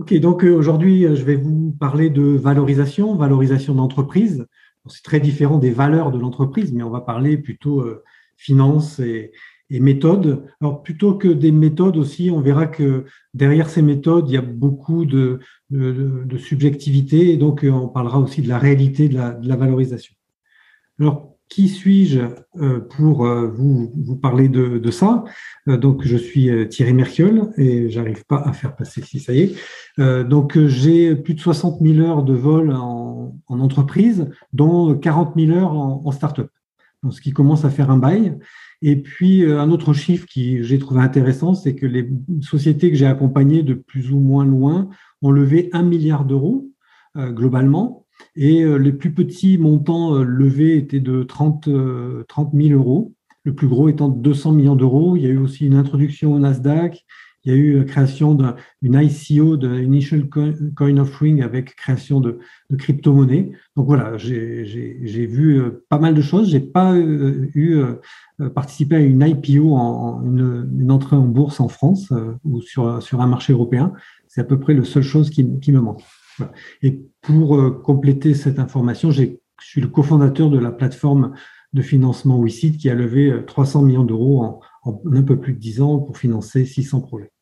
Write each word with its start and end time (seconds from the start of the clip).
Ok, 0.00 0.14
donc 0.14 0.44
euh, 0.44 0.54
aujourd'hui, 0.54 1.04
euh, 1.04 1.14
je 1.14 1.24
vais 1.24 1.36
vous 1.36 1.76
parler 1.78 2.08
de 2.08 2.22
valorisation, 2.22 3.14
valorisation 3.16 3.74
d'entreprise. 3.74 4.46
C'est 4.88 5.04
très 5.04 5.20
différent 5.20 5.58
des 5.58 5.72
valeurs 5.72 6.10
de 6.10 6.18
l'entreprise, 6.18 6.72
mais 6.72 6.82
on 6.82 6.88
va 6.88 7.02
parler 7.02 7.36
plutôt 7.36 7.82
euh, 7.82 8.02
finance 8.38 8.98
et, 8.98 9.30
méthodes. 9.68 10.46
Alors 10.62 10.82
plutôt 10.82 11.16
que 11.16 11.28
des 11.28 11.52
méthodes 11.52 11.98
aussi, 11.98 12.30
on 12.30 12.40
verra 12.40 12.66
que 12.66 13.04
derrière 13.34 13.68
ces 13.68 13.82
méthodes, 13.82 14.28
il 14.30 14.32
y 14.32 14.38
a 14.38 14.42
beaucoup 14.42 15.04
de, 15.04 15.38
subjectivité, 16.38 17.30
et 17.30 17.36
donc 17.36 17.64
on 17.70 17.86
parlera 17.86 18.18
aussi 18.18 18.40
de 18.40 18.48
la 18.48 18.58
réalité 18.58 19.08
de 19.10 19.14
la, 19.14 19.32
de 19.32 19.46
la 19.46 19.56
valorisation. 19.56 20.14
Alors 20.98 21.36
qui 21.50 21.68
suis-je 21.68 22.20
euh, 22.60 22.80
pour 22.80 23.26
euh, 23.26 23.48
vous, 23.48 23.92
vous 23.94 24.16
parler 24.16 24.48
de, 24.48 24.78
de 24.78 24.90
ça? 24.90 25.24
Euh, 25.68 25.76
Donc, 25.76 26.02
je 26.04 26.16
suis 26.16 26.48
Thierry 26.68 26.94
Merciol 26.94 27.50
et 27.58 27.90
j'arrive 27.90 28.24
pas 28.24 28.38
à 28.38 28.52
faire 28.52 28.74
passer 28.76 29.02
si 29.02 29.18
ça 29.18 29.34
y 29.34 29.40
est. 29.40 29.54
Donc, 30.24 30.58
j'ai 30.66 31.14
plus 31.16 31.34
de 31.34 31.40
60 31.40 31.80
000 31.82 31.98
heures 32.06 32.22
de 32.22 32.32
vol 32.32 32.72
en, 32.72 33.36
en 33.48 33.60
entreprise, 33.60 34.30
dont 34.54 34.94
40 34.94 35.34
000 35.36 35.50
heures 35.58 35.72
en, 35.72 36.00
en 36.04 36.10
start-up. 36.12 36.50
Donc, 37.02 37.12
ce 37.12 37.20
qui 37.20 37.32
commence 37.32 37.64
à 37.64 37.70
faire 37.70 37.90
un 37.90 37.98
bail. 37.98 38.38
Et 38.80 38.96
puis, 38.96 39.44
un 39.44 39.70
autre 39.70 39.92
chiffre 39.92 40.26
qui 40.26 40.62
j'ai 40.62 40.78
trouvé 40.78 41.02
intéressant, 41.02 41.54
c'est 41.54 41.74
que 41.74 41.86
les 41.86 42.08
sociétés 42.40 42.90
que 42.90 42.96
j'ai 42.96 43.06
accompagnées 43.06 43.62
de 43.62 43.74
plus 43.74 44.12
ou 44.12 44.20
moins 44.20 44.44
loin 44.46 44.88
ont 45.20 45.32
levé 45.32 45.68
un 45.72 45.82
milliard 45.82 46.24
d'euros 46.24 46.70
globalement 47.16 48.06
et 48.36 48.62
euh, 48.62 48.76
les 48.76 48.92
plus 48.92 49.12
petits 49.12 49.58
montants 49.58 50.14
euh, 50.14 50.24
levés 50.24 50.76
étaient 50.76 51.00
de 51.00 51.22
30, 51.22 51.68
30 52.28 52.50
000 52.54 52.78
euros, 52.78 53.14
le 53.44 53.54
plus 53.54 53.68
gros 53.68 53.88
étant 53.88 54.08
200 54.08 54.52
millions 54.52 54.76
d'euros. 54.76 55.16
Il 55.16 55.22
y 55.22 55.26
a 55.26 55.30
eu 55.30 55.38
aussi 55.38 55.66
une 55.66 55.74
introduction 55.74 56.34
au 56.34 56.38
Nasdaq, 56.38 57.04
il 57.44 57.52
y 57.52 57.54
a 57.54 57.58
eu 57.58 57.78
la 57.78 57.84
création 57.84 58.34
d'une 58.34 59.00
ICO, 59.00 59.56
de 59.56 59.80
Initial 59.80 60.28
Coin 60.28 60.96
Offering, 60.98 61.40
avec 61.40 61.74
création 61.74 62.20
de, 62.20 62.38
de 62.68 62.76
crypto-monnaies. 62.76 63.52
Donc 63.76 63.86
voilà, 63.86 64.18
j'ai 64.18 65.26
vu 65.26 65.58
euh, 65.58 65.82
pas 65.88 65.98
mal 65.98 66.14
de 66.14 66.20
choses. 66.20 66.50
J'ai 66.50 66.60
pas 66.60 66.94
eu 66.98 67.82
participé 68.54 68.96
à 68.96 69.00
une 69.00 69.22
IPO, 69.22 69.74
en, 69.74 70.22
une, 70.22 70.90
entrée 70.90 71.16
en 71.16 71.26
bourse 71.26 71.60
en 71.60 71.68
France 71.68 72.12
ou 72.44 72.60
sur, 72.60 73.02
sur 73.02 73.22
un 73.22 73.26
marché 73.26 73.54
européen. 73.54 73.94
C'est 74.28 74.42
à 74.42 74.44
peu 74.44 74.60
près 74.60 74.74
la 74.74 74.84
seule 74.84 75.02
chose 75.02 75.30
qui, 75.30 75.46
qui 75.60 75.72
me 75.72 75.80
manque. 75.80 76.02
Et 76.82 77.02
pour 77.22 77.56
euh, 77.56 77.70
compléter 77.70 78.34
cette 78.34 78.58
information, 78.58 79.10
je 79.10 79.24
suis 79.60 79.80
le 79.80 79.88
cofondateur 79.88 80.50
de 80.50 80.58
la 80.58 80.72
plateforme 80.72 81.34
de 81.72 81.82
financement 81.82 82.38
WICIT 82.38 82.78
qui 82.78 82.90
a 82.90 82.94
levé 82.94 83.32
300 83.46 83.82
euh, 83.82 83.86
millions 83.86 84.04
d'euros 84.04 84.60
en, 84.84 85.02
un 85.12 85.22
peu 85.22 85.38
plus 85.38 85.52
de 85.52 85.58
10 85.58 85.82
ans 85.82 85.98
pour 85.98 86.18
financer 86.18 86.64
600 86.64 87.02
projets. 87.02 87.32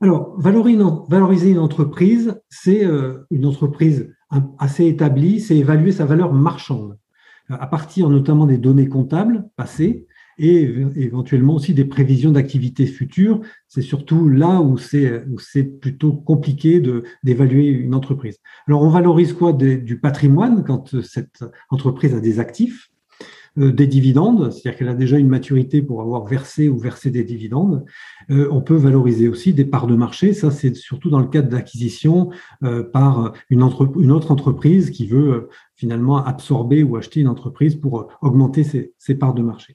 Alors, 0.00 0.38
valoriser 0.38 1.50
une 1.50 1.58
entreprise, 1.58 2.40
c'est 2.48 2.84
euh, 2.84 3.26
une 3.30 3.46
entreprise 3.46 4.14
assez 4.58 4.86
établie, 4.86 5.40
c'est 5.40 5.56
évaluer 5.56 5.90
sa 5.90 6.04
valeur 6.04 6.32
marchande 6.32 6.98
à 7.48 7.66
partir 7.66 8.10
notamment 8.10 8.46
des 8.46 8.58
données 8.58 8.88
comptables 8.88 9.48
passées 9.56 10.06
et 10.38 10.62
éventuellement 10.96 11.54
aussi 11.54 11.74
des 11.74 11.84
prévisions 11.84 12.32
d'activités 12.32 12.86
futures. 12.86 13.40
C'est 13.66 13.82
surtout 13.82 14.28
là 14.28 14.60
où 14.60 14.78
c'est 14.78 15.64
plutôt 15.80 16.12
compliqué 16.12 16.82
d'évaluer 17.22 17.68
une 17.68 17.94
entreprise. 17.94 18.38
Alors, 18.66 18.82
on 18.82 18.90
valorise 18.90 19.32
quoi 19.32 19.52
Du 19.52 19.98
patrimoine 20.00 20.64
quand 20.64 21.00
cette 21.02 21.44
entreprise 21.70 22.14
a 22.14 22.20
des 22.20 22.40
actifs, 22.40 22.90
euh, 23.58 23.72
des 23.72 23.86
dividendes, 23.86 24.52
c'est-à-dire 24.52 24.78
qu'elle 24.78 24.88
a 24.88 24.94
déjà 24.94 25.18
une 25.18 25.28
maturité 25.28 25.82
pour 25.82 26.00
avoir 26.00 26.24
versé 26.26 26.68
ou 26.68 26.78
versé 26.78 27.10
des 27.10 27.24
dividendes. 27.24 27.84
Euh, 28.30 28.48
on 28.50 28.60
peut 28.60 28.76
valoriser 28.76 29.28
aussi 29.28 29.52
des 29.52 29.64
parts 29.64 29.86
de 29.86 29.94
marché. 29.94 30.32
Ça, 30.32 30.50
c'est 30.50 30.74
surtout 30.76 31.10
dans 31.10 31.20
le 31.20 31.26
cadre 31.26 31.48
d'acquisition 31.48 32.30
euh, 32.62 32.84
par 32.84 33.32
une, 33.50 33.62
autre 33.62 34.30
entreprise 34.30 34.90
qui 34.90 35.06
veut 35.06 35.48
finalement 35.74 36.24
absorber 36.24 36.82
ou 36.82 36.96
acheter 36.96 37.20
une 37.20 37.28
entreprise 37.28 37.74
pour 37.74 38.08
augmenter 38.20 38.64
ses 38.64 39.14
parts 39.14 39.34
de 39.34 39.42
marché. 39.42 39.74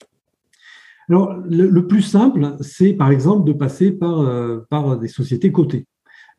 Alors, 1.09 1.35
le, 1.49 1.87
plus 1.87 2.01
simple, 2.01 2.55
c'est 2.61 2.93
par 2.93 3.11
exemple 3.11 3.45
de 3.45 3.53
passer 3.53 3.91
par, 3.91 4.21
euh, 4.21 4.65
par 4.69 4.97
des 4.97 5.07
sociétés 5.07 5.51
cotées. 5.51 5.85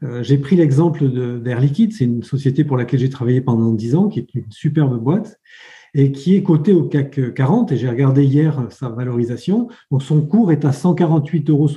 Euh, 0.03 0.23
j'ai 0.23 0.39
pris 0.39 0.57
l'exemple 0.57 1.09
d'Air 1.41 1.61
Liquide, 1.61 1.93
c'est 1.93 2.05
une 2.05 2.23
société 2.23 2.65
pour 2.65 2.77
laquelle 2.77 3.01
j'ai 3.01 3.11
travaillé 3.11 3.41
pendant 3.41 3.73
10 3.73 3.95
ans, 3.95 4.09
qui 4.09 4.21
est 4.21 4.35
une 4.35 4.51
superbe 4.51 4.99
boîte 4.99 5.39
et 5.97 6.11
qui 6.11 6.35
est 6.35 6.43
cotée 6.43 6.73
au 6.73 6.83
CAC 6.83 7.35
40. 7.35 7.73
Et 7.73 7.77
j'ai 7.77 7.89
regardé 7.89 8.25
hier 8.25 8.67
sa 8.71 8.89
valorisation. 8.89 9.69
Donc, 9.91 10.03
son 10.03 10.23
cours 10.23 10.51
est 10.51 10.65
à 10.65 10.71
148,68 10.71 11.51
euros 11.51 11.69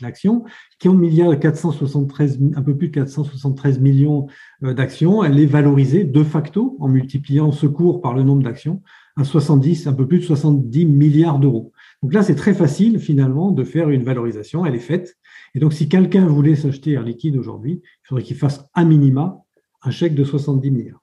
l'action, 0.00 0.44
qui 0.78 0.88
est 0.88 0.92
milliard 0.92 1.38
473, 1.38 2.38
un 2.56 2.62
peu 2.62 2.76
plus 2.76 2.88
de 2.88 2.94
473 2.94 3.78
millions 3.78 4.26
euh, 4.64 4.72
d'actions. 4.72 5.22
Elle 5.22 5.38
est 5.38 5.46
valorisée 5.46 6.04
de 6.04 6.22
facto 6.22 6.76
en 6.80 6.88
multipliant 6.88 7.52
ce 7.52 7.66
cours 7.66 8.00
par 8.00 8.14
le 8.14 8.22
nombre 8.22 8.42
d'actions 8.42 8.82
à 9.16 9.24
70, 9.24 9.86
un 9.88 9.92
peu 9.92 10.06
plus 10.06 10.20
de 10.20 10.24
70 10.24 10.86
milliards 10.86 11.38
d'euros. 11.38 11.72
Donc 12.02 12.14
là, 12.14 12.22
c'est 12.22 12.36
très 12.36 12.54
facile 12.54 12.98
finalement 13.00 13.50
de 13.50 13.64
faire 13.64 13.90
une 13.90 14.04
valorisation, 14.04 14.64
elle 14.64 14.74
est 14.74 14.80
faite. 14.80 15.16
Et 15.54 15.58
donc, 15.58 15.72
si 15.72 15.88
quelqu'un 15.88 16.26
voulait 16.26 16.54
s'acheter 16.54 16.92
Air 16.92 17.02
Liquide 17.02 17.36
aujourd'hui, 17.36 17.82
il 17.82 18.06
faudrait 18.08 18.22
qu'il 18.22 18.36
fasse 18.36 18.64
à 18.74 18.84
minima 18.84 19.42
un 19.82 19.90
chèque 19.90 20.14
de 20.14 20.24
70 20.24 20.70
milliards. 20.70 21.02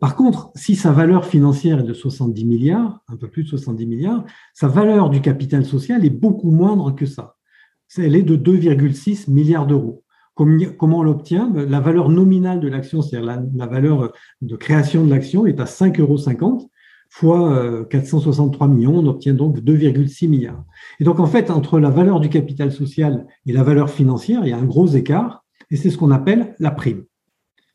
Par 0.00 0.16
contre, 0.16 0.50
si 0.54 0.74
sa 0.74 0.90
valeur 0.90 1.24
financière 1.24 1.78
est 1.80 1.84
de 1.84 1.92
70 1.92 2.44
milliards, 2.44 3.00
un 3.08 3.16
peu 3.16 3.28
plus 3.28 3.44
de 3.44 3.48
70 3.48 3.86
milliards, 3.86 4.24
sa 4.52 4.66
valeur 4.66 5.10
du 5.10 5.20
capital 5.20 5.64
social 5.64 6.04
est 6.04 6.10
beaucoup 6.10 6.50
moindre 6.50 6.94
que 6.94 7.06
ça. 7.06 7.36
Elle 7.96 8.16
est 8.16 8.22
de 8.22 8.36
2,6 8.36 9.30
milliards 9.30 9.66
d'euros. 9.66 10.02
Comment 10.34 10.98
on 10.98 11.02
l'obtient? 11.02 11.52
La 11.54 11.80
valeur 11.80 12.08
nominale 12.08 12.60
de 12.60 12.68
l'action, 12.68 13.02
c'est-à-dire 13.02 13.46
la, 13.54 13.66
valeur 13.66 14.12
de 14.40 14.56
création 14.56 15.04
de 15.04 15.10
l'action, 15.10 15.46
est 15.46 15.60
à 15.60 15.64
5,50 15.64 16.00
euros 16.00 16.70
fois 17.14 17.86
463 17.90 18.66
euh, 18.66 18.70
millions, 18.70 18.96
on 18.96 19.06
obtient 19.06 19.34
donc 19.34 19.58
2,6 19.58 20.30
milliards. 20.30 20.64
Et 20.98 21.04
donc 21.04 21.20
en 21.20 21.26
fait, 21.26 21.50
entre 21.50 21.78
la 21.78 21.90
valeur 21.90 22.20
du 22.20 22.30
capital 22.30 22.72
social 22.72 23.26
et 23.44 23.52
la 23.52 23.62
valeur 23.62 23.90
financière, 23.90 24.40
il 24.44 24.48
y 24.48 24.52
a 24.52 24.56
un 24.56 24.64
gros 24.64 24.86
écart, 24.86 25.44
et 25.70 25.76
c'est 25.76 25.90
ce 25.90 25.98
qu'on 25.98 26.10
appelle 26.10 26.56
la 26.58 26.70
prime. 26.70 27.04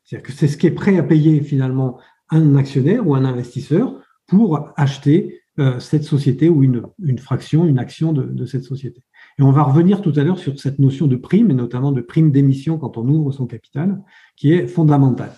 C'est-à-dire 0.02 0.26
que 0.26 0.32
c'est 0.32 0.48
ce 0.48 0.56
qui 0.56 0.66
est 0.66 0.72
prêt 0.72 0.98
à 0.98 1.04
payer 1.04 1.40
finalement 1.40 2.00
un 2.30 2.56
actionnaire 2.56 3.06
ou 3.06 3.14
un 3.14 3.24
investisseur 3.24 4.00
pour 4.26 4.72
acheter 4.76 5.40
euh, 5.60 5.78
cette 5.78 6.04
société 6.04 6.48
ou 6.48 6.64
une, 6.64 7.18
fraction, 7.18 7.64
une 7.64 7.78
action 7.78 8.12
de, 8.12 8.24
de, 8.24 8.44
cette 8.44 8.64
société. 8.64 9.04
Et 9.38 9.42
on 9.42 9.52
va 9.52 9.62
revenir 9.62 10.02
tout 10.02 10.12
à 10.16 10.24
l'heure 10.24 10.40
sur 10.40 10.58
cette 10.58 10.80
notion 10.80 11.06
de 11.06 11.14
prime, 11.14 11.52
et 11.52 11.54
notamment 11.54 11.92
de 11.92 12.00
prime 12.00 12.32
d'émission 12.32 12.76
quand 12.76 12.98
on 12.98 13.06
ouvre 13.06 13.30
son 13.30 13.46
capital, 13.46 14.02
qui 14.36 14.52
est 14.52 14.66
fondamentale. 14.66 15.32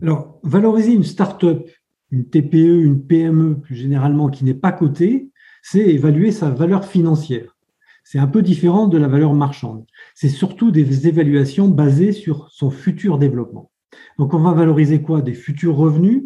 Alors, 0.00 0.40
valoriser 0.42 0.94
une 0.94 1.04
start-up 1.04 1.68
une 2.10 2.26
TPE, 2.26 2.82
une 2.84 3.02
PME 3.02 3.60
plus 3.60 3.76
généralement 3.76 4.28
qui 4.28 4.44
n'est 4.44 4.54
pas 4.54 4.72
cotée, 4.72 5.30
c'est 5.62 5.80
évaluer 5.80 6.32
sa 6.32 6.50
valeur 6.50 6.84
financière. 6.84 7.56
C'est 8.04 8.18
un 8.18 8.26
peu 8.26 8.42
différent 8.42 8.88
de 8.88 8.98
la 8.98 9.08
valeur 9.08 9.34
marchande. 9.34 9.84
C'est 10.14 10.28
surtout 10.28 10.70
des 10.70 11.06
évaluations 11.06 11.68
basées 11.68 12.12
sur 12.12 12.48
son 12.50 12.70
futur 12.70 13.18
développement. 13.18 13.70
Donc 14.18 14.34
on 14.34 14.38
va 14.38 14.52
valoriser 14.52 15.02
quoi? 15.02 15.22
Des 15.22 15.34
futurs 15.34 15.76
revenus, 15.76 16.24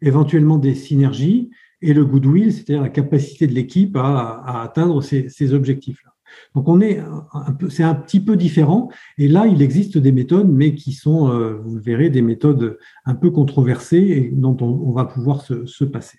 éventuellement 0.00 0.58
des 0.58 0.74
synergies 0.74 1.50
et 1.82 1.92
le 1.92 2.04
goodwill, 2.04 2.52
c'est-à-dire 2.52 2.82
la 2.82 2.88
capacité 2.88 3.46
de 3.46 3.54
l'équipe 3.54 3.96
à, 3.96 4.62
atteindre 4.62 5.02
ces, 5.02 5.52
objectifs-là. 5.52 6.14
Donc 6.54 6.68
on 6.68 6.80
est 6.80 7.00
un 7.32 7.52
peu, 7.52 7.70
c'est 7.70 7.82
un 7.82 7.94
petit 7.94 8.20
peu 8.20 8.36
différent. 8.36 8.90
Et 9.16 9.28
là, 9.28 9.46
il 9.46 9.62
existe 9.62 9.98
des 9.98 10.12
méthodes, 10.12 10.50
mais 10.50 10.74
qui 10.74 10.92
sont, 10.92 11.30
euh, 11.30 11.54
vous 11.54 11.76
le 11.76 11.80
verrez, 11.80 12.10
des 12.10 12.22
méthodes 12.22 12.78
un 13.04 13.14
peu 13.14 13.30
controversées 13.30 13.98
et 13.98 14.30
dont 14.32 14.56
on, 14.60 14.92
va 14.92 15.04
pouvoir 15.04 15.42
se, 15.42 15.84
passer. 15.84 16.18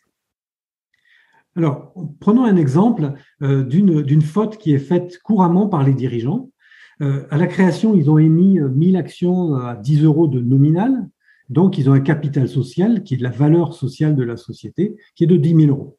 Alors, 1.56 1.94
prenons 2.20 2.46
un 2.46 2.56
exemple 2.56 3.14
euh, 3.42 3.64
d'une 3.64 4.22
faute 4.22 4.58
qui 4.58 4.74
est 4.74 4.80
faite 4.80 5.20
couramment 5.24 5.68
par 5.68 5.84
les 5.84 5.94
dirigeants. 5.94 6.50
Euh, 7.02 7.26
à 7.30 7.38
la 7.38 7.48
création, 7.48 7.96
ils 7.96 8.10
ont 8.10 8.18
émis 8.18 8.60
1000 8.60 8.98
actions 8.98 9.56
à 9.56 9.76
10 9.76 10.04
euros 10.04 10.28
de 10.28 10.40
nominal. 10.40 11.10
Donc, 11.50 11.78
ils 11.78 11.90
ont 11.90 11.94
un 11.94 12.00
capital 12.00 12.48
social 12.48 13.04
qui 13.04 13.16
est 13.16 13.22
la 13.22 13.30
valeur 13.30 13.74
sociale 13.74 14.16
de 14.16 14.24
la 14.24 14.38
société, 14.38 14.96
qui 15.16 15.24
est 15.24 15.28
de 15.28 15.38
10 15.38 15.66
000 15.66 15.70
euros 15.70 15.99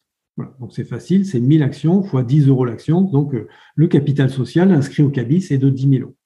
donc 0.60 0.72
c'est 0.72 0.84
facile, 0.84 1.26
c'est 1.26 1.40
1000 1.40 1.62
actions 1.62 2.02
fois 2.02 2.22
10 2.22 2.48
euros 2.48 2.64
l'action. 2.64 3.02
Donc 3.02 3.34
euh, 3.34 3.48
le 3.75 3.87
capital 3.88 4.31
social 4.31 4.72
inscrit 4.72 5.02
au 5.02 5.10
CABIS 5.10 5.48
est 5.50 5.58
de 5.58 5.70
10 5.70 5.88
000 5.88 6.02
euros. 6.02 6.16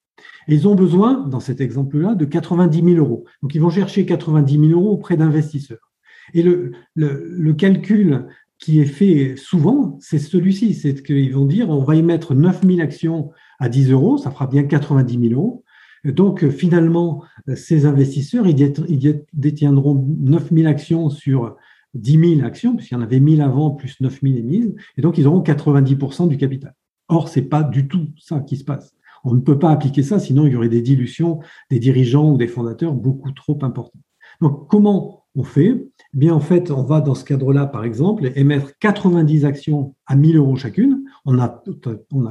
Ils 0.49 0.69
ont 0.69 0.75
besoin, 0.75 1.27
dans 1.27 1.41
cet 1.41 1.61
exemple-là, 1.61 2.15
de 2.15 2.25
90 2.25 2.83
000 2.83 2.97
euros. 2.97 3.25
Donc, 3.43 3.55
ils 3.55 3.61
vont 3.61 3.71
chercher 3.71 4.07
90 4.07 4.69
000 4.69 4.81
euros 4.81 4.93
auprès 4.93 5.17
d'investisseurs. 5.17 5.93
Et 6.33 6.43
le, 6.43 6.73
le, 6.95 7.53
calcul 7.55 8.27
qui 8.59 8.81
est 8.81 8.87
fait 8.87 9.37
souvent, 9.37 9.99
c'est 10.01 10.19
celui-ci. 10.19 10.75
C'est 10.75 11.03
qu'ils 11.03 11.35
vont 11.35 11.47
dire, 11.47 11.69
on 11.69 11.83
va 11.83 11.97
y 11.97 12.03
mettre 12.03 12.35
9 12.35 12.63
000 12.67 12.81
actions 12.81 13.31
à 13.59 13.69
10 13.69 13.91
euros, 13.91 14.19
ça 14.19 14.31
fera 14.31 14.47
bien 14.47 14.65
90 14.65 15.29
000 15.29 15.41
euros. 15.41 15.65
Donc, 16.05 16.49
finalement, 16.49 17.25
ces 17.55 17.87
investisseurs, 17.87 18.47
ils 18.47 19.25
détiendront 19.33 20.07
9 20.21 20.53
000 20.53 20.69
actions 20.69 21.09
sur 21.09 21.57
10 21.95 22.37
000 22.37 22.47
actions, 22.47 22.77
puisqu'il 22.77 22.95
y 22.95 22.97
en 22.97 23.03
avait 23.03 23.21
1000 23.21 23.41
avant, 23.41 23.71
plus 23.71 24.01
9 24.01 24.21
000 24.23 24.37
émises, 24.37 24.75
et 24.97 25.03
donc 25.03 25.19
ils 25.19 25.27
auront 25.27 25.43
90% 25.43 26.29
du 26.29 26.37
capital. 26.37 26.75
Or, 27.09 27.29
ce 27.29 27.41
n'est 27.41 27.47
pas 27.47 27.63
du 27.63 27.89
tout 27.89 28.09
ça 28.19 28.41
qui 28.41 28.57
se 28.57 28.65
passe. 28.65 28.95
On 29.25 29.35
ne 29.35 29.41
peut 29.41 29.59
pas 29.59 29.71
appliquer 29.71 30.03
ça, 30.03 30.19
sinon 30.19 30.47
il 30.47 30.53
y 30.53 30.57
aurait 30.57 30.69
des 30.69 30.83
dilutions 30.83 31.41
des 31.71 31.79
dirigeants 31.79 32.33
ou 32.33 32.37
des 32.37 32.49
fondateurs 32.49 32.93
beaucoup 32.93 33.33
trop 33.33 33.59
importantes. 33.63 34.03
Donc, 34.41 34.69
comment 34.69 35.25
on 35.35 35.45
fait? 35.45 35.89
Eh 36.15 36.19
bien, 36.19 36.35
en 36.35 36.41
fait, 36.41 36.71
on 36.71 36.83
va 36.83 37.01
dans 37.01 37.15
ce 37.15 37.25
cadre-là, 37.25 37.67
par 37.67 37.85
exemple, 37.85 38.31
émettre 38.37 38.73
90 38.79 39.45
actions 39.45 39.95
à 40.07 40.17
1000 40.17 40.37
euros 40.37 40.57
chacune. 40.57 40.94
On 41.27 41.39
a, 41.39 41.63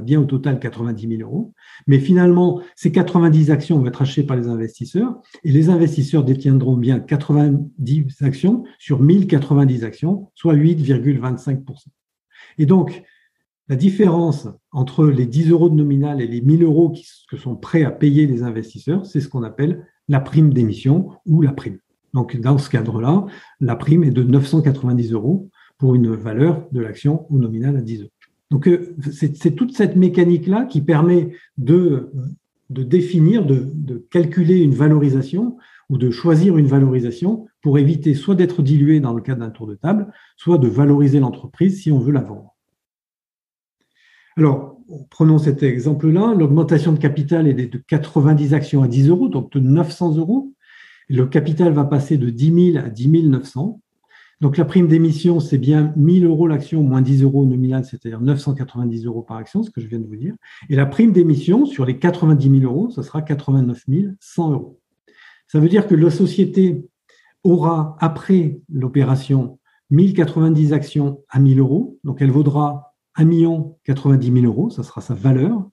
bien 0.04 0.22
au 0.22 0.25
total 0.25 0.60
90 0.60 1.18
000 1.18 1.22
euros. 1.22 1.54
Mais 1.88 2.00
finalement, 2.00 2.62
ces 2.75 2.92
90 2.92 3.50
actions 3.50 3.80
vont 3.80 3.88
être 3.88 4.04
achetées 4.04 4.24
par 4.24 4.38
les 4.38 4.48
investisseurs 4.48 5.19
et 5.44 5.51
les 5.51 5.69
investisseurs 5.69 6.24
détiendront 6.24 6.78
bien 6.78 7.00
90 7.00 8.22
actions 8.22 8.63
sur 8.78 9.01
1090 9.01 9.84
actions, 9.84 10.30
soit 10.36 10.54
8,25%. 10.54 11.88
Et 12.60 12.68
donc, 12.68 13.04
la 13.69 13.75
différence 13.75 14.48
entre 14.72 15.06
les 15.07 15.25
10 15.25 15.50
euros 15.50 15.69
de 15.69 15.75
nominal 15.75 16.22
et 16.22 16.28
les 16.28 16.42
1000 16.42 16.63
euros 16.63 16.94
que 17.30 17.38
sont 17.38 17.56
prêts 17.56 17.84
à 17.84 17.92
payer 17.92 18.28
les 18.28 18.44
investisseurs, 18.44 19.06
c'est 19.06 19.22
ce 19.22 19.30
qu'on 19.30 19.44
appelle 19.44 19.88
la 20.07 20.19
prime 20.19 20.54
d'émission 20.54 21.12
ou 21.25 21.42
la 21.42 21.54
prime. 21.54 21.80
Donc, 22.13 22.38
dans 22.38 22.57
ce 22.57 22.69
cadre-là, 22.69 23.25
la 23.60 23.75
prime 23.75 24.04
est 24.04 24.12
de 24.12 24.22
990 24.22 25.13
euros 25.13 25.50
pour 25.78 25.96
une 25.96 26.13
valeur 26.13 26.68
de 26.72 26.81
l'action 26.81 27.25
au 27.31 27.39
nominal 27.39 27.75
à 27.78 27.81
10 27.81 28.01
euros. 28.01 28.12
Donc, 28.53 28.67
euh, 28.67 28.95
c'est 29.11 29.55
toute 29.55 29.75
cette 29.75 29.95
mécanique-là 29.95 30.65
qui 30.65 30.81
permet 30.81 31.31
de, 31.57 32.11
définir, 32.69 33.44
de, 33.47 33.65
de, 33.73 34.05
calculer 34.11 34.59
une 34.59 34.75
valorisation 34.75 35.57
ou 35.89 35.97
de 35.97 36.11
choisir 36.11 36.55
une 36.59 36.67
valorisation 36.67 37.47
pour 37.63 37.79
éviter 37.79 38.13
soit 38.13 38.35
d'être 38.35 38.61
dilué 38.61 39.00
dans 39.00 39.15
le 39.15 39.23
cadre 39.23 39.39
d'un 39.39 39.50
tour 39.50 39.65
de 39.65 39.73
table, 39.73 40.13
soit 40.38 40.59
de 40.59 40.67
valoriser 40.67 41.19
l'entreprise 41.19 41.81
si 41.81 41.91
on 41.91 41.97
veut 41.97 42.11
la 42.11 42.21
vendre. 42.21 42.53
Alors, 44.38 44.77
prenons 45.09 45.39
cet 45.39 45.63
exemple-là. 45.63 46.35
L'augmentation 46.38 46.94
de 46.94 47.00
capital 47.00 47.47
est 47.47 47.55
de 47.55 47.81
90 47.88 48.53
actions 48.53 48.83
à 48.83 48.88
10 48.88 49.09
euros, 49.09 49.29
donc 49.29 49.51
de 49.51 49.59
900 49.61 50.17
euros. 50.17 50.53
Le 51.09 51.25
capital 51.25 51.73
va 51.73 51.85
passer 51.85 52.17
de 52.17 52.29
10 52.29 52.73
000 52.73 52.85
à 52.85 52.89
10 52.89 53.23
900. 53.29 53.81
Donc, 54.44 54.57
la 54.57 54.66
prime 54.66 54.90
d'émission, 54.90 55.40
c'est 55.40 55.57
bien 55.57 55.94
1000 55.95 56.25
euros 56.25 56.48
l'action 56.48 56.84
moins 56.84 57.01
10 57.01 57.24
euros 57.24 57.45
nominal, 57.45 57.86
c'est-à-dire 57.86 58.19
990 58.19 59.06
euros 59.06 59.22
par 59.22 59.38
action, 59.38 59.63
ce 59.63 59.69
que 59.69 59.80
je 59.80 59.88
viens 59.88 60.00
de 60.00 60.06
vous 60.06 60.18
dire. 60.18 60.36
Et 60.69 60.75
la 60.75 60.86
prime 60.86 61.13
d'émission, 61.13 61.66
sur 61.66 61.86
les 61.86 61.98
90 61.98 62.60
000 62.60 62.69
euros, 62.69 62.90
ce 62.90 63.01
sera 63.04 63.22
89 63.22 63.86
100 64.19 64.51
euros. 64.51 64.81
Ça 65.48 65.62
veut 65.62 65.69
dire 65.69 65.88
que 65.88 65.95
la 65.95 66.12
société 66.12 66.84
aura, 67.45 67.95
après 68.01 68.60
l'opération, 68.68 69.60
1090 69.92 70.74
actions 70.74 71.22
à 71.30 71.39
1000 71.39 71.62
euros. 71.62 71.98
Donc, 72.04 72.22
elle 72.22 72.31
vaudra 72.31 72.98
1 73.16 73.24
million 73.24 73.78
90 73.86 74.42
000 74.42 74.46
euros, 74.46 74.69
ça 74.69 74.84
sera 74.84 75.00
sa 75.00 75.13
valeur. 75.13 75.69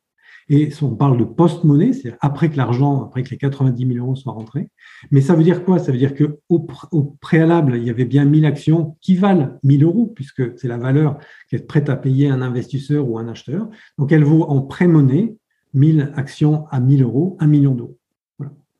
Et 0.52 0.68
on 0.82 0.96
parle 0.96 1.16
de 1.16 1.22
post-monnaie, 1.22 1.92
c'est-à-dire 1.92 2.18
après 2.20 2.50
que 2.50 2.56
l'argent, 2.56 3.04
après 3.04 3.22
que 3.22 3.30
les 3.30 3.36
90 3.36 3.86
000 3.86 4.04
euros 4.04 4.16
soient 4.16 4.32
rentrés. 4.32 4.68
Mais 5.12 5.20
ça 5.20 5.36
veut 5.36 5.44
dire 5.44 5.64
quoi? 5.64 5.78
Ça 5.78 5.92
veut 5.92 5.98
dire 5.98 6.12
qu'au 6.12 6.66
au 6.90 7.16
préalable, 7.20 7.76
il 7.76 7.84
y 7.84 7.90
avait 7.90 8.04
bien 8.04 8.24
1000 8.24 8.44
actions 8.44 8.96
qui 9.00 9.14
valent 9.14 9.60
1000 9.62 9.84
euros, 9.84 10.12
puisque 10.12 10.58
c'est 10.58 10.66
la 10.66 10.76
valeur 10.76 11.18
qui 11.48 11.54
est 11.54 11.64
prête 11.64 11.88
à 11.88 11.94
payer 11.94 12.28
un 12.28 12.42
investisseur 12.42 13.08
ou 13.08 13.16
un 13.16 13.28
acheteur. 13.28 13.68
Donc 13.96 14.10
elle 14.10 14.24
vaut 14.24 14.42
en 14.42 14.60
pré-monnaie 14.62 15.36
1000 15.74 16.12
actions 16.16 16.66
à 16.72 16.80
1000 16.80 17.04
euros, 17.04 17.36
1 17.38 17.46
million 17.46 17.76
d'euros. 17.76 17.96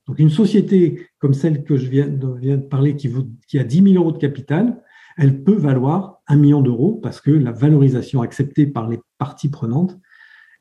Donc 0.09 0.19
une 0.19 0.31
société 0.31 1.07
comme 1.21 1.35
celle 1.35 1.63
que 1.63 1.77
je 1.77 1.89
viens 1.89 2.09
de, 2.09 2.57
parler, 2.57 2.97
qui, 2.97 3.15
qui 3.47 3.61
a 3.61 3.65
10 3.65 3.93
000 3.93 3.95
euros 3.95 4.11
de 4.11 4.19
capital, 4.19 4.83
elle 5.17 5.45
peut 5.45 5.55
valoir 5.55 6.21
un 6.27 6.35
million 6.35 6.63
d'euros 6.63 6.99
parce 7.01 7.21
que 7.21 7.31
la 7.31 7.53
valorisation 7.53 8.23
acceptée 8.23 8.67
par 8.67 8.89
les 8.89 8.99
parties 9.19 9.51
prenantes 9.51 10.01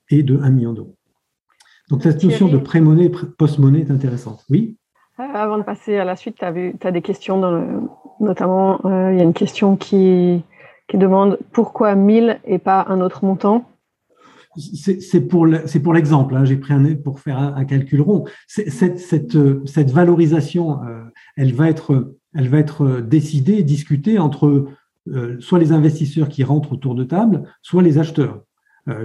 est 0.10 0.22
de 0.22 0.38
1 0.38 0.52
million 0.52 0.74
d'euros. 0.74 0.99
Donc 1.90 2.04
cette 2.04 2.24
notion 2.24 2.48
de 2.48 2.58
pré-monnaie 2.58 3.10
post-monnaie 3.10 3.82
est 3.82 3.92
intéressante. 3.92 4.46
Oui? 4.50 4.78
Euh, 5.20 5.24
Avant 5.34 5.58
de 5.58 5.64
passer 5.64 5.98
à 5.98 6.06
la 6.06 6.16
suite, 6.16 6.38
tu 6.38 6.46
as, 6.46 6.92
des 6.92 7.02
questions, 7.02 7.90
notamment 8.20 8.80
euh, 8.86 9.12
il 9.12 9.18
y 9.18 9.22
a 9.22 9.24
une 9.24 9.34
question 9.34 9.76
qui, 9.76 10.44
demande 10.94 11.38
pourquoi 11.52 11.96
1000 11.96 12.40
et 12.46 12.58
pas 12.58 12.86
un 12.90 13.02
autre 13.02 13.24
montant? 13.24 13.66
C'est 14.58 15.22
pour 15.22 15.46
l'exemple, 15.46 16.36
hein. 16.36 16.44
j'ai 16.44 16.58
pris 16.58 16.74
un 16.74 16.96
pour 16.96 17.20
faire 17.20 17.38
un, 17.38 17.66
calcul 17.66 18.02
rond. 18.02 18.26
Cette, 18.48 19.92
valorisation, 19.92 20.84
euh, 20.84 21.04
elle 21.38 21.54
va 21.54 21.70
être 21.70 22.16
elle 22.36 22.48
va 22.48 22.60
être 22.60 23.02
décidée, 23.02 23.64
discutée 23.64 24.20
entre 24.20 24.68
euh, 25.08 25.38
soit 25.40 25.60
les 25.60 25.72
investisseurs 25.72 26.30
qui 26.30 26.44
rentrent 26.44 26.74
autour 26.74 26.94
de 26.94 27.04
table, 27.04 27.44
soit 27.62 27.82
les 27.82 27.98
acheteurs 27.98 28.36
euh, 28.36 28.46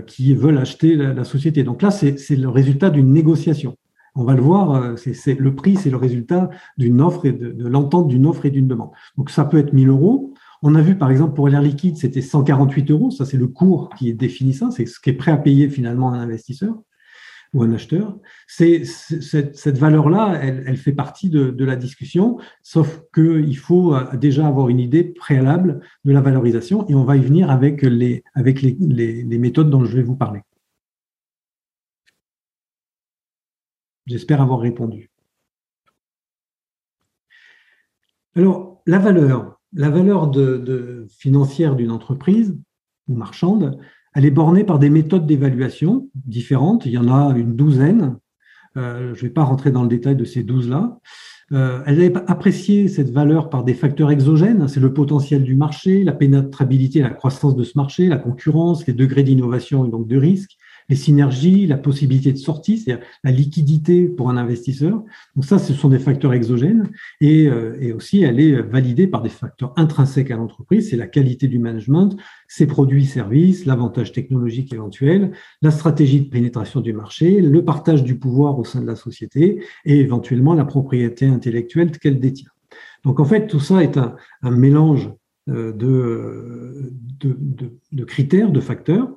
qui 0.07 0.35
veulent 0.35 0.59
acheter 0.59 0.97
la, 0.97 1.25
société. 1.25 1.63
Donc 1.63 1.83
là, 1.83 1.91
c'est 1.91 2.37
le 2.37 2.49
résultat 2.49 2.91
d'une 2.91 3.13
négociation. 3.13 3.77
On 4.17 4.23
va 4.23 4.35
le 4.35 4.43
voir, 4.43 4.75
euh, 4.75 4.95
c'est 4.97 5.35
le 5.35 5.55
prix, 5.55 5.75
c'est 5.75 5.91
le 5.91 5.97
résultat 5.97 6.49
d'une 6.79 7.01
offre 7.01 7.27
et 7.27 7.33
de, 7.33 7.67
l'entente 7.67 8.07
d'une 8.07 8.27
offre 8.27 8.47
et 8.47 8.51
d'une 8.51 8.69
demande. 8.69 8.91
Donc 9.17 9.31
ça 9.31 9.45
peut 9.45 9.59
être 9.59 9.73
1000 9.73 9.89
euros. 9.89 10.35
On 10.63 10.77
a 10.77 10.81
vu 10.81 10.97
par 10.97 11.11
exemple 11.11 11.35
pour 11.35 11.49
l'air 11.49 11.61
liquide, 11.61 11.97
c'était 11.97 12.23
148 12.23 12.91
euros. 12.93 13.11
Ça, 13.11 13.25
c'est 13.25 13.37
le 13.37 13.49
cours 13.49 13.91
qui 13.99 14.09
est 14.09 14.15
défini 14.15 14.55
ça, 14.55 14.71
c'est 14.71 14.87
ce 14.87 15.01
qui 15.01 15.11
est 15.11 15.15
prêt 15.15 15.33
à 15.33 15.37
payer 15.37 15.69
finalement 15.69 16.13
un 16.13 16.21
investisseur 16.21 16.77
ou 17.55 17.63
un 17.63 17.73
acheteur, 17.73 18.19
cette, 18.49 19.79
valeur-là, 19.79 20.41
elle, 20.43 20.77
fait 20.77 20.93
partie 20.93 21.31
de, 21.31 21.65
la 21.65 21.77
discussion, 21.77 22.39
sauf 22.63 23.01
qu'il 23.15 23.57
faut 23.57 23.95
euh, 23.95 24.17
déjà 24.17 24.47
avoir 24.47 24.69
une 24.69 24.81
idée 24.81 25.05
préalable 25.05 25.81
de 26.05 26.13
la 26.13 26.21
valorisation 26.21 26.87
et 26.89 26.95
on 26.95 27.05
va 27.05 27.17
y 27.17 27.21
venir 27.21 27.51
avec 27.51 27.83
les, 27.83 28.25
méthodes 29.39 29.71
dont 29.71 29.85
je 29.85 29.97
vais 29.97 30.03
vous 30.03 30.17
parler. 30.17 30.41
J'espère 34.07 34.43
avoir 34.43 34.61
répondu. 34.61 35.11
Alors, 38.37 38.83
la 38.85 38.99
valeur, 38.99 39.61
la 39.73 39.91
valeur 39.91 40.31
financière 41.09 41.77
d'une 41.77 41.93
entreprise 41.93 42.59
ou 43.09 43.15
marchande, 43.15 43.79
elle 44.15 44.25
est 44.25 44.31
bornée 44.31 44.65
par 44.65 44.79
des 44.79 44.91
méthodes 44.91 45.27
d'évaluation 45.27 46.09
différentes. 46.15 46.87
Il 46.87 46.93
y 46.93 46.99
en 46.99 47.09
a 47.09 47.37
une 47.37 47.57
douzaine. 47.57 48.17
Euh, 48.77 49.15
je 49.15 49.25
ne 49.25 49.29
vais 49.29 49.35
pas 49.35 49.45
rentrer 49.45 49.71
dans 49.71 49.83
le 49.83 49.89
détail 49.89 50.17
de 50.17 50.25
ces 50.25 50.43
douze-là. 50.43 50.99
Euh, 51.53 51.83
elle 51.87 52.01
est 52.01 52.17
appréciée, 52.29 52.89
cette 52.89 53.11
valeur, 53.11 53.51
par 53.51 53.65
des 53.65 53.75
facteurs 53.75 54.11
exogènes. 54.11 54.67
C'est 54.69 54.81
le 54.81 54.95
potentiel 54.95 55.43
du 55.43 55.57
marché, 55.57 56.05
la 56.05 56.13
pénétrabilité, 56.13 57.01
la 57.01 57.11
croissance 57.11 57.57
de 57.57 57.65
ce 57.65 57.73
marché, 57.77 58.09
la 58.09 58.17
concurrence, 58.17 58.87
les 58.87 58.95
degrés 58.95 59.25
d'innovation 59.25 59.85
et 59.85 59.91
donc 59.91 60.07
de 60.07 60.17
risque, 60.17 60.57
les 60.89 60.97
synergies, 60.97 61.67
la 61.67 61.79
possibilité 61.79 62.33
de 62.33 62.39
sortie, 62.39 62.79
c'est-à-dire 62.79 63.05
la 63.23 63.31
liquidité 63.31 64.07
pour 64.09 64.31
un 64.31 64.37
investisseur. 64.37 65.03
Donc 65.35 65.45
ça, 65.45 65.59
ce 65.59 65.73
sont 65.73 65.89
des 65.89 65.99
facteurs 65.99 66.33
exogènes 66.33 66.91
et, 67.21 67.47
euh, 67.47 67.77
et 67.81 67.93
aussi 67.93 68.23
elle 68.23 68.41
est 68.41 68.61
validée 68.61 69.07
par 69.07 69.23
des 69.23 69.29
facteurs 69.29 69.73
intrinsèques 69.77 70.31
à 70.31 70.37
l'entreprise, 70.37 70.91
c'est 70.91 70.97
la 70.97 71.07
qualité 71.07 71.49
du 71.49 71.59
management, 71.59 72.17
ses 72.49 72.67
produits, 72.67 73.07
services, 73.07 73.67
l'avantage 73.67 74.13
technologique 74.13 74.73
éventuel, 74.73 75.33
la 75.63 75.71
stratégie 75.71 76.21
de 76.21 76.29
pénétration 76.29 76.81
du 76.81 76.93
marché, 76.93 77.41
le 77.41 77.65
partage 77.65 78.05
du 78.05 78.19
pouvoir 78.19 78.59
au 78.59 78.65
sein 78.65 78.81
de 78.81 78.87
la 78.87 78.97
société 78.97 79.63
et 79.85 80.01
éventuellement 80.01 80.55
la 80.55 80.65
propriété 80.65 81.27
intellectuelle 81.27 81.91
qu'elle 81.93 82.21
détient. 82.21 82.51
Donc 83.05 83.21
en 83.21 83.25
fait, 83.25 83.47
tout 83.47 83.61
ça 83.61 83.83
est 83.83 83.97
un, 83.97 84.17
un 84.43 84.51
mélange 84.51 85.11
euh, 85.49 85.73
de, 85.73 86.93
de, 87.21 87.37
de, 87.39 87.79
de 87.93 88.05
critères, 88.05 88.51
de 88.51 88.61
facteurs 88.61 89.11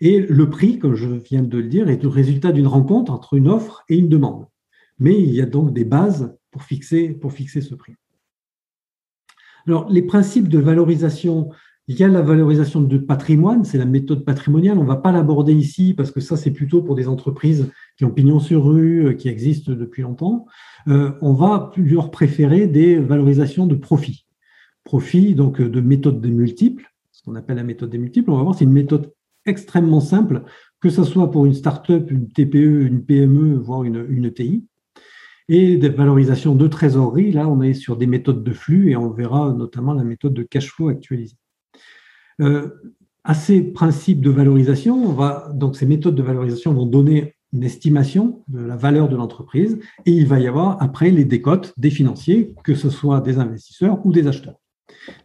et 0.00 0.20
le 0.20 0.48
prix, 0.48 0.78
comme 0.78 0.94
je 0.94 1.08
viens 1.08 1.42
de 1.42 1.58
le 1.58 1.68
dire, 1.68 1.88
est 1.88 2.02
le 2.02 2.08
résultat 2.08 2.52
d'une 2.52 2.66
rencontre 2.66 3.12
entre 3.12 3.34
une 3.34 3.48
offre 3.48 3.84
et 3.88 3.96
une 3.96 4.08
demande. 4.08 4.46
Mais 4.98 5.20
il 5.20 5.30
y 5.30 5.40
a 5.40 5.46
donc 5.46 5.72
des 5.72 5.84
bases 5.84 6.34
pour 6.50 6.62
fixer, 6.62 7.18
ce 7.60 7.74
prix. 7.74 7.94
Alors, 9.66 9.90
les 9.90 10.02
principes 10.02 10.48
de 10.48 10.58
valorisation, 10.58 11.50
il 11.86 11.98
y 11.98 12.04
a 12.04 12.08
la 12.08 12.22
valorisation 12.22 12.80
de 12.80 12.98
patrimoine, 12.98 13.64
c'est 13.64 13.78
la 13.78 13.84
méthode 13.84 14.24
patrimoniale. 14.24 14.78
On 14.78 14.82
ne 14.82 14.88
va 14.88 14.96
pas 14.96 15.12
l'aborder 15.12 15.52
ici 15.52 15.92
parce 15.94 16.10
que 16.10 16.20
ça, 16.20 16.36
c'est 16.36 16.50
plutôt 16.50 16.82
pour 16.82 16.94
des 16.94 17.08
entreprises 17.08 17.70
qui 17.98 18.04
ont 18.04 18.10
pignon 18.10 18.40
sur 18.40 18.64
rue, 18.64 19.06
euh, 19.06 19.12
qui 19.12 19.28
existent 19.28 19.72
depuis 19.72 20.02
longtemps. 20.02 20.46
Euh, 20.88 21.12
on 21.20 21.34
va 21.34 21.72
leur 21.76 22.10
préférer 22.10 22.66
des 22.66 22.96
valorisations 22.96 23.66
de 23.66 23.74
profit. 23.74 24.26
Profit, 24.84 25.34
donc 25.34 25.60
de 25.60 25.80
méthode 25.82 26.22
des 26.22 26.30
multiples, 26.30 26.90
ce 27.12 27.22
qu'on 27.22 27.34
appelle 27.34 27.56
la 27.56 27.64
méthode 27.64 27.90
des 27.90 27.98
multiples. 27.98 28.30
On 28.30 28.36
va 28.36 28.42
voir, 28.42 28.54
c'est 28.54 28.64
une 28.64 28.72
méthode 28.72 29.12
extrêmement 29.46 30.00
simple 30.00 30.44
que 30.80 30.88
ce 30.88 31.04
soit 31.04 31.30
pour 31.30 31.46
une 31.46 31.54
start-up, 31.54 32.10
une 32.10 32.28
TPE, 32.28 32.86
une 32.86 33.04
PME, 33.04 33.56
voire 33.56 33.84
une, 33.84 34.06
une 34.08 34.24
ETI. 34.24 34.64
Et 35.48 35.76
des 35.76 35.88
valorisations 35.88 36.54
de 36.54 36.66
trésorerie, 36.68 37.32
là, 37.32 37.48
on 37.48 37.60
est 37.60 37.74
sur 37.74 37.96
des 37.96 38.06
méthodes 38.06 38.44
de 38.44 38.52
flux 38.52 38.90
et 38.90 38.96
on 38.96 39.10
verra 39.10 39.52
notamment 39.52 39.92
la 39.92 40.04
méthode 40.04 40.32
de 40.32 40.42
cash 40.42 40.70
flow 40.70 40.88
actualisée. 40.88 41.36
Euh, 42.40 42.68
à 43.24 43.34
ces 43.34 43.62
principes 43.62 44.20
de 44.20 44.30
valorisation, 44.30 44.94
on 44.94 45.12
va, 45.12 45.50
donc 45.52 45.76
ces 45.76 45.86
méthodes 45.86 46.14
de 46.14 46.22
valorisation 46.22 46.72
vont 46.72 46.86
donner 46.86 47.34
une 47.52 47.64
estimation 47.64 48.44
de 48.46 48.60
la 48.60 48.76
valeur 48.76 49.08
de 49.08 49.16
l'entreprise 49.16 49.78
et 50.06 50.12
il 50.12 50.26
va 50.26 50.38
y 50.38 50.46
avoir 50.46 50.80
après 50.80 51.10
les 51.10 51.24
décotes 51.24 51.74
des 51.76 51.90
financiers, 51.90 52.54
que 52.64 52.76
ce 52.76 52.88
soit 52.88 53.20
des 53.20 53.38
investisseurs 53.38 54.04
ou 54.06 54.12
des 54.12 54.28
acheteurs. 54.28 54.59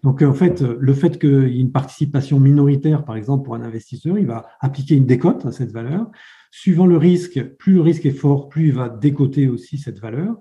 Donc 0.04 0.22
en 0.22 0.34
fait, 0.34 0.62
le 0.62 0.94
fait 0.94 1.20
qu'il 1.20 1.50
y 1.50 1.58
ait 1.58 1.62
une 1.62 1.72
participation 1.72 2.40
minoritaire, 2.40 3.04
par 3.04 3.16
exemple, 3.16 3.46
pour 3.46 3.56
un 3.56 3.62
investisseur, 3.62 4.18
il 4.18 4.26
va 4.26 4.46
appliquer 4.60 4.96
une 4.96 5.06
décote 5.06 5.46
à 5.46 5.52
cette 5.52 5.72
valeur. 5.72 6.08
Suivant 6.52 6.86
le 6.86 6.96
risque, 6.96 7.44
plus 7.58 7.74
le 7.74 7.82
risque 7.82 8.06
est 8.06 8.12
fort, 8.12 8.48
plus 8.48 8.68
il 8.68 8.74
va 8.74 8.88
décoter 8.88 9.50
aussi 9.50 9.78
cette 9.78 10.00
valeur. 10.00 10.38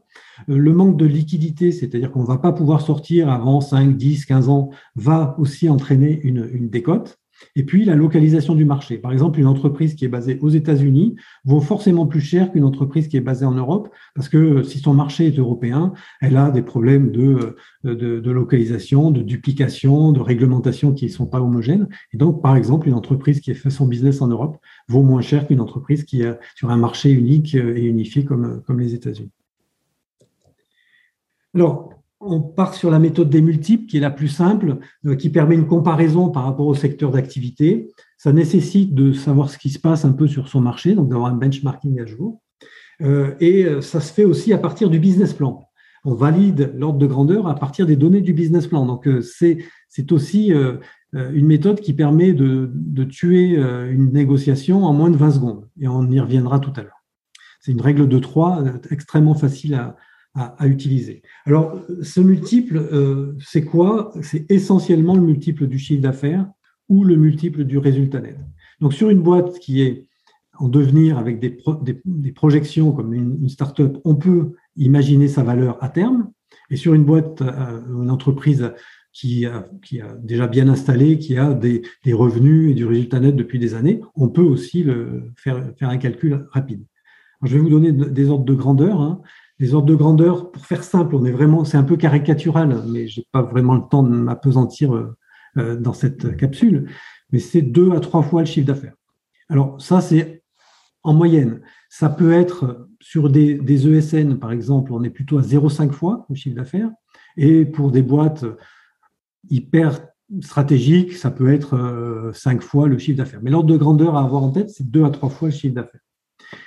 Euh, 0.48 0.56
le 0.56 0.72
manque 0.72 0.96
de 0.96 1.06
liquidité, 1.06 1.72
c'est-à-dire 1.72 2.12
qu'on 2.12 2.22
ne 2.22 2.26
va 2.26 2.38
pas 2.38 2.52
pouvoir 2.52 2.82
sortir 2.82 3.28
avant 3.28 3.60
5, 3.60 3.96
10, 3.96 4.26
15 4.26 4.48
ans, 4.48 4.70
va 4.94 5.34
aussi 5.38 5.68
entraîner 5.68 6.20
une, 6.22 6.48
une 6.52 6.70
décote. 6.70 7.18
Et 7.56 7.64
puis 7.64 7.84
la 7.84 7.94
localisation 7.94 8.54
du 8.54 8.64
marché. 8.64 8.98
Par 8.98 9.12
exemple, 9.12 9.38
une 9.38 9.46
entreprise 9.46 9.94
qui 9.94 10.04
est 10.04 10.08
basée 10.08 10.38
aux 10.40 10.48
États-Unis 10.48 11.16
vaut 11.44 11.60
forcément 11.60 12.06
plus 12.06 12.20
cher 12.20 12.52
qu'une 12.52 12.64
entreprise 12.64 13.08
qui 13.08 13.16
est 13.16 13.20
basée 13.20 13.44
en 13.44 13.52
Europe, 13.52 13.88
parce 14.14 14.28
que 14.28 14.62
si 14.62 14.78
son 14.78 14.94
marché 14.94 15.26
est 15.26 15.38
européen, 15.38 15.92
elle 16.20 16.36
a 16.36 16.50
des 16.50 16.62
problèmes 16.62 17.10
de, 17.10 17.56
de, 17.84 18.30
localisation, 18.30 19.10
de 19.10 19.22
duplication, 19.22 20.12
de 20.12 20.20
réglementation 20.20 20.92
qui 20.92 21.06
ne 21.06 21.10
sont 21.10 21.26
pas 21.26 21.40
homogènes. 21.40 21.88
Et 22.12 22.16
donc, 22.16 22.42
par 22.42 22.56
exemple, 22.56 22.88
une 22.88 22.94
entreprise 22.94 23.40
qui 23.40 23.54
fait 23.54 23.70
son 23.70 23.86
business 23.86 24.22
en 24.22 24.28
Europe 24.28 24.58
vaut 24.88 25.02
moins 25.02 25.22
cher 25.22 25.46
qu'une 25.46 25.60
entreprise 25.60 26.04
qui 26.04 26.22
est 26.22 26.38
sur 26.54 26.70
un 26.70 26.76
marché 26.76 27.10
unique 27.10 27.54
et 27.54 27.84
unifié 27.84 28.24
comme, 28.24 28.62
comme 28.66 28.80
les 28.80 28.94
États-Unis. 28.94 29.30
Alors, 31.54 31.90
on 32.20 32.40
part 32.40 32.74
sur 32.74 32.90
la 32.90 32.98
méthode 32.98 33.30
des 33.30 33.42
multiples, 33.42 33.86
qui 33.86 33.96
est 33.96 34.00
la 34.00 34.10
plus 34.10 34.28
simple, 34.28 34.78
euh, 35.06 35.16
qui 35.16 35.30
permet 35.30 35.54
une 35.54 35.66
comparaison 35.66 36.30
par 36.30 36.44
rapport 36.44 36.66
au 36.66 36.74
secteur 36.74 37.10
d'activité. 37.10 37.88
Ça 38.18 38.32
nécessite 38.32 38.94
de 38.94 39.12
savoir 39.12 39.50
ce 39.50 39.58
qui 39.58 39.70
se 39.70 39.78
passe 39.78 40.04
un 40.04 40.12
peu 40.12 40.26
sur 40.26 40.48
son 40.48 40.60
marché, 40.60 40.94
donc 40.94 41.08
d'avoir 41.08 41.30
un 41.30 41.36
benchmarking 41.36 42.00
à 42.00 42.06
jour. 42.06 42.40
Euh, 43.02 43.34
et 43.40 43.64
euh, 43.64 43.80
ça 43.80 44.00
se 44.00 44.12
fait 44.12 44.24
aussi 44.24 44.52
à 44.52 44.58
partir 44.58 44.90
du 44.90 44.98
business 44.98 45.32
plan. 45.32 45.68
On 46.04 46.14
valide 46.14 46.72
l'ordre 46.76 46.98
de 46.98 47.06
grandeur 47.06 47.48
à 47.48 47.54
partir 47.54 47.86
des 47.86 47.96
données 47.96 48.20
du 48.20 48.34
business 48.34 48.66
plan. 48.66 48.84
Donc 48.84 49.08
c'est 49.22 50.12
aussi 50.12 50.52
une 50.52 51.46
méthode 51.46 51.80
qui 51.80 51.94
permet 51.94 52.34
de, 52.34 52.70
de 52.74 53.04
tuer 53.04 53.56
une 53.56 54.12
négociation 54.12 54.84
en 54.84 54.92
moins 54.92 55.08
de 55.08 55.16
20 55.16 55.30
secondes. 55.30 55.66
Et 55.80 55.88
on 55.88 56.10
y 56.10 56.20
reviendra 56.20 56.58
tout 56.58 56.74
à 56.76 56.82
l'heure. 56.82 57.02
C'est 57.62 57.72
une 57.72 57.80
règle 57.80 58.06
de 58.06 58.18
3 58.18 58.64
extrêmement 58.90 59.34
facile 59.34 59.76
à, 59.76 59.96
à, 60.34 60.66
utiliser. 60.66 61.22
Alors, 61.46 61.80
ce 62.02 62.20
multiple, 62.20 62.76
euh, 62.76 63.36
c'est 63.38 63.64
quoi? 63.64 64.12
C'est 64.20 64.50
essentiellement 64.50 65.14
le 65.14 65.22
multiple 65.22 65.66
du 65.68 65.78
chiffre 65.78 66.02
d'affaires 66.02 66.46
ou 66.88 67.04
le 67.04 67.16
multiple 67.16 67.64
du 67.64 67.78
résultat 67.78 68.20
net. 68.20 68.36
Donc, 68.80 68.94
sur 68.94 69.10
une 69.10 69.22
boîte 69.22 69.58
qui 69.60 69.82
est 69.82 70.08
en 70.58 70.68
devenir 70.68 71.18
avec 71.18 71.40
des, 71.40 71.56
des, 72.04 72.32
projections 72.32 72.92
comme 72.92 73.14
une, 73.14 73.38
une 73.42 73.48
start-up, 73.48 73.98
on 74.04 74.14
peut 74.16 74.52
imaginer 74.76 75.28
sa 75.28 75.42
valeur 75.42 75.82
à 75.82 75.88
terme. 75.88 76.30
Et 76.70 76.76
sur 76.76 76.94
une 76.94 77.04
boîte, 77.04 77.42
euh, 77.42 78.02
une 78.02 78.10
entreprise 78.10 78.72
qui 79.12 79.46
a, 79.46 79.68
qui 79.84 80.00
a, 80.00 80.14
déjà 80.16 80.48
bien 80.48 80.68
installé, 80.68 81.18
qui 81.18 81.36
a 81.38 81.54
des, 81.54 81.82
des, 82.04 82.12
revenus 82.12 82.72
et 82.72 82.74
du 82.74 82.84
résultat 82.84 83.20
net 83.20 83.36
depuis 83.36 83.60
des 83.60 83.74
années, 83.74 84.00
on 84.16 84.28
peut 84.28 84.42
aussi 84.42 84.82
le, 84.82 85.30
faire, 85.36 85.62
faire 85.78 85.88
un 85.88 85.98
calcul 85.98 86.46
rapide. 86.50 86.84
je 87.44 87.54
vais 87.54 87.60
vous 87.60 87.70
donner 87.70 87.92
des 87.92 88.28
ordres 88.28 88.44
de 88.44 88.54
grandeur. 88.54 89.00
Hein. 89.00 89.20
Les 89.58 89.74
ordres 89.74 89.86
de 89.86 89.94
grandeur, 89.94 90.50
pour 90.50 90.66
faire 90.66 90.82
simple, 90.82 91.14
on 91.14 91.24
est 91.24 91.30
vraiment, 91.30 91.64
c'est 91.64 91.76
un 91.76 91.84
peu 91.84 91.96
caricatural, 91.96 92.82
mais 92.88 93.06
j'ai 93.06 93.26
pas 93.30 93.42
vraiment 93.42 93.74
le 93.74 93.82
temps 93.88 94.02
de 94.02 94.08
m'apesantir 94.08 94.94
euh, 94.94 95.16
euh, 95.58 95.76
dans 95.76 95.92
cette 95.92 96.36
capsule. 96.36 96.90
Mais 97.30 97.38
c'est 97.38 97.62
deux 97.62 97.92
à 97.92 98.00
trois 98.00 98.22
fois 98.22 98.40
le 98.40 98.46
chiffre 98.46 98.66
d'affaires. 98.66 98.94
Alors 99.48 99.80
ça, 99.80 100.00
c'est 100.00 100.42
en 101.02 101.14
moyenne. 101.14 101.60
Ça 101.88 102.08
peut 102.08 102.32
être 102.32 102.88
sur 103.00 103.30
des, 103.30 103.86
ESN, 103.86 104.38
par 104.38 104.50
exemple, 104.50 104.92
on 104.92 105.04
est 105.04 105.10
plutôt 105.10 105.38
à 105.38 105.42
0,5 105.42 105.92
fois 105.92 106.26
le 106.28 106.34
chiffre 106.34 106.56
d'affaires. 106.56 106.90
Et 107.36 107.64
pour 107.64 107.90
des 107.90 108.02
boîtes 108.02 108.44
hyper 109.50 110.00
stratégiques, 110.40 111.12
ça 111.14 111.30
peut 111.30 111.52
être 111.52 112.32
5 112.34 112.58
euh, 112.58 112.60
fois 112.60 112.88
le 112.88 112.98
chiffre 112.98 113.18
d'affaires. 113.18 113.40
Mais 113.42 113.50
l'ordre 113.50 113.70
de 113.70 113.76
grandeur 113.76 114.16
à 114.16 114.24
avoir 114.24 114.42
en 114.42 114.50
tête, 114.50 114.70
c'est 114.70 114.90
deux 114.90 115.04
à 115.04 115.10
trois 115.10 115.28
fois 115.28 115.48
le 115.48 115.54
chiffre 115.54 115.74
d'affaires. 115.74 116.00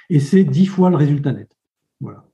Et 0.10 0.20
c'est 0.20 0.44
10 0.44 0.67
fois 0.67 0.89
le 0.89 0.96
résultat 0.96 1.34
net. 1.34 1.51
Voilà. 2.00 2.26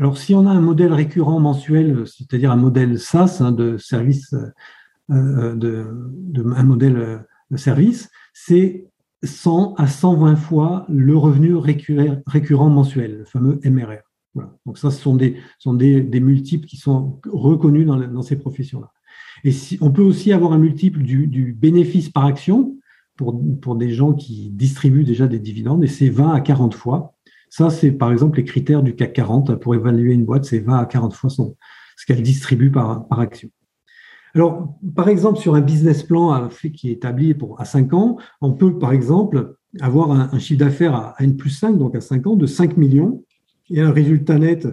Alors, 0.00 0.16
si 0.16 0.34
on 0.34 0.46
a 0.46 0.50
un 0.50 0.62
modèle 0.62 0.94
récurrent 0.94 1.40
mensuel, 1.40 2.04
c'est-à-dire 2.06 2.50
un 2.50 2.56
modèle 2.56 2.98
SaaS 2.98 3.36
hein, 3.40 3.52
de 3.52 3.76
service, 3.76 4.32
euh, 4.32 5.54
euh, 5.62 5.84
un 6.56 6.62
modèle 6.64 7.26
de 7.50 7.56
service, 7.58 8.08
c'est 8.32 8.86
100 9.22 9.74
à 9.74 9.86
120 9.86 10.36
fois 10.36 10.86
le 10.88 11.18
revenu 11.18 11.54
récurrent 11.54 12.70
mensuel, 12.70 13.18
le 13.18 13.24
fameux 13.26 13.60
MRR. 13.62 14.00
Donc 14.64 14.78
ça, 14.78 14.90
ce 14.90 15.02
sont 15.02 15.16
des, 15.16 16.20
multiples 16.20 16.66
qui 16.66 16.78
sont 16.78 17.20
reconnus 17.30 17.86
dans, 17.86 18.22
ces 18.22 18.36
professions-là. 18.36 18.90
Et 19.44 19.50
si, 19.50 19.76
on 19.82 19.90
peut 19.90 20.02
aussi 20.02 20.32
avoir 20.32 20.52
un 20.52 20.58
multiple 20.58 21.02
du, 21.02 21.54
bénéfice 21.60 22.08
par 22.08 22.24
action 22.24 22.74
pour, 23.16 23.76
des 23.76 23.90
gens 23.90 24.14
qui 24.14 24.48
distribuent 24.48 25.04
déjà 25.04 25.26
des 25.26 25.40
dividendes, 25.40 25.84
et 25.84 25.88
c'est 25.88 26.08
20 26.08 26.32
à 26.32 26.40
40 26.40 26.72
fois. 26.72 27.16
Ça, 27.50 27.68
c'est 27.68 27.90
par 27.90 28.12
exemple 28.12 28.38
les 28.38 28.44
critères 28.44 28.82
du 28.82 28.94
CAC 28.94 29.12
40 29.12 29.56
pour 29.56 29.74
évaluer 29.74 30.14
une 30.14 30.24
boîte, 30.24 30.44
c'est 30.44 30.60
20 30.60 30.78
à 30.78 30.86
40 30.86 31.12
fois 31.12 31.30
ce 31.30 32.06
qu'elle 32.06 32.22
distribue 32.22 32.70
par, 32.70 33.06
action. 33.10 33.50
Alors, 34.36 34.78
par 34.94 35.08
exemple, 35.08 35.40
sur 35.40 35.56
un 35.56 35.60
business 35.60 36.04
plan 36.04 36.48
qui 36.72 36.88
est 36.88 36.92
établi 36.92 37.34
pour, 37.34 37.60
à 37.60 37.64
5 37.64 37.92
ans, 37.92 38.18
on 38.40 38.52
peut, 38.52 38.78
par 38.78 38.92
exemple, 38.92 39.56
avoir 39.80 40.12
un, 40.12 40.38
chiffre 40.38 40.60
d'affaires 40.60 40.94
à, 40.94 41.14
N 41.18 41.36
plus 41.36 41.50
5, 41.50 41.76
donc 41.76 41.96
à 41.96 42.00
5 42.00 42.28
ans, 42.28 42.36
de 42.36 42.46
5 42.46 42.76
millions, 42.76 43.24
et 43.68 43.80
un 43.80 43.90
résultat 43.90 44.38
net 44.38 44.68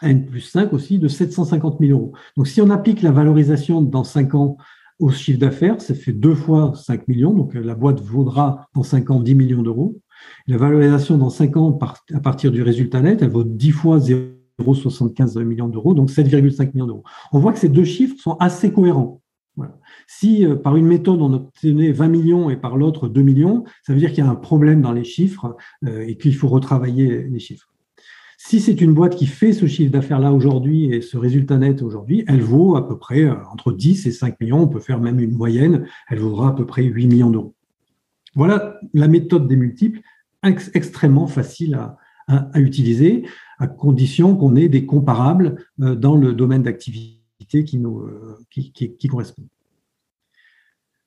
à 0.00 0.10
N 0.10 0.26
plus 0.26 0.40
5 0.42 0.74
aussi 0.74 0.98
de 0.98 1.08
750 1.08 1.78
000 1.80 1.98
euros. 1.98 2.12
Donc, 2.36 2.46
si 2.46 2.60
on 2.60 2.68
applique 2.68 3.00
la 3.00 3.10
valorisation 3.10 3.80
dans 3.80 4.04
5 4.04 4.34
ans 4.34 4.58
au 4.98 5.10
chiffre 5.10 5.40
d'affaires, 5.40 5.80
ça 5.80 5.94
fait 5.94 6.12
deux 6.12 6.34
fois 6.34 6.74
5 6.74 7.08
millions, 7.08 7.32
donc 7.32 7.54
la 7.54 7.74
boîte 7.74 8.00
vaudra 8.00 8.68
dans 8.74 8.82
5 8.82 9.10
ans 9.10 9.20
10 9.20 9.34
millions 9.34 9.62
d'euros. 9.62 9.98
La 10.46 10.56
valorisation 10.56 11.16
dans 11.16 11.30
5 11.30 11.56
ans 11.56 11.78
à 12.14 12.20
partir 12.20 12.52
du 12.52 12.62
résultat 12.62 13.00
net, 13.00 13.22
elle 13.22 13.30
vaut 13.30 13.44
10 13.44 13.70
fois 13.70 13.98
0,75 13.98 15.42
millions 15.42 15.68
d'euros, 15.68 15.94
donc 15.94 16.10
7,5 16.10 16.72
millions 16.74 16.86
d'euros. 16.86 17.04
On 17.32 17.38
voit 17.38 17.52
que 17.52 17.58
ces 17.58 17.68
deux 17.68 17.84
chiffres 17.84 18.16
sont 18.18 18.36
assez 18.40 18.72
cohérents. 18.72 19.20
Si 20.06 20.46
euh, 20.46 20.56
par 20.56 20.76
une 20.76 20.86
méthode 20.86 21.20
on 21.20 21.32
obtenait 21.32 21.92
20 21.92 22.08
millions 22.08 22.50
et 22.50 22.56
par 22.56 22.76
l'autre 22.76 23.08
2 23.08 23.22
millions, 23.22 23.64
ça 23.82 23.92
veut 23.92 23.98
dire 23.98 24.10
qu'il 24.10 24.24
y 24.24 24.26
a 24.26 24.30
un 24.30 24.34
problème 24.34 24.80
dans 24.80 24.92
les 24.92 25.04
chiffres 25.04 25.56
euh, 25.86 26.04
et 26.06 26.16
qu'il 26.16 26.34
faut 26.34 26.48
retravailler 26.48 27.24
les 27.24 27.38
chiffres. 27.38 27.70
Si 28.38 28.58
c'est 28.58 28.80
une 28.80 28.94
boîte 28.94 29.16
qui 29.16 29.26
fait 29.26 29.52
ce 29.52 29.66
chiffre 29.66 29.92
d'affaires-là 29.92 30.32
aujourd'hui 30.32 30.86
et 30.86 31.02
ce 31.02 31.18
résultat 31.18 31.58
net 31.58 31.82
aujourd'hui, 31.82 32.24
elle 32.26 32.40
vaut 32.40 32.74
à 32.74 32.88
peu 32.88 32.96
près 32.98 33.24
euh, 33.24 33.34
entre 33.52 33.70
10 33.70 34.06
et 34.06 34.12
5 34.12 34.40
millions. 34.40 34.62
On 34.62 34.68
peut 34.68 34.80
faire 34.80 34.98
même 34.98 35.20
une 35.20 35.36
moyenne. 35.36 35.86
Elle 36.08 36.20
vaudra 36.20 36.48
à 36.48 36.52
peu 36.52 36.64
près 36.64 36.82
8 36.82 37.06
millions 37.06 37.30
d'euros. 37.30 37.54
Voilà 38.34 38.78
la 38.94 39.08
méthode 39.08 39.46
des 39.46 39.56
multiples, 39.56 40.00
extrêmement 40.42 41.26
facile 41.26 41.74
à, 41.74 42.60
utiliser, 42.60 43.24
à 43.58 43.66
condition 43.66 44.36
qu'on 44.36 44.54
ait 44.54 44.68
des 44.68 44.86
comparables 44.86 45.56
euh, 45.80 45.96
dans 45.96 46.16
le 46.16 46.32
domaine 46.32 46.62
d'activité 46.62 47.64
qui, 47.64 47.78
nous, 47.78 48.02
euh, 48.02 48.38
qui, 48.50 49.08
correspond. 49.08 49.42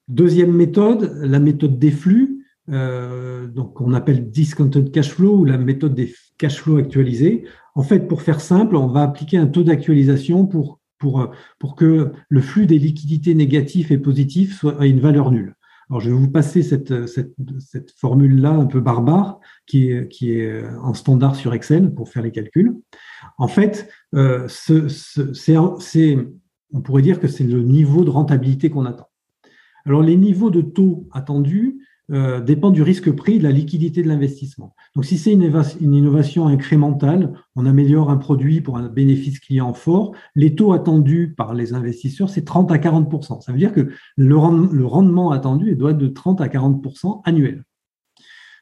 Deuxième 0.10 0.52
méthode, 0.52 1.18
la 1.22 1.40
méthode 1.40 1.80
des 1.80 1.92
flux, 1.92 2.46
euh, 2.70 3.48
donc 3.48 3.80
on 3.80 3.94
appelle 3.94 4.30
discounted 4.30 4.92
cash 4.92 5.12
flow 5.12 5.40
ou 5.40 5.46
la 5.46 5.58
méthode 5.58 5.96
des 5.96 6.14
cash 6.38 6.58
flows 6.62 6.78
actualisés. 6.78 7.46
En 7.76 7.84
fait, 7.84 8.08
pour 8.08 8.22
faire 8.22 8.42
simple, 8.42 8.76
on 8.76 8.88
va 8.88 9.04
appliquer 9.04 9.38
un 9.38 9.48
taux 9.48 9.64
d'actualisation 9.64 10.46
pour, 10.46 10.82
pour 10.98 11.76
que 11.76 12.12
le 12.28 12.42
flux 12.42 12.66
des 12.66 12.80
liquidités 12.80 13.34
négatives 13.34 13.92
et 13.92 13.98
positives 13.98 14.54
soit 14.54 14.80
à 14.82 14.86
une 14.86 15.00
valeur 15.00 15.32
nulle. 15.32 15.56
Alors, 15.94 16.02
je 16.02 16.10
vais 16.10 16.18
vous 16.18 16.32
passer 16.32 16.64
cette, 16.64 17.06
cette, 17.06 17.92
formule-là 17.98 18.50
un 18.50 18.66
peu 18.66 18.80
barbare 18.80 19.40
qui 19.68 19.92
est, 19.92 20.08
qui 20.08 20.32
est 20.32 20.66
en 20.82 20.96
standard 20.96 21.36
sur 21.36 21.54
Excel 21.54 21.94
pour 21.94 22.10
faire 22.10 22.24
les 22.24 22.32
calculs. 22.32 22.76
En 23.38 23.48
fait, 23.48 23.88
euh, 24.16 24.48
ce, 24.48 24.88
c'est, 24.88 25.56
on 25.56 26.82
pourrait 26.82 27.04
dire 27.04 27.20
que 27.20 27.28
c'est 27.28 27.44
le 27.44 27.62
niveau 27.62 28.04
de 28.06 28.10
rentabilité 28.10 28.72
qu'on 28.72 28.88
attend. 28.88 29.08
Alors, 29.86 30.02
les 30.02 30.16
niveaux 30.16 30.50
de 30.50 30.62
taux 30.62 31.08
attendus, 31.12 31.83
euh, 32.12 32.42
dépend 32.42 32.70
du 32.70 32.82
risque 32.82 33.10
pris 33.12 33.40
de 33.40 33.44
la 33.44 33.52
liquidité 33.52 34.04
de 34.04 34.10
l'investissement. 34.10 34.76
Donc, 34.94 35.06
si 35.06 35.18
c'est 35.18 35.32
une, 35.32 35.44
innovation 35.80 36.48
incrémentale, 36.48 37.34
on 37.56 37.66
améliore 37.66 38.10
un 38.10 38.18
produit 38.18 38.60
pour 38.60 38.78
un 38.78 38.90
bénéfice 38.90 39.40
client 39.40 39.74
fort, 39.74 40.14
les 40.36 40.54
taux 40.54 40.74
attendus 40.74 41.34
par 41.36 41.54
les 41.54 41.74
investisseurs, 41.74 42.30
c'est 42.30 42.44
30 42.44 42.72
à 42.74 42.78
40% 42.78 43.40
Ça 43.42 43.54
veut 43.54 43.58
dire 43.58 43.72
que 43.72 43.90
le, 44.18 44.36
rendement 44.36 45.32
attendu 45.32 45.76
doit 45.76 45.92
être 45.92 45.98
de 45.98 46.08
30 46.08 46.42
à 46.42 46.48
40% 46.48 47.22
annuel. 47.24 47.64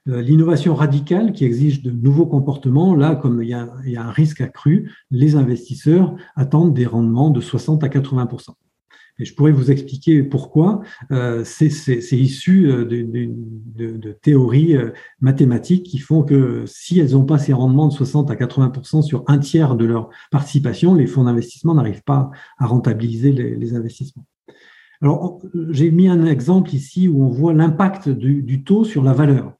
euh, 0.07 0.21
l'innovation 0.21 0.75
radicale 0.75 1.33
qui 1.33 1.43
exige 1.43 1.81
de 1.81 1.89
nouveaux 1.89 2.27
comportements, 2.27 2.95
là, 2.95 3.15
comme 3.15 3.41
il 3.41 3.49
y, 3.49 3.53
a, 3.53 3.69
il 3.85 3.91
y, 3.91 3.97
a, 3.97 4.03
un 4.03 4.11
risque 4.11 4.41
accru, 4.41 4.91
les 5.09 5.35
investisseurs 5.35 6.15
attendent 6.35 6.75
des 6.75 6.85
rendements 6.85 7.31
de 7.31 7.41
60 7.41 7.83
à 7.83 7.89
80 7.89 8.27
et 9.19 9.25
je 9.25 9.35
pourrais 9.35 9.51
vous 9.51 9.71
expliquer 9.71 10.23
pourquoi. 10.23 10.81
Euh, 11.11 11.43
c'est 11.43 11.67
issu 12.11 12.71
euh, 12.71 12.85
de, 12.85 14.11
théories 14.21 14.75
euh, 14.75 14.91
mathématiques 15.19 15.83
qui 15.83 15.99
font 15.99 16.23
que 16.23 16.63
si 16.65 16.99
elles 16.99 17.11
n'ont 17.11 17.25
pas 17.25 17.37
ces 17.37 17.53
rendements 17.53 17.87
de 17.87 17.93
60 17.93 18.31
à 18.31 18.35
80% 18.35 19.01
sur 19.03 19.23
un 19.27 19.37
tiers 19.37 19.75
de 19.75 19.85
leur 19.85 20.09
participation, 20.31 20.95
les 20.95 21.07
fonds 21.07 21.23
d'investissement 21.25 21.75
n'arrivent 21.75 22.03
pas 22.03 22.31
à 22.57 22.65
rentabiliser 22.65 23.31
les, 23.31 23.55
les 23.55 23.75
investissements. 23.75 24.25
Alors, 25.01 25.39
j'ai 25.69 25.89
mis 25.89 26.07
un 26.07 26.25
exemple 26.25 26.75
ici 26.75 27.07
où 27.07 27.23
on 27.23 27.29
voit 27.29 27.53
l'impact 27.53 28.09
du, 28.09 28.43
du, 28.43 28.63
taux 28.63 28.83
sur 28.83 29.03
la 29.03 29.13
valeur. 29.13 29.53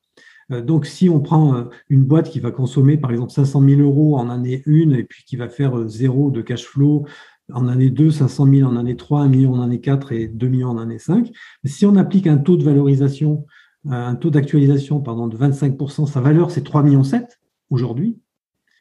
Donc, 0.52 0.86
si 0.86 1.10
on 1.10 1.20
prend 1.20 1.70
une 1.90 2.04
boîte 2.04 2.30
qui 2.30 2.40
va 2.42 2.52
consommer, 2.52 2.98
par 2.98 3.10
exemple, 3.10 3.32
500 3.32 3.62
000 3.62 3.82
euros 3.82 4.18
en 4.18 4.30
année 4.30 4.62
1 4.68 4.92
et 4.92 5.04
puis 5.04 5.24
qui 5.24 5.38
va 5.38 5.48
faire 5.48 5.88
zéro 5.88 6.30
de 6.30 6.42
cash 6.42 6.66
flow 6.66 7.06
en 7.54 7.68
année 7.68 7.90
2, 7.90 8.12
500 8.12 8.48
000 8.48 8.70
en 8.70 8.76
année 8.76 8.96
3, 8.96 9.22
1 9.22 9.28
million 9.28 9.54
en 9.54 9.62
année 9.62 9.80
4 9.80 10.12
et 10.12 10.28
2 10.28 10.48
millions 10.48 10.70
en 10.70 10.78
année 10.78 11.00
5. 11.00 11.32
Mais 11.64 11.70
si 11.70 11.86
on 11.86 11.96
applique 11.96 12.28
un 12.28 12.38
taux 12.38 12.58
de 12.58 12.64
valorisation, 12.64 13.46
euh, 13.88 13.92
un 13.92 14.16
taux 14.16 14.30
d'actualisation 14.30 15.00
de 15.00 15.38
25%, 15.38 16.08
sa 16.08 16.22
valeur 16.22 16.52
c'est 16.52 16.64
3 16.64 16.84
millions 16.84 17.04
7 17.04 17.40
aujourd'hui, 17.70 18.20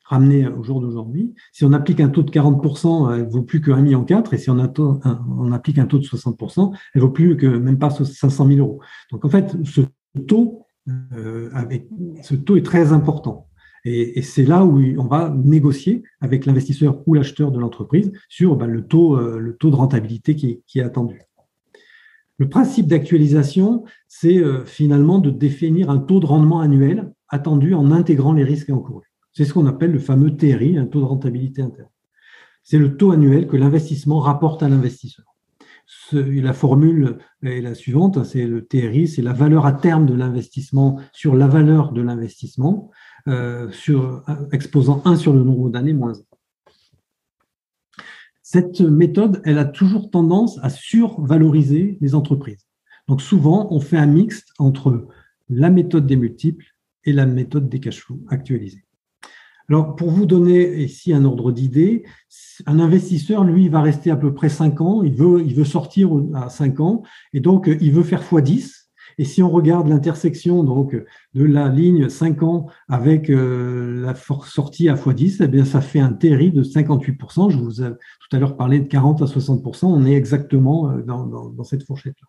ramené 0.04 0.48
au 0.48 0.62
jour 0.62 0.80
d'aujourd'hui. 0.80 1.34
Si 1.52 1.64
on 1.64 1.72
applique 1.72 2.00
un 2.00 2.08
taux 2.08 2.22
de 2.22 2.30
40%, 2.30 3.14
elle 3.14 3.28
vaut 3.28 3.42
plus 3.42 3.60
que 3.60 3.70
1 3.70 3.80
million 3.80 4.04
4 4.04 4.34
et 4.34 4.38
si 4.38 4.50
on, 4.50 4.58
applique 5.52 5.78
un 5.78 5.86
taux 5.86 5.98
de 5.98 6.04
60%, 6.04 6.74
elle 6.94 7.00
vaut 7.00 7.10
plus 7.10 7.36
que 7.36 7.46
même 7.46 7.78
pas 7.78 7.90
500 7.90 8.46
000 8.46 8.58
euros. 8.58 8.80
Donc 9.12 9.24
en 9.24 9.28
fait, 9.28 9.56
ce 9.64 9.82
taux, 10.26 10.66
euh, 11.14 11.50
avec, 11.54 11.88
ce 12.22 12.34
taux 12.34 12.56
est 12.56 12.66
très 12.66 12.92
important. 12.92 13.49
Et, 13.84 14.22
c'est 14.22 14.44
là 14.44 14.64
où 14.64 14.80
on 14.98 15.06
va 15.06 15.34
négocier 15.34 16.02
avec 16.20 16.46
l'investisseur 16.46 17.02
ou 17.06 17.14
l'acheteur 17.14 17.50
de 17.50 17.58
l'entreprise 17.58 18.12
sur 18.28 18.56
ben, 18.56 18.66
le, 18.66 18.86
taux, 18.86 19.16
euh, 19.16 19.38
le 19.38 19.56
taux 19.56 19.70
de 19.70 19.76
rentabilité 19.76 20.36
qui 20.36 20.62
est, 20.74 20.80
attendu. 20.80 21.20
Le 22.38 22.48
principe 22.48 22.86
d'actualisation, 22.86 23.84
c'est 24.08 24.38
euh, 24.38 24.64
finalement 24.64 25.18
de 25.18 25.30
définir 25.30 25.90
un 25.90 25.98
taux 25.98 26.20
de 26.20 26.26
rendement 26.26 26.60
annuel 26.60 27.12
attendu 27.28 27.74
en 27.74 27.90
intégrant 27.90 28.32
les 28.32 28.44
risques 28.44 28.70
encourus. 28.70 29.10
C'est 29.32 29.44
ce 29.44 29.54
qu'on 29.54 29.66
appelle 29.66 29.92
le 29.92 29.98
fameux 29.98 30.36
TRI, 30.36 30.76
un 30.76 30.86
taux 30.86 31.00
de 31.00 31.06
rentabilité 31.06 31.62
interne. 31.62 31.88
C'est 32.62 32.78
le 32.78 32.96
taux 32.96 33.12
annuel 33.12 33.46
que 33.46 33.56
l'investissement 33.56 34.18
rapporte 34.18 34.62
à 34.62 34.68
l'investisseur. 34.68 35.26
La 36.12 36.52
formule 36.52 37.18
est 37.42 37.60
la 37.60 37.74
suivante, 37.74 38.22
c'est 38.24 38.46
le 38.46 38.64
TRI, 38.64 39.08
c'est 39.08 39.22
la 39.22 39.32
valeur 39.32 39.66
à 39.66 39.72
terme 39.72 40.06
de 40.06 40.14
l'investissement 40.14 41.00
sur 41.12 41.34
la 41.34 41.48
valeur 41.48 41.92
de 41.92 42.00
l'investissement 42.00 42.90
euh, 43.28 43.70
sur, 43.70 44.22
exposant 44.52 45.02
1 45.04 45.16
sur 45.16 45.32
le 45.32 45.42
nombre 45.42 45.70
d'années 45.70 45.92
moins 45.92 46.12
1. 46.12 46.14
Cette 48.42 48.80
méthode, 48.80 49.40
elle 49.44 49.58
a 49.58 49.64
toujours 49.64 50.10
tendance 50.10 50.58
à 50.62 50.70
survaloriser 50.70 51.98
les 52.00 52.14
entreprises. 52.14 52.66
Donc 53.06 53.22
souvent, 53.22 53.68
on 53.70 53.80
fait 53.80 53.96
un 53.96 54.06
mixte 54.06 54.48
entre 54.58 55.06
la 55.48 55.70
méthode 55.70 56.06
des 56.06 56.16
multiples 56.16 56.64
et 57.04 57.12
la 57.12 57.26
méthode 57.26 57.68
des 57.68 57.80
cash 57.80 58.00
flows 58.00 58.20
actualisés. 58.28 58.84
Alors, 59.68 59.94
pour 59.94 60.10
vous 60.10 60.26
donner 60.26 60.82
ici 60.82 61.12
un 61.12 61.24
ordre 61.24 61.52
d'idée, 61.52 62.04
un 62.66 62.80
investisseur, 62.80 63.44
lui, 63.44 63.68
va 63.68 63.82
rester 63.82 64.10
à 64.10 64.16
peu 64.16 64.34
près 64.34 64.48
5 64.48 64.80
ans, 64.80 65.02
il 65.04 65.14
veut, 65.14 65.42
il 65.46 65.54
veut 65.54 65.64
sortir 65.64 66.10
à 66.34 66.48
5 66.48 66.80
ans, 66.80 67.02
et 67.32 67.38
donc 67.38 67.70
il 67.80 67.92
veut 67.92 68.02
faire 68.02 68.20
x10, 68.20 68.79
et 69.20 69.24
si 69.24 69.42
on 69.42 69.50
regarde 69.50 69.86
l'intersection 69.86 70.64
donc 70.64 70.96
de 71.34 71.44
la 71.44 71.68
ligne 71.68 72.08
5 72.08 72.42
ans 72.42 72.68
avec 72.88 73.28
euh, 73.28 74.00
la 74.00 74.14
sortie 74.14 74.88
à 74.88 74.94
x10, 74.94 75.44
eh 75.44 75.46
bien 75.46 75.66
ça 75.66 75.82
fait 75.82 76.00
un 76.00 76.14
TRI 76.14 76.50
de 76.52 76.62
58%. 76.62 77.50
Je 77.50 77.58
vous 77.58 77.82
ai 77.82 77.90
tout 77.90 78.34
à 78.34 78.38
l'heure 78.38 78.56
parlé 78.56 78.80
de 78.80 78.88
40 78.88 79.20
à 79.20 79.26
60%. 79.26 79.84
On 79.84 80.06
est 80.06 80.14
exactement 80.14 80.90
euh, 80.90 81.02
dans, 81.02 81.64
cette 81.64 81.84
fourchette-là. 81.84 82.28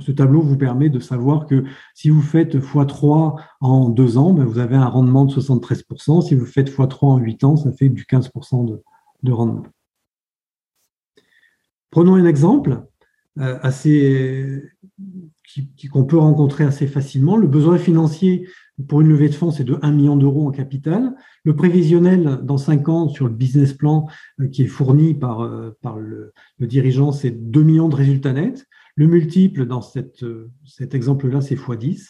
ce 0.00 0.10
tableau 0.10 0.40
vous 0.40 0.56
permet 0.56 0.88
de 0.88 1.00
savoir 1.00 1.44
que 1.44 1.64
si 1.92 2.08
vous 2.08 2.22
faites 2.22 2.56
x3 2.56 3.38
en 3.60 3.90
2 3.90 4.16
ans, 4.16 4.32
ben, 4.32 4.46
vous 4.46 4.58
avez 4.58 4.76
un 4.76 4.88
rendement 4.88 5.26
de 5.26 5.34
73%. 5.34 6.22
Si 6.22 6.34
vous 6.34 6.46
faites 6.46 6.70
x3 6.70 6.96
en 7.02 7.18
8 7.18 7.44
ans, 7.44 7.56
ça 7.56 7.72
fait 7.72 7.90
du 7.90 8.04
15% 8.04 8.80
de, 9.22 9.32
rendement. 9.32 9.64
Prenons 11.90 12.14
un 12.14 12.24
exemple 12.24 12.86
assez 13.38 14.62
qu'on 15.90 16.04
peut 16.04 16.18
rencontrer 16.18 16.64
assez 16.64 16.86
facilement. 16.86 17.36
Le 17.36 17.46
besoin 17.46 17.78
financier 17.78 18.48
pour 18.88 19.00
une 19.00 19.08
levée 19.08 19.28
de 19.28 19.34
fonds, 19.34 19.50
c'est 19.50 19.64
de 19.64 19.78
1 19.82 19.90
million 19.92 20.16
d'euros 20.16 20.48
en 20.48 20.50
capital. 20.50 21.14
Le 21.44 21.54
prévisionnel 21.54 22.40
dans 22.42 22.58
5 22.58 22.88
ans 22.88 23.08
sur 23.08 23.28
le 23.28 23.34
business 23.34 23.72
plan 23.72 24.08
euh, 24.40 24.48
qui 24.48 24.62
est 24.62 24.66
fourni 24.66 25.14
par, 25.14 25.40
euh, 25.40 25.76
par 25.82 25.98
le, 25.98 26.32
dirigeant, 26.60 27.12
c'est 27.12 27.30
2 27.30 27.62
millions 27.62 27.88
de 27.88 27.96
résultats 27.96 28.32
nets. 28.32 28.66
Le 28.96 29.06
multiple 29.06 29.66
dans 29.66 29.82
cette, 29.82 30.22
euh, 30.22 30.50
cet 30.64 30.94
exemple-là, 30.94 31.40
c'est 31.40 31.56
x10. 31.56 32.06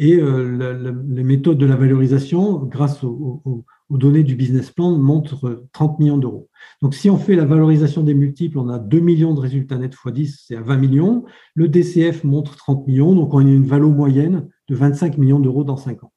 Et 0.00 0.20
les 0.20 1.24
méthodes 1.24 1.58
de 1.58 1.66
la 1.66 1.74
valorisation, 1.74 2.62
grâce 2.62 3.02
au, 3.02 3.64
aux 3.88 3.98
données 3.98 4.22
du 4.22 4.34
business 4.34 4.70
plan 4.70 4.96
montrent 4.98 5.64
30 5.72 5.98
millions 5.98 6.18
d'euros. 6.18 6.48
Donc, 6.82 6.94
si 6.94 7.08
on 7.08 7.16
fait 7.16 7.36
la 7.36 7.44
valorisation 7.44 8.02
des 8.02 8.14
multiples, 8.14 8.58
on 8.58 8.68
a 8.68 8.78
2 8.78 9.00
millions 9.00 9.34
de 9.34 9.40
résultats 9.40 9.78
nets 9.78 9.94
x 9.94 10.12
10, 10.12 10.44
c'est 10.46 10.56
à 10.56 10.60
20 10.60 10.76
millions. 10.76 11.24
Le 11.54 11.68
DCF 11.68 12.24
montre 12.24 12.56
30 12.56 12.86
millions, 12.86 13.14
donc 13.14 13.32
on 13.32 13.38
a 13.38 13.42
une 13.42 13.64
valeur 13.64 13.90
moyenne 13.90 14.48
de 14.68 14.74
25 14.74 15.16
millions 15.18 15.40
d'euros 15.40 15.64
dans 15.64 15.76
5 15.76 16.04
ans. 16.04 16.12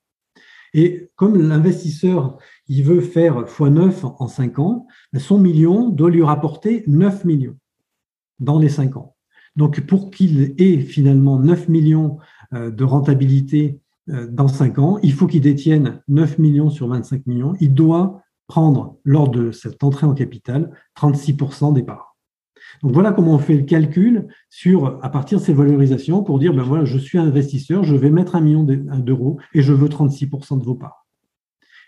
Et 0.73 1.09
comme 1.15 1.41
l'investisseur, 1.41 2.37
il 2.67 2.83
veut 2.83 3.01
faire 3.01 3.45
x9 3.45 4.05
en 4.19 4.27
5 4.27 4.59
ans, 4.59 4.87
ben, 5.13 5.19
son 5.19 5.37
million 5.37 5.89
doit 5.89 6.09
lui 6.09 6.23
rapporter 6.23 6.83
9 6.87 7.25
millions 7.25 7.57
dans 8.39 8.59
les 8.59 8.69
5 8.69 8.97
ans. 8.97 9.15
Donc, 9.55 9.81
pour 9.81 10.11
qu'il 10.11 10.55
ait 10.57 10.79
finalement 10.79 11.37
9 11.39 11.67
millions 11.67 12.17
euh, 12.53 12.71
de 12.71 12.83
rentabilité 12.83 13.79
euh, 13.79 13.80
dans 14.07 14.47
5 14.47 14.79
ans, 14.79 14.99
il 15.03 15.13
faut 15.13 15.27
qu'il 15.27 15.41
détienne 15.41 16.01
9 16.07 16.39
millions 16.39 16.69
sur 16.69 16.87
25 16.87 17.27
millions. 17.27 17.53
Il 17.59 17.73
doit 17.73 18.21
prendre, 18.47 18.97
lors 19.05 19.29
de 19.29 19.51
cette 19.51 19.83
entrée 19.83 20.05
en 20.05 20.13
capital, 20.13 20.71
36% 20.97 21.73
des 21.73 21.83
parts. 21.83 22.11
Donc 22.83 22.93
voilà 22.93 23.11
comment 23.11 23.35
on 23.35 23.39
fait 23.39 23.55
le 23.55 23.63
calcul 23.63 24.27
sur, 24.49 24.99
à 25.03 25.09
partir 25.09 25.39
de 25.39 25.43
ces 25.43 25.53
valorisations 25.53 26.23
pour 26.23 26.39
dire, 26.39 26.53
ben 26.53 26.63
voilà, 26.63 26.85
je 26.85 26.97
suis 26.97 27.17
investisseur, 27.17 27.83
je 27.83 27.95
vais 27.95 28.09
mettre 28.09 28.35
un 28.35 28.41
million 28.41 28.63
d'euros 28.63 29.39
et 29.53 29.61
je 29.61 29.73
veux 29.73 29.87
36% 29.87 30.59
de 30.59 30.63
vos 30.63 30.75
parts. 30.75 31.00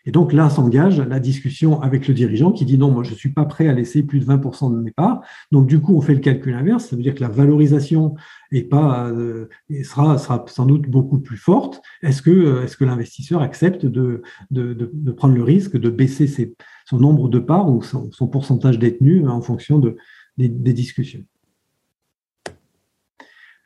Et 0.06 0.12
donc 0.12 0.34
là 0.34 0.50
s'engage 0.50 1.00
la 1.00 1.20
discussion 1.20 1.82
avec 1.82 2.08
le 2.08 2.14
dirigeant 2.14 2.52
qui 2.52 2.66
dit 2.66 2.78
non, 2.78 2.92
moi 2.92 3.04
je 3.04 3.12
ne 3.12 3.16
suis 3.16 3.30
pas 3.30 3.46
prêt 3.46 3.68
à 3.68 3.74
laisser 3.74 4.04
plus 4.04 4.20
de 4.20 4.26
20% 4.26 4.76
de 4.76 4.82
mes 4.82 4.92
parts. 4.92 5.22
Donc 5.52 5.68
du 5.68 5.80
coup, 5.80 5.96
on 5.96 6.02
fait 6.02 6.14
le 6.14 6.20
calcul 6.20 6.54
inverse, 6.54 6.88
ça 6.88 6.96
veut 6.96 7.02
dire 7.02 7.16
que 7.16 7.22
la 7.22 7.30
valorisation 7.30 8.16
est 8.52 8.64
pas, 8.64 9.08
euh, 9.10 9.48
sera, 9.84 10.18
sera 10.18 10.44
sans 10.48 10.66
doute 10.66 10.90
beaucoup 10.90 11.20
plus 11.20 11.38
forte. 11.38 11.82
Est-ce 12.02 12.22
que, 12.22 12.32
euh, 12.32 12.64
est 12.64 12.76
que 12.76 12.86
l'investisseur 12.86 13.42
accepte 13.42 13.86
de, 13.86 14.22
de, 14.52 14.74
de, 14.74 15.12
prendre 15.12 15.36
le 15.36 15.44
risque 15.44 15.78
de 15.78 15.90
baisser 15.90 16.28
ses, 16.28 16.54
son 16.86 17.00
nombre 17.00 17.30
de 17.30 17.40
parts 17.40 17.70
ou 17.70 17.82
son, 17.82 18.10
pourcentage 18.28 18.80
détenu 18.80 19.28
en 19.28 19.42
fonction 19.42 19.80
de, 19.80 19.96
des, 20.38 20.74
discussions? 20.74 21.24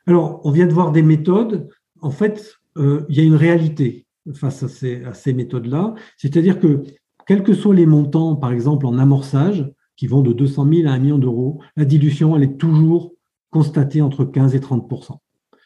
Alors, 0.06 0.40
on 0.44 0.52
vient 0.52 0.66
de 0.66 0.72
voir 0.72 0.92
des 0.92 1.02
méthodes. 1.02 1.68
En 2.00 2.10
fait, 2.10 2.54
euh, 2.76 3.04
il 3.08 3.16
y 3.16 3.20
a 3.20 3.24
une 3.24 3.34
réalité 3.34 4.06
face 4.34 4.62
à 4.62 4.68
ces, 5.14 5.32
méthodes-là. 5.32 5.94
C'est-à-dire 6.16 6.58
que, 6.58 6.82
quels 7.26 7.42
que 7.42 7.54
soient 7.54 7.74
les 7.74 7.86
montants, 7.86 8.36
par 8.36 8.52
exemple 8.52 8.86
en 8.86 8.98
amorçage, 8.98 9.70
qui 9.96 10.06
vont 10.06 10.22
de 10.22 10.32
200 10.32 10.68
000 10.72 10.88
à 10.88 10.92
1 10.92 10.98
million 10.98 11.18
d'euros, 11.18 11.60
la 11.76 11.84
dilution, 11.84 12.36
elle 12.36 12.44
est 12.44 12.56
toujours 12.56 13.12
constatée 13.50 14.00
entre 14.00 14.24
15 14.24 14.54
et 14.54 14.60
30% 14.60 15.18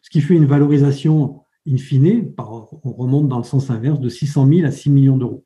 Ce 0.03 0.11
qui 0.11 0.21
fait 0.21 0.35
une 0.35 0.47
valorisation 0.47 1.41
in 1.69 1.77
fine, 1.77 2.33
on 2.39 2.93
remonte 2.93 3.29
dans 3.29 3.39
le 3.39 3.45
sens 3.45 3.71
inverse, 3.71 4.01
de 4.01 4.09
600 4.09 4.49
000 4.49 4.67
à 4.67 4.71
6 4.71 4.91
millions 4.91 5.17
d'euros. 5.17 5.45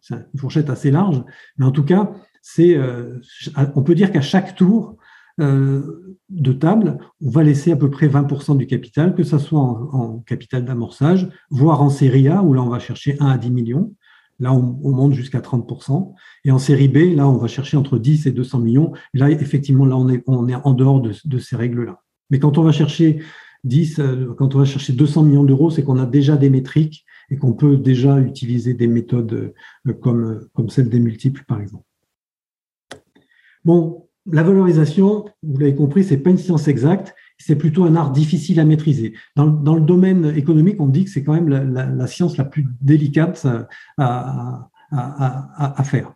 c'est 0.00 0.14
une 0.34 0.40
fourchette 0.40 0.70
assez 0.70 0.90
large, 0.90 1.22
mais 1.58 1.64
en 1.64 1.70
tout 1.70 1.84
cas, 1.84 2.12
c'est, 2.42 2.76
euh, 2.76 3.18
on 3.74 3.82
peut 3.82 3.94
dire 3.94 4.12
qu'à 4.12 4.20
chaque 4.20 4.54
tour, 4.54 4.96
euh, 5.40 6.16
de 6.28 6.52
table, 6.52 6.98
on 7.20 7.30
va 7.30 7.42
laisser 7.42 7.72
à 7.72 7.76
peu 7.76 7.90
près 7.90 8.08
20% 8.08 8.56
du 8.56 8.66
capital, 8.66 9.14
que 9.14 9.22
ce 9.22 9.38
soit 9.38 9.60
en, 9.60 10.18
capital 10.20 10.64
d'amorçage, 10.64 11.28
voire 11.50 11.82
en 11.82 11.90
série 11.90 12.28
A, 12.28 12.42
où 12.42 12.54
là 12.54 12.62
on 12.62 12.68
va 12.68 12.78
chercher 12.78 13.16
1 13.20 13.26
à 13.26 13.38
10 13.38 13.50
millions. 13.50 13.94
Là, 14.38 14.52
on, 14.52 14.90
monte 14.90 15.14
jusqu'à 15.14 15.40
30%. 15.40 16.12
Et 16.44 16.50
en 16.50 16.58
série 16.58 16.88
B, 16.88 17.16
là, 17.16 17.26
on 17.26 17.38
va 17.38 17.48
chercher 17.48 17.78
entre 17.78 17.98
10 17.98 18.26
et 18.26 18.32
200 18.32 18.58
millions. 18.58 18.92
Là, 19.14 19.30
effectivement, 19.30 19.86
là, 19.86 19.96
on 19.96 20.10
est, 20.10 20.22
on 20.26 20.46
est 20.46 20.54
en 20.54 20.74
dehors 20.74 21.00
de, 21.00 21.38
ces 21.38 21.56
règles-là. 21.56 22.02
Mais 22.28 22.38
quand 22.38 22.58
on 22.58 22.62
va 22.62 22.72
chercher 22.72 23.22
10, 23.64 23.98
euh, 23.98 24.34
quand 24.36 24.54
on 24.54 24.58
va 24.58 24.66
chercher 24.66 24.92
200 24.92 25.22
millions 25.22 25.44
d'euros, 25.44 25.70
c'est 25.70 25.82
qu'on 25.82 25.98
a 25.98 26.04
déjà 26.04 26.36
des 26.36 26.50
métriques 26.50 27.06
et 27.30 27.38
qu'on 27.38 27.54
peut 27.54 27.78
déjà 27.78 28.20
utiliser 28.20 28.74
des 28.74 28.86
méthodes 28.86 29.54
euh, 29.86 29.92
comme, 29.94 30.46
comme 30.52 30.68
celle 30.68 30.90
des 30.90 31.00
multiples, 31.00 31.44
par 31.48 31.62
exemple. 31.62 31.84
Bon, 33.64 34.06
la 34.30 34.42
valorisation, 34.42 35.24
vous 35.42 35.58
l'avez 35.58 35.74
compris, 35.74 36.04
c'est 36.04 36.18
pas 36.18 36.30
une 36.30 36.38
science 36.38 36.68
exacte 36.68 37.14
C'est 37.38 37.56
plutôt 37.56 37.84
un 37.84 37.96
art 37.96 38.12
difficile 38.12 38.60
à 38.60 38.64
maîtriser. 38.64 39.14
Dans, 39.36 39.74
le 39.74 39.80
domaine 39.80 40.32
économique, 40.36 40.80
on 40.80 40.88
dit 40.88 41.04
que 41.04 41.10
c'est 41.10 41.22
quand 41.22 41.34
même 41.34 41.48
la, 41.48 42.06
science 42.06 42.36
la 42.36 42.44
plus 42.44 42.66
délicate 42.80 43.46
à, 43.98 44.68
faire. 45.84 46.12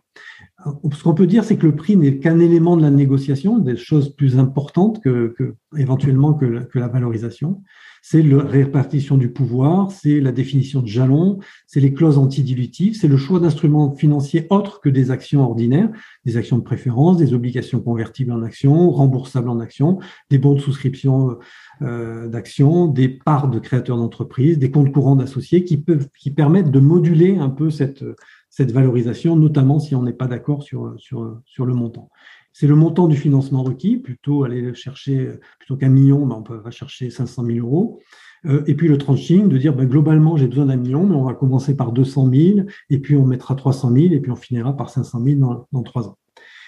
Ce 0.93 1.03
qu'on 1.03 1.13
peut 1.13 1.27
dire, 1.27 1.43
c'est 1.43 1.57
que 1.57 1.65
le 1.65 1.75
prix 1.75 1.95
n'est 1.95 2.19
qu'un 2.19 2.39
élément 2.39 2.77
de 2.77 2.81
la 2.81 2.91
négociation, 2.91 3.59
des 3.59 3.77
choses 3.77 4.15
plus 4.15 4.37
importantes 4.37 5.01
que, 5.01 5.55
éventuellement 5.77 6.33
que, 6.33 6.67
la 6.73 6.87
valorisation. 6.87 7.61
C'est 8.01 8.23
la 8.23 8.43
répartition 8.43 9.15
du 9.15 9.31
pouvoir, 9.31 9.91
c'est 9.91 10.19
la 10.19 10.31
définition 10.31 10.81
de 10.81 10.87
jalons, 10.87 11.39
c'est 11.67 11.79
les 11.79 11.93
clauses 11.93 12.17
antidilutives, 12.17 12.95
c'est 12.95 13.07
le 13.07 13.17
choix 13.17 13.39
d'instruments 13.39 13.93
financiers 13.93 14.47
autres 14.49 14.81
que 14.81 14.89
des 14.89 15.11
actions 15.11 15.43
ordinaires, 15.43 15.89
des 16.25 16.35
actions 16.35 16.57
de 16.57 16.63
préférence, 16.63 17.17
des 17.17 17.33
obligations 17.33 17.79
convertibles 17.79 18.31
en 18.31 18.41
actions, 18.41 18.89
remboursables 18.89 19.49
en 19.49 19.59
actions, 19.59 19.99
des 20.31 20.39
bons 20.39 20.55
de 20.55 20.59
souscription 20.59 21.37
euh, 21.83 22.27
d'actions, 22.27 22.87
des 22.87 23.07
parts 23.07 23.49
de 23.49 23.59
créateurs 23.59 23.97
d'entreprises, 23.97 24.57
des 24.57 24.71
comptes 24.71 24.91
courants 24.91 25.15
d'associés 25.15 25.63
qui 25.63 25.77
peuvent, 25.77 26.07
qui 26.17 26.31
permettent 26.31 26.71
de 26.71 26.79
moduler 26.79 27.37
un 27.37 27.49
peu 27.49 27.69
cette 27.69 28.03
cette 28.51 28.73
valorisation, 28.73 29.37
notamment 29.37 29.79
si 29.79 29.95
on 29.95 30.03
n'est 30.03 30.11
pas 30.11 30.27
d'accord 30.27 30.61
sur, 30.61 30.93
sur, 30.97 31.41
sur 31.45 31.65
le 31.65 31.73
montant. 31.73 32.11
C'est 32.53 32.67
le 32.67 32.75
montant 32.75 33.07
du 33.07 33.15
financement 33.15 33.63
requis, 33.63 33.97
plutôt 33.97 34.43
aller 34.43 34.73
chercher, 34.73 35.31
plutôt 35.59 35.77
qu'un 35.77 35.89
million, 35.89 36.25
ben 36.25 36.35
on 36.39 36.43
peut, 36.43 36.57
va 36.57 36.71
chercher 36.71 37.09
500 37.09 37.45
000 37.45 37.65
euros. 37.65 37.99
Euh, 38.45 38.63
et 38.65 38.75
puis 38.75 38.87
le 38.87 38.97
tranching, 38.97 39.47
de 39.47 39.57
dire 39.57 39.73
ben, 39.75 39.87
globalement 39.87 40.35
j'ai 40.35 40.47
besoin 40.47 40.65
d'un 40.65 40.75
million, 40.75 41.05
mais 41.05 41.15
on 41.15 41.23
va 41.23 41.33
commencer 41.33 41.75
par 41.75 41.91
200 41.91 42.29
000, 42.31 42.59
et 42.89 42.99
puis 42.99 43.15
on 43.15 43.25
mettra 43.25 43.55
300 43.55 43.91
000, 43.93 44.13
et 44.13 44.19
puis 44.19 44.31
on 44.31 44.35
finira 44.35 44.75
par 44.75 44.89
500 44.89 45.23
000 45.23 45.39
dans, 45.39 45.67
dans 45.71 45.83
trois 45.83 46.07
ans. 46.07 46.17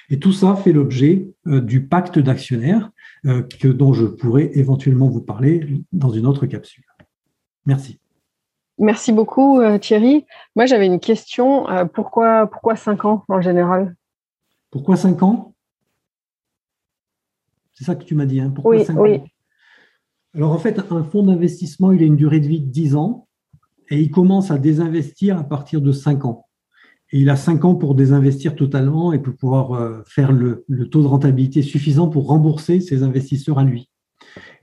Et 0.10 0.20
tout 0.20 0.34
ça 0.34 0.56
fait 0.56 0.74
l'objet 0.74 1.28
euh, 1.48 1.62
du 1.62 1.88
pacte 1.88 2.20
d'actionnaires 2.20 2.92
euh, 3.26 3.42
que, 3.42 3.68
dont 3.68 3.94
je 3.94 4.06
pourrais 4.06 4.52
éventuellement 4.54 5.10
vous 5.10 5.22
parler 5.22 5.84
dans 5.92 6.10
une 6.10 6.28
autre 6.28 6.46
capsule. 6.46 6.84
Merci. 7.66 8.00
Merci 8.78 9.14
beaucoup 9.14 9.62
Thierry. 9.80 10.26
Moi 10.56 10.66
j'avais 10.66 10.88
une 10.88 11.00
question. 11.00 11.68
Pourquoi, 11.94 12.48
pourquoi 12.48 12.76
5 12.76 13.06
ans 13.06 13.24
en 13.30 13.40
général? 13.40 13.96
Pourquoi 14.72 14.98
5 14.98 15.22
ans? 15.22 15.53
C'est 17.74 17.84
ça 17.84 17.96
que 17.96 18.04
tu 18.04 18.16
m'as 18.16 18.26
dit. 18.26 18.40
Hein 18.40 18.52
pourquoi 18.52 18.76
oui, 18.76 18.86
oui. 18.98 19.20
Alors 20.36 20.52
en 20.52 20.58
fait, 20.58 20.80
un 20.90 21.04
fonds 21.04 21.24
d'investissement, 21.24 21.92
il 21.92 22.02
a 22.02 22.06
une 22.06 22.16
durée 22.16 22.40
de 22.40 22.48
vie 22.48 22.62
de 22.62 22.70
10 22.70 22.96
ans 22.96 23.28
et 23.90 24.00
il 24.00 24.10
commence 24.10 24.52
à 24.52 24.58
désinvestir 24.58 25.38
à 25.38 25.44
partir 25.44 25.82
de 25.82 25.92
5 25.92 26.26
ans. 26.26 26.48
Et 27.12 27.20
il 27.20 27.30
a 27.30 27.36
5 27.36 27.66
ans 27.66 27.76
pour 27.76 27.94
désinvestir 27.94 28.56
totalement 28.56 29.14
et 29.14 29.20
pour 29.20 29.36
pouvoir 29.36 29.74
euh, 29.74 30.02
faire 30.08 30.32
le, 30.32 30.66
le 30.68 30.90
taux 30.90 31.02
de 31.02 31.08
rentabilité 31.08 31.62
suffisant 31.62 32.08
pour 32.08 32.28
rembourser 32.28 32.80
ses 32.80 33.04
investisseurs 33.04 33.60
à 33.60 33.64
lui. 33.64 33.90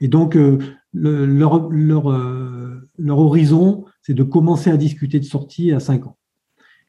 Et 0.00 0.08
donc, 0.08 0.36
leur, 0.92 1.68
leur, 1.70 2.10
leur, 2.98 3.18
horizon, 3.18 3.84
c'est 4.02 4.14
de 4.14 4.22
commencer 4.22 4.70
à 4.70 4.76
discuter 4.76 5.20
de 5.20 5.24
sortie 5.24 5.72
à 5.72 5.80
5 5.80 6.06
ans. 6.06 6.16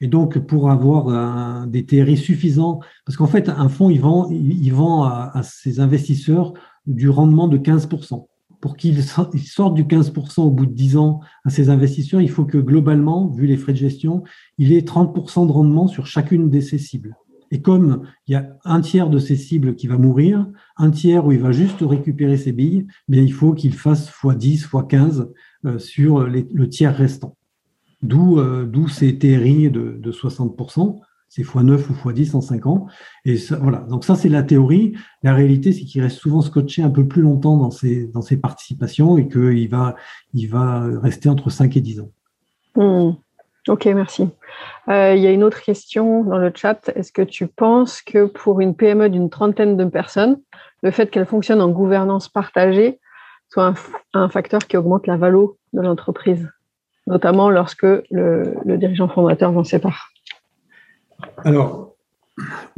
Et 0.02 0.08
donc, 0.08 0.40
pour 0.40 0.72
avoir 0.72 1.68
des 1.68 1.86
TRI 1.86 2.18
suffisants, 2.18 2.80
parce 3.06 3.16
qu'en 3.18 3.28
fait, 3.28 3.50
un 3.50 3.70
fonds, 3.70 3.92
il 3.92 4.02
vend, 4.02 4.30
il 4.32 4.74
vend 4.74 5.04
à, 5.04 5.42
ses 5.44 5.80
investisseurs 5.80 6.54
du 6.88 7.08
rendement 7.08 7.48
de 7.48 7.60
15%. 7.60 8.26
Pour 8.60 8.78
qu'ils 8.78 9.04
sortent 9.04 9.74
du 9.76 9.84
15% 9.84 10.42
au 10.42 10.52
bout 10.52 10.66
de 10.66 10.74
10 10.74 10.98
ans 10.98 11.20
à 11.46 11.52
ses 11.52 11.70
investisseurs, 11.70 12.20
il 12.22 12.30
faut 12.30 12.46
que 12.46 12.58
globalement, 12.58 13.28
vu 13.28 13.46
les 13.46 13.58
frais 13.58 13.74
de 13.74 13.78
gestion, 13.78 14.24
il 14.58 14.74
ait 14.74 14.82
30% 14.82 15.46
de 15.46 15.52
rendement 15.52 15.88
sur 15.88 16.08
chacune 16.08 16.50
de 16.50 16.60
ses 16.60 16.80
cibles. 16.80 17.16
Et 17.52 17.62
comme 17.62 18.04
il 18.28 18.32
y 18.32 18.36
a 18.36 18.58
un 18.64 18.82
tiers 18.82 19.10
de 19.10 19.20
ces 19.20 19.36
cibles 19.36 19.76
qui 19.76 19.88
va 19.88 19.98
mourir, 19.98 20.48
un 20.78 20.90
tiers 20.90 21.26
où 21.26 21.32
il 21.32 21.40
va 21.40 21.52
juste 21.52 21.82
récupérer 21.82 22.38
ses 22.38 22.54
billes, 22.54 22.88
bien 23.08 23.22
il 23.22 23.34
faut 23.34 23.54
qu'il 23.54 23.74
fasse 23.74 24.10
x10, 24.10 24.70
x15 24.70 25.28
euh, 25.66 25.78
sur 25.78 26.22
le 26.22 26.70
tiers 26.70 26.96
restant. 26.96 27.36
D'où 28.02 28.40
euh, 28.40 28.66
d'où 28.66 28.88
ces 28.88 29.18
TRI 29.18 29.70
de, 29.70 29.98
de 30.00 30.12
60%, 30.12 31.00
c'est 31.30 31.44
x9 31.44 31.80
ou 31.90 32.10
x10 32.10 32.36
en 32.36 32.42
5 32.42 32.66
ans. 32.66 32.88
Et 33.26 33.36
voilà, 33.62 33.80
donc 33.80 34.04
ça 34.04 34.16
c'est 34.16 34.30
la 34.30 34.44
théorie. 34.44 34.94
La 35.24 35.34
réalité, 35.34 35.72
c'est 35.72 35.86
qu'il 35.86 36.02
reste 36.02 36.18
souvent 36.18 36.42
scotché 36.42 36.84
un 36.84 36.90
peu 36.90 37.08
plus 37.08 37.22
longtemps 37.22 37.58
dans 37.58 37.72
ses, 37.72 38.08
dans 38.08 38.22
participations 38.42 39.18
et 39.18 39.28
qu'il 39.28 39.70
va, 39.70 39.96
il 40.34 40.48
va 40.48 40.82
rester 41.02 41.30
entre 41.30 41.50
5 41.50 41.78
et 41.78 41.82
10 41.82 42.02
ans. 42.02 42.12
Hmm. 42.76 43.12
Ok, 43.68 43.86
merci. 43.86 44.28
Euh, 44.90 45.14
il 45.16 45.22
y 45.22 45.28
a 45.28 45.32
une 45.32 45.44
autre 45.44 45.62
question 45.62 46.24
dans 46.24 46.40
le 46.40 46.52
chat. 46.54 46.90
Est-ce 46.96 47.12
que 47.12 47.22
tu 47.22 47.46
penses 47.46 48.02
que 48.02 48.26
pour 48.26 48.60
une 48.60 48.76
PME 48.76 49.10
d'une 49.10 49.30
trentaine 49.30 49.78
de 49.78 49.86
personnes, 49.86 50.40
le 50.82 50.90
fait 50.90 51.12
qu'elle 51.12 51.28
fonctionne 51.28 51.62
en 51.62 51.70
gouvernance 51.70 52.28
partagée 52.28 53.00
soit 53.50 53.74
un, 54.14 54.30
facteur 54.30 54.62
qui 54.62 54.78
augmente 54.78 55.08
la 55.08 55.18
valeur 55.18 55.50
de 55.74 55.82
l'entreprise, 55.82 56.50
notamment 57.12 57.50
lorsque 57.50 57.84
le, 57.84 58.78
dirigeant 58.78 59.10
fondateur 59.10 59.54
s'en 59.54 59.64
sépare 59.64 60.10
Alors, 61.44 61.96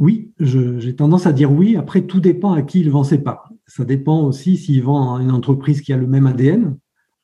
oui, 0.00 0.32
j'ai 0.40 0.96
tendance 0.96 1.26
à 1.26 1.32
dire 1.32 1.52
oui. 1.52 1.76
Après, 1.76 2.02
tout 2.02 2.20
dépend 2.20 2.52
à 2.52 2.62
qui 2.62 2.80
il 2.80 2.90
vend 2.90 3.04
sépare. 3.04 3.50
Ça 3.66 3.84
dépend 3.84 4.22
aussi 4.22 4.56
s'il 4.56 4.82
vend 4.82 5.16
à 5.16 5.22
une 5.22 5.30
entreprise 5.30 5.80
qui 5.80 5.92
a 5.92 5.96
le 5.96 6.06
même 6.06 6.26
ADN, 6.26 6.76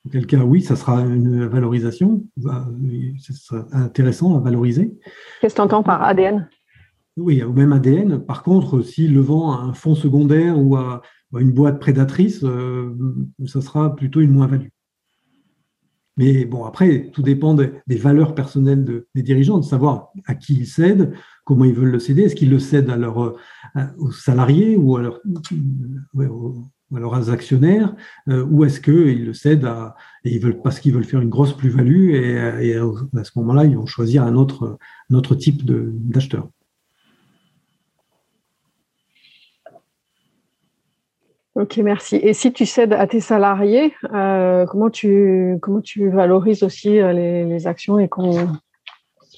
Auquel 0.06 0.26
cas, 0.26 0.38
oui, 0.38 0.62
ça 0.62 0.76
sera 0.76 1.02
une 1.02 1.44
valorisation. 1.44 2.24
Ce 3.18 3.34
sera 3.34 3.66
intéressant 3.72 4.34
à 4.38 4.40
valoriser. 4.40 4.96
Qu'est-ce 5.40 5.54
que 5.54 5.60
tu 5.60 5.62
entends 5.62 5.82
par 5.82 6.02
ADN 6.02 6.48
Oui, 7.18 7.42
au 7.42 7.52
même 7.52 7.74
ADN. 7.74 8.18
Par 8.18 8.42
contre, 8.42 8.80
s'il 8.80 9.12
le 9.12 9.20
vend 9.20 9.52
à 9.52 9.56
un 9.56 9.74
fonds 9.74 9.94
secondaire 9.94 10.58
ou 10.58 10.74
à, 10.76 11.02
une 11.38 11.52
boîte 11.52 11.78
prédatrice, 11.78 12.42
euh, 12.44 12.96
ça 13.44 13.60
sera 13.60 13.94
plutôt 13.94 14.20
une 14.20 14.32
moins-value. 14.32 14.68
Mais 16.20 16.44
bon, 16.44 16.66
après, 16.66 17.08
tout 17.14 17.22
dépend 17.22 17.54
des, 17.54 17.96
valeurs 17.96 18.34
personnelles 18.34 18.84
des 19.14 19.22
dirigeants, 19.22 19.56
de 19.56 19.64
savoir 19.64 20.12
à 20.26 20.34
qui 20.34 20.52
ils 20.52 20.66
cèdent, 20.66 21.14
comment 21.44 21.64
ils 21.64 21.72
veulent 21.72 21.92
le 21.92 21.98
céder. 21.98 22.24
Est-ce 22.24 22.36
qu'ils 22.36 22.50
le 22.50 22.58
cèdent 22.58 22.90
à 22.90 22.96
leur, 22.96 23.36
aux 23.96 24.10
salariés 24.12 24.76
ou 24.76 24.98
à 24.98 25.00
leur, 25.00 25.20
ou 26.12 26.96
alors 26.96 27.14
à 27.14 27.30
actionnaires, 27.30 27.94
euh, 28.28 28.44
ou 28.44 28.66
est-ce 28.66 28.82
qu'ils 28.82 29.24
le 29.24 29.32
cèdent 29.32 29.64
à, 29.64 29.96
et 30.24 30.34
ils 30.34 30.40
veulent, 30.42 30.60
parce 30.60 30.78
qu'ils 30.78 30.92
veulent 30.92 31.04
faire 31.04 31.22
une 31.22 31.30
grosse 31.30 31.56
plus-value, 31.56 32.10
et, 32.10 32.74
à 32.76 33.24
ce 33.24 33.30
moment-là, 33.36 33.64
ils 33.64 33.78
vont 33.78 33.86
choisir 33.86 34.22
un 34.22 34.36
autre 34.36 35.34
type 35.36 35.64
d'acheteur? 35.64 36.50
Ok, 41.60 41.76
merci. 41.78 42.16
Et 42.16 42.32
si 42.32 42.54
tu 42.54 42.64
cèdes 42.64 42.94
à 42.94 43.06
tes 43.06 43.20
salariés, 43.20 43.92
euh, 44.14 44.64
comment, 44.64 44.88
tu, 44.88 45.58
comment 45.60 45.82
tu 45.82 46.08
valorises 46.08 46.62
aussi 46.62 46.98
euh, 46.98 47.12
les, 47.12 47.66
actions 47.66 47.98
et 47.98 48.08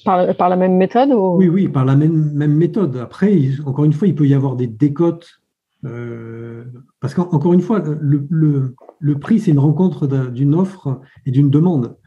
par, 0.05 0.47
la 0.49 0.55
même 0.55 0.77
méthode 0.77 1.09
Oui, 1.11 1.49
oui, 1.49 1.67
par 1.67 1.83
la 1.83 1.97
même, 1.97 2.31
même 2.31 2.55
méthode. 2.55 2.95
Après, 2.95 3.37
encore 3.65 3.83
une 3.83 3.91
fois, 3.91 4.07
il 4.07 4.15
peut 4.15 4.25
y 4.25 4.33
avoir 4.33 4.55
des 4.55 4.67
décotes 4.67 5.41
euh, 5.83 6.63
parce 7.01 7.13
qu'encore 7.13 7.51
une 7.51 7.59
fois, 7.61 7.83
le, 7.83 9.19
prix, 9.19 9.41
c'est 9.41 9.51
une 9.51 9.59
rencontre 9.59 10.07
d'une 10.29 10.55
offre 10.55 11.01
et 11.25 11.31
d'une 11.31 11.49
demande. 11.49 11.97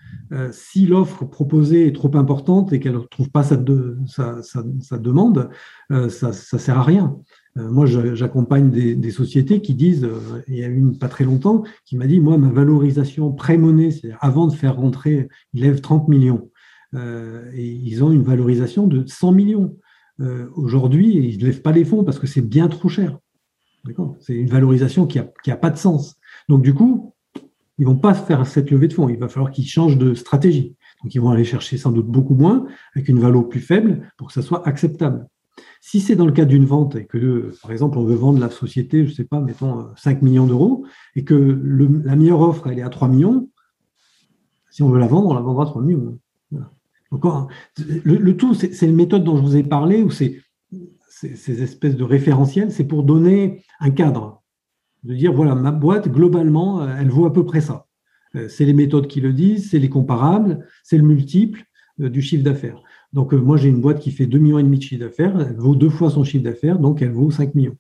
Si 0.51 0.87
l'offre 0.87 1.27
proposée 1.27 1.89
est 1.89 1.95
trop 1.95 2.11
importante 2.17 2.73
et 2.73 2.81
qu'elle 2.81 2.95
ne 2.95 3.01
trouve 3.01 3.29
pas 3.29 3.43
sa, 3.43 3.57
demande, 3.57 5.51
ça 6.09 6.29
ne 6.29 6.33
sert 6.59 6.79
à 6.79 6.83
rien. 6.83 7.19
Moi, 7.57 7.87
j'accompagne 7.87 8.71
des, 8.71 9.11
sociétés 9.11 9.61
qui 9.61 9.75
disent, 9.75 10.07
il 10.47 10.57
y 10.57 10.65
a 10.65 10.69
une 10.69 10.99
pas 10.99 11.09
très 11.09 11.25
longtemps, 11.25 11.65
qui 11.85 11.97
m'a 11.97 12.07
dit, 12.07 12.21
moi, 12.21 12.37
ma 12.37 12.51
valorisation 12.51 13.33
pré-monnaie, 13.33 13.91
c'est 13.91 14.13
avant 14.21 14.47
de 14.47 14.53
faire 14.53 14.77
rentrer, 14.77 15.29
ils 15.55 15.63
lèvent 15.63 15.81
30 15.81 16.09
millions. 16.09 16.51
et 16.95 17.67
ils 17.67 18.05
ont 18.05 18.13
une 18.13 18.23
valorisation 18.23 18.87
de 18.87 19.07
100 19.07 19.33
millions. 19.33 19.77
Aujourd'hui, 20.55 21.15
ils 21.15 21.39
ne 21.39 21.47
lèvent 21.47 21.63
pas 21.63 21.73
les 21.73 21.85
fonds 21.85 22.05
parce 22.05 22.19
que 22.19 22.27
c'est 22.27 22.43
bien 22.43 22.69
trop 22.69 22.89
cher. 22.89 23.19
C'est 24.21 24.35
une 24.35 24.49
valorisation 24.49 25.07
qui 25.07 25.19
n'a 25.19 25.55
a 25.55 25.57
pas 25.57 25.71
de 25.71 25.79
sens. 25.79 26.17
Donc, 26.49 26.63
du 26.63 26.75
coup, 26.75 27.15
ils 27.79 27.83
ne 27.83 27.87
vont 27.87 27.97
pas 27.97 28.15
faire 28.15 28.47
cette 28.47 28.71
levée 28.71 28.89
de 28.89 28.93
fonds. 28.93 29.09
Il 29.09 29.19
va 29.19 29.29
falloir 29.29 29.51
qu'ils 29.51 29.67
changent 29.67 29.99
de 29.99 30.15
stratégie. 30.15 30.77
Donc, 31.03 31.15
ils 31.15 31.21
vont 31.21 31.31
aller 31.31 31.45
chercher 31.45 31.77
sans 31.77 31.93
doute 31.93 32.07
beaucoup 32.07 32.35
moins, 32.35 32.67
avec 32.95 33.09
une 33.09 33.19
valeur 33.19 33.49
plus 33.49 33.61
faible, 33.61 34.11
pour 34.17 34.29
que 34.29 34.33
ça 34.33 34.43
soit 34.43 34.67
acceptable. 34.67 35.27
Si 35.81 36.01
c'est 36.01 36.17
dans 36.17 36.27
le 36.27 36.33
cadre 36.33 36.51
d'une 36.51 36.65
vente 36.65 36.97
et 36.97 37.07
que, 37.07 37.53
par 37.63 37.71
exemple, 37.71 37.99
on 37.99 38.05
veut 38.05 38.15
vendre 38.15 38.41
la 38.41 38.51
société, 38.51 39.05
je 39.05 39.11
ne 39.11 39.15
sais 39.15 39.25
pas, 39.25 39.41
mettons 39.41 39.89
5 39.97 40.23
millions 40.23 40.47
d'euros, 40.47 40.85
et 41.15 41.25
que 41.25 41.35
la 42.05 42.17
meilleure 42.17 42.41
offre, 42.41 42.67
elle 42.67 42.79
est 42.79 42.83
à 42.83 42.89
3 42.89 43.09
millions, 43.09 43.49
si 44.71 44.83
on 44.83 44.91
veut 44.91 44.99
la 44.99 45.07
vendre, 45.07 45.29
on 45.29 45.35
la 45.35 45.41
vendra 45.41 45.65
à 45.65 45.67
3 45.67 45.83
millions. 45.83 46.19
le, 48.05 48.33
tout, 48.33 48.55
c'est 48.55 48.87
une 48.87 48.97
méthode 48.97 49.25
dont 49.25 49.37
je 49.37 49.43
vous 49.43 49.57
ai 49.57 49.63
parlé, 49.63 50.03
où 50.03 50.11
c'est 50.11 50.41
ces, 51.09 51.63
espèces 51.63 51.97
de 51.97 52.05
référentiels, 52.05 52.71
c'est 52.71 52.85
pour 52.85 53.03
donner 53.03 53.63
un 53.81 53.91
cadre, 53.91 54.43
de 55.05 55.15
dire, 55.15 55.33
voilà, 55.33 55.55
ma 55.55 55.71
boîte, 55.71 56.09
globalement, 56.09 56.83
euh, 56.83 56.95
elle 56.99 57.09
vaut 57.09 57.27
à 57.27 57.33
peu 57.33 57.45
près 57.45 57.61
ça. 57.61 57.87
Euh, 58.35 58.49
c'est 58.49 58.65
les 58.65 58.73
méthodes 58.73 59.07
qui 59.07 59.21
le 59.21 59.33
disent, 59.33 59.71
c'est 59.71 59.79
les 59.79 59.89
comparables, 59.89 60.67
c'est 60.83 60.99
le 60.99 61.05
multiple 61.05 61.65
euh, 62.01 62.11
du 62.11 62.21
chiffre 62.21 62.45
d'affaires. 62.45 62.83
Donc, 63.13 63.33
moi, 63.33 63.57
j'ai 63.57 63.69
une 63.69 63.81
boîte 63.81 64.01
qui 64.01 64.11
fait 64.11 64.27
2,5 64.27 64.39
millions 64.39 64.63
de 64.63 64.81
chiffre 64.81 65.05
d'affaires, 65.05 65.41
elle 65.41 65.57
vaut 65.57 65.75
deux 65.75 65.91
fois 65.91 66.11
son 66.11 66.25
chiffre 66.25 66.45
d'affaires, 66.45 66.79
donc 66.79 67.03
elle 67.03 67.13
vaut 67.13 67.31
5 67.31 67.55
millions. 67.55 67.77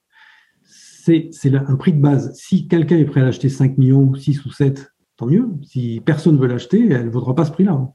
c'est 0.64 1.54
un 1.54 1.76
prix 1.76 1.92
de 1.92 2.00
base. 2.00 2.32
Si 2.34 2.68
quelqu'un 2.68 2.96
est 2.96 3.04
prêt 3.04 3.20
à 3.20 3.24
l'acheter 3.24 3.48
5 3.48 3.78
millions, 3.78 4.02
ou 4.02 4.16
6 4.16 4.44
ou 4.46 4.50
7, 4.50 4.92
tant 5.16 5.26
mieux. 5.26 5.48
Si 5.62 6.00
personne 6.04 6.36
ne 6.36 6.40
veut 6.40 6.46
l'acheter, 6.46 6.88
elle 6.90 7.06
ne 7.06 7.10
vaudra 7.10 7.34
pas 7.34 7.44
ce 7.44 7.52
prix-là. 7.52 7.88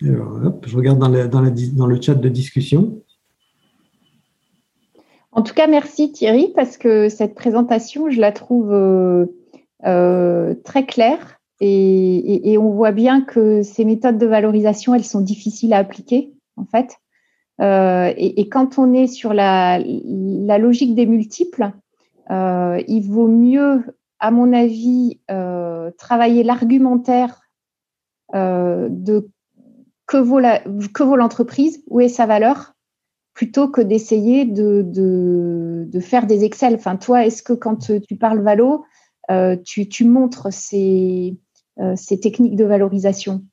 je 0.00 0.76
regarde 0.76 0.98
dans, 0.98 1.08
dans, 1.08 1.86
le 1.86 2.00
chat 2.00 2.14
de 2.14 2.28
discussion. 2.28 3.02
En 5.32 5.42
tout 5.42 5.54
cas, 5.54 5.66
merci 5.66 6.12
Thierry, 6.12 6.52
parce 6.54 6.76
que 6.76 7.08
cette 7.08 7.34
présentation, 7.34 8.08
je 8.08 8.20
la 8.20 8.32
trouve 8.32 8.72
euh, 9.84 10.28
euh, 10.48 10.54
très 10.64 10.86
claire 10.86 11.38
et, 11.60 12.56
on 12.58 12.70
voit 12.70 12.92
bien 12.92 13.20
que 13.22 13.62
ces 13.62 13.84
méthodes 13.84 14.18
de 14.18 14.26
valorisation, 14.26 14.94
elles 14.94 15.04
sont 15.04 15.20
difficiles 15.20 15.72
à 15.72 15.78
appliquer, 15.78 16.32
en 16.56 16.64
fait. 16.64 16.96
Euh, 17.60 18.12
et, 18.16 18.48
quand 18.48 18.78
on 18.78 18.92
est 18.94 19.08
sur 19.08 19.34
la, 19.34 19.78
logique 19.78 20.94
des 20.94 21.06
multiples, 21.06 21.70
il 22.30 23.02
vaut 23.08 23.26
mieux, 23.26 23.82
à 24.20 24.30
mon 24.30 24.52
avis, 24.52 25.18
travailler 25.98 26.44
l'argumentaire 26.44 27.40
de 28.32 29.28
que 30.06 30.16
vaut, 30.16 31.16
l'entreprise, 31.16 31.82
où 31.88 32.00
est 32.00 32.08
sa 32.08 32.26
valeur, 32.26 32.74
plutôt 33.34 33.68
que 33.68 33.80
d'essayer 33.80 34.44
de, 34.44 34.82
de, 34.84 36.00
faire 36.00 36.26
des 36.26 36.44
Excel. 36.44 36.74
Enfin, 36.74 36.96
toi, 36.96 37.26
est-ce 37.26 37.42
que 37.42 37.52
quand 37.52 37.90
tu 38.06 38.16
parles 38.16 38.40
valo, 38.40 38.74
euh, 38.74 38.97
tu, 39.64 39.88
tu, 39.88 40.04
montres 40.04 40.52
ces, 40.52 41.36
euh, 41.80 41.94
ces 41.96 42.20
techniques 42.20 42.56
de 42.56 42.64
valorisation 42.64 43.44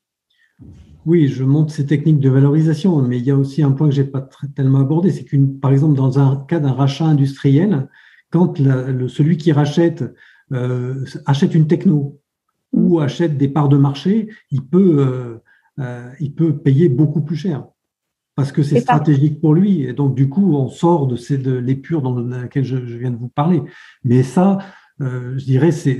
oui, 1.08 1.28
je 1.28 1.44
montre 1.44 1.72
ces 1.72 1.86
techniques 1.86 2.20
de 2.20 2.32
valorisation, 2.32 3.00
mais 3.04 3.20
il 3.20 3.26
y 3.26 3.30
a 3.30 3.38
aussi 3.38 3.62
un 3.62 3.70
point 3.70 3.90
que 3.90 3.94
je 3.94 4.02
n'ai 4.02 4.08
pas 4.08 4.28
tellement 4.56 4.80
abordé, 4.80 5.12
c'est 5.12 5.24
qu'une, 5.24 5.60
par 5.60 5.72
exemple, 5.72 5.96
dans 5.96 6.18
un 6.18 6.44
cas 6.48 6.60
d'un 6.60 6.72
rachat 6.72 7.06
industriel, 7.06 7.88
quand 8.32 8.58
le, 8.58 9.08
celui 9.08 9.38
qui 9.38 9.52
rachète 9.52 10.04
euh, 10.52 11.06
achète 11.28 11.54
une 11.54 11.68
techno 11.68 12.20
ou 12.74 13.02
achète 13.02 13.38
des 13.38 13.48
parts 13.48 13.70
de 13.70 13.78
marché, 13.78 14.30
il 14.50 14.66
peut 14.66 15.38
euh, 15.80 16.10
il 16.20 16.34
peut 16.34 16.58
payer 16.58 16.90
beaucoup 16.90 17.22
plus 17.22 17.36
cher 17.36 17.68
parce 18.36 18.52
que 18.52 18.64
c'est 18.64 18.82
stratégique 18.82 19.40
pour 19.40 19.54
lui. 19.54 19.84
Et 19.84 19.94
donc, 19.94 20.16
du 20.16 20.30
coup, 20.30 20.56
on 20.56 20.68
sort 20.68 21.08
de, 21.08 21.16
ces, 21.16 21.38
de 21.38 21.54
l'épure 21.54 22.02
dans 22.02 22.20
laquelle 22.20 22.66
je, 22.66 22.78
viens 22.78 23.12
de 23.12 23.16
vous 23.16 23.30
parler. 23.30 23.62
Mais 24.04 24.24
ça, 24.24 24.58
euh, 24.58 24.62
je 25.00 25.44
dirais, 25.44 25.72
c'est, 25.72 26.00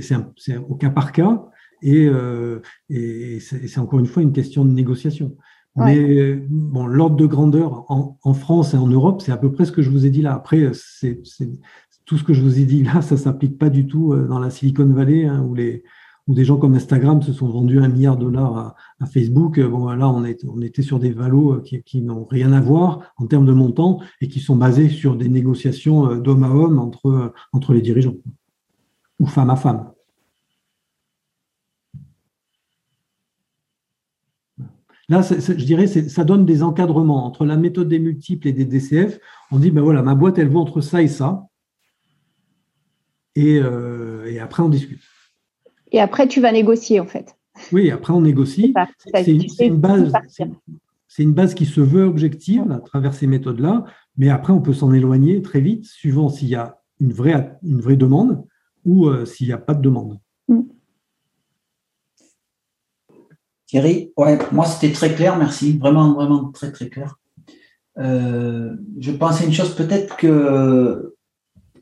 au 0.68 0.74
cas 0.74 0.90
par 0.90 1.12
cas 1.12 1.44
et, 1.82 2.06
euh, 2.06 2.60
et 2.88 3.38
c'est, 3.40 3.78
encore 3.78 4.00
une 4.00 4.06
fois 4.06 4.22
une 4.22 4.32
question 4.32 4.64
de 4.64 4.72
négociation. 4.72 5.36
Mais 5.78 6.34
bon, 6.48 6.86
l'ordre 6.86 7.16
de 7.16 7.26
grandeur 7.26 7.84
en, 7.90 8.18
en, 8.22 8.32
France 8.32 8.72
et 8.72 8.78
en 8.78 8.86
Europe, 8.86 9.20
c'est 9.20 9.32
à 9.32 9.36
peu 9.36 9.52
près 9.52 9.66
ce 9.66 9.72
que 9.72 9.82
je 9.82 9.90
vous 9.90 10.06
ai 10.06 10.10
dit 10.10 10.22
là. 10.22 10.32
Après, 10.32 10.70
c'est, 10.72 11.20
tout 12.06 12.16
ce 12.16 12.24
que 12.24 12.32
je 12.32 12.40
vous 12.40 12.58
ai 12.58 12.64
dit 12.64 12.82
là, 12.82 13.02
ça 13.02 13.18
s'applique 13.18 13.58
pas 13.58 13.68
du 13.68 13.86
tout 13.86 14.16
dans 14.16 14.38
la 14.38 14.48
Silicon 14.48 14.86
Valley 14.86 15.26
hein, 15.26 15.42
où 15.42 15.54
les 15.54 15.84
où 16.26 16.34
des 16.34 16.44
gens 16.44 16.56
comme 16.56 16.74
Instagram 16.74 17.22
se 17.22 17.32
sont 17.32 17.48
vendus 17.48 17.78
un 17.78 17.88
milliard 17.88 18.16
de 18.16 18.24
dollars 18.24 18.76
à, 19.00 19.06
Facebook. 19.06 19.60
Bon, 19.60 19.88
là, 19.90 20.08
on, 20.08 20.24
est, 20.24 20.44
on 20.44 20.60
était 20.60 20.82
sur 20.82 20.98
des 20.98 21.10
valos 21.10 21.54
euh, 21.54 21.60
qui, 21.62 21.82
qui 21.82 22.02
n'ont 22.02 22.24
rien 22.24 22.52
à 22.52 22.60
voir 22.60 23.12
en 23.16 23.26
termes 23.26 23.46
de 23.46 23.52
montant 23.52 24.00
et 24.20 24.28
qui 24.28 24.40
sont 24.40 24.56
basés 24.56 24.88
sur 24.88 25.16
des 25.16 25.28
négociations 25.28 26.10
euh, 26.10 26.16
d'homme 26.18 26.42
à 26.42 26.50
homme 26.50 26.78
entre, 26.78 27.06
euh, 27.06 27.32
entre 27.52 27.72
les 27.72 27.80
dirigeants 27.80 28.14
ou 29.18 29.26
femme 29.26 29.50
à 29.50 29.56
femme. 29.56 29.92
Là, 35.08 35.22
je 35.22 35.64
dirais, 35.64 35.86
ça 35.86 36.24
donne 36.24 36.44
des 36.44 36.62
encadrements 36.64 37.24
entre 37.26 37.44
la 37.44 37.56
méthode 37.56 37.88
des 37.88 38.00
multiples 38.00 38.48
et 38.48 38.52
des 38.52 38.64
DCF. 38.64 39.20
On 39.52 39.58
dit, 39.58 39.70
ben 39.70 39.80
voilà, 39.80 40.02
ma 40.02 40.16
boîte, 40.16 40.38
elle 40.38 40.48
vaut 40.48 40.60
entre 40.60 40.80
ça 40.80 41.00
et 41.00 41.08
ça. 41.08 41.46
Et, 43.36 43.60
et 44.26 44.40
après, 44.40 44.64
on 44.64 44.68
discute. 44.68 45.02
Et 45.92 46.00
après, 46.00 46.26
tu 46.26 46.40
vas 46.40 46.50
négocier, 46.50 46.98
en 46.98 47.06
fait. 47.06 47.36
Oui, 47.72 47.90
après, 47.90 48.12
on 48.12 48.20
négocie. 48.20 48.74
C'est 49.14 49.66
une, 49.66 49.76
base. 49.76 50.12
C'est 51.08 51.22
une 51.22 51.32
base 51.32 51.54
qui 51.54 51.66
se 51.66 51.80
veut 51.80 52.04
objective 52.04 52.70
à 52.70 52.80
travers 52.80 53.14
ces 53.14 53.26
méthodes-là, 53.26 53.84
mais 54.16 54.28
après, 54.28 54.52
on 54.52 54.60
peut 54.60 54.72
s'en 54.72 54.92
éloigner 54.92 55.40
très 55.42 55.60
vite, 55.60 55.86
suivant 55.86 56.28
s'il 56.28 56.48
y 56.48 56.54
a 56.54 56.80
une 57.00 57.12
vraie, 57.12 57.56
une 57.62 57.80
vraie 57.80 57.96
demande 57.96 58.44
ou 58.86 59.08
euh, 59.08 59.26
s'il 59.26 59.48
n'y 59.48 59.52
a 59.52 59.58
pas 59.58 59.74
de 59.74 59.82
demande. 59.82 60.18
Mm. 60.48 60.62
Thierry, 63.66 64.12
ouais, 64.16 64.38
moi 64.52 64.64
c'était 64.64 64.92
très 64.92 65.14
clair, 65.14 65.36
merci, 65.36 65.76
vraiment, 65.76 66.14
vraiment 66.14 66.50
très 66.52 66.72
très 66.72 66.88
clair. 66.88 67.16
Euh, 67.98 68.76
je 68.98 69.10
pensais 69.12 69.44
une 69.44 69.52
chose, 69.52 69.74
peut-être 69.74 70.16
que 70.16 71.14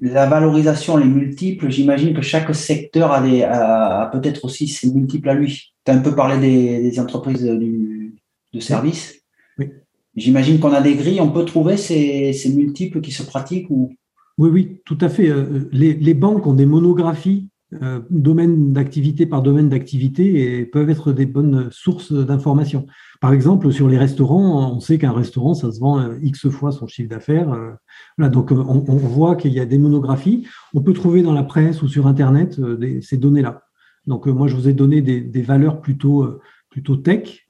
la 0.00 0.26
valorisation, 0.26 0.96
les 0.96 1.06
multiples, 1.06 1.70
j'imagine 1.70 2.14
que 2.14 2.22
chaque 2.22 2.52
secteur 2.54 3.12
a, 3.12 4.10
peut-être 4.12 4.44
aussi 4.44 4.66
ses 4.66 4.90
multiples 4.90 5.28
à 5.28 5.34
lui. 5.34 5.74
Tu 5.84 5.92
as 5.92 5.94
un 5.94 6.00
peu 6.00 6.14
parlé 6.14 6.38
des, 6.80 7.00
entreprises 7.00 7.42
de 7.42 8.60
services. 8.60 9.22
Oui. 9.58 9.70
J'imagine 10.16 10.60
qu'on 10.60 10.72
a 10.72 10.80
des 10.80 10.94
grilles, 10.94 11.20
on 11.20 11.30
peut 11.30 11.44
trouver 11.44 11.76
ces, 11.76 12.52
multiples 12.54 13.00
qui 13.00 13.12
se 13.12 13.22
pratiquent 13.22 13.70
ou... 13.70 13.94
Oui, 14.38 14.50
oui, 14.50 14.82
tout 14.84 14.98
à 15.00 15.08
fait. 15.08 15.28
Euh, 15.28 15.68
les 15.72 16.14
banques 16.14 16.46
ont 16.46 16.54
des 16.54 16.66
monographies 16.66 17.50
euh, 17.82 18.00
domaine 18.10 18.72
d'activité 18.72 19.26
par 19.26 19.42
domaine 19.42 19.68
d'activité 19.68 20.60
et 20.60 20.66
peuvent 20.66 20.90
être 20.90 21.12
des 21.12 21.26
bonnes 21.26 21.68
sources 21.72 22.12
d'informations. 22.12 22.86
Par 23.20 23.32
exemple, 23.32 23.72
sur 23.72 23.88
les 23.88 23.98
restaurants, 23.98 24.72
on 24.72 24.80
sait 24.80 24.98
qu'un 24.98 25.12
restaurant, 25.12 25.54
ça 25.54 25.72
se 25.72 25.80
vend 25.80 25.98
euh, 25.98 26.18
X 26.22 26.48
fois 26.50 26.70
son 26.70 26.86
chiffre 26.86 27.08
d'affaires. 27.08 27.48
Voilà, 28.16 28.30
donc 28.30 28.52
on, 28.52 28.96
voit 28.96 29.34
qu'il 29.34 29.52
y 29.52 29.60
a 29.60 29.66
des 29.66 29.78
monographies. 29.78 30.46
On 30.72 30.82
peut 30.82 30.92
trouver 30.92 31.22
dans 31.22 31.32
la 31.32 31.42
presse 31.42 31.82
ou 31.82 31.88
sur 31.88 32.06
Internet 32.06 32.60
ces 33.00 33.16
données-là. 33.16 33.62
Donc 34.06 34.26
moi, 34.26 34.46
je 34.46 34.54
vous 34.54 34.68
ai 34.68 34.72
donné 34.72 35.00
des, 35.00 35.42
valeurs 35.42 35.80
plutôt, 35.80 36.38
plutôt 36.70 36.96
tech. 36.96 37.48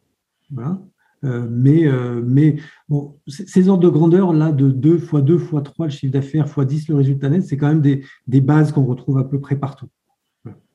Mais 1.25 1.89
mais 2.25 2.57
bon, 2.89 3.17
ces 3.27 3.69
ordres 3.69 3.83
de 3.83 3.89
grandeur 3.89 4.33
là 4.33 4.53
de 4.53 4.71
2 4.71 4.99
fois 4.99 5.23
2 5.23 5.39
fois 5.39 5.63
3 5.63 5.87
le 5.87 5.93
chiffre 5.93 6.13
d'affaires 6.13 6.49
fois 6.49 6.65
10 6.65 6.89
le 6.89 6.97
résultat 6.97 7.29
net, 7.31 7.43
c'est 7.43 7.57
quand 7.57 7.69
même 7.69 7.81
des, 7.81 8.41
bases 8.41 8.73
qu'on 8.73 8.85
retrouve 8.85 9.19
à 9.19 9.25
peu 9.25 9.41
près 9.41 9.57
partout. 9.57 9.89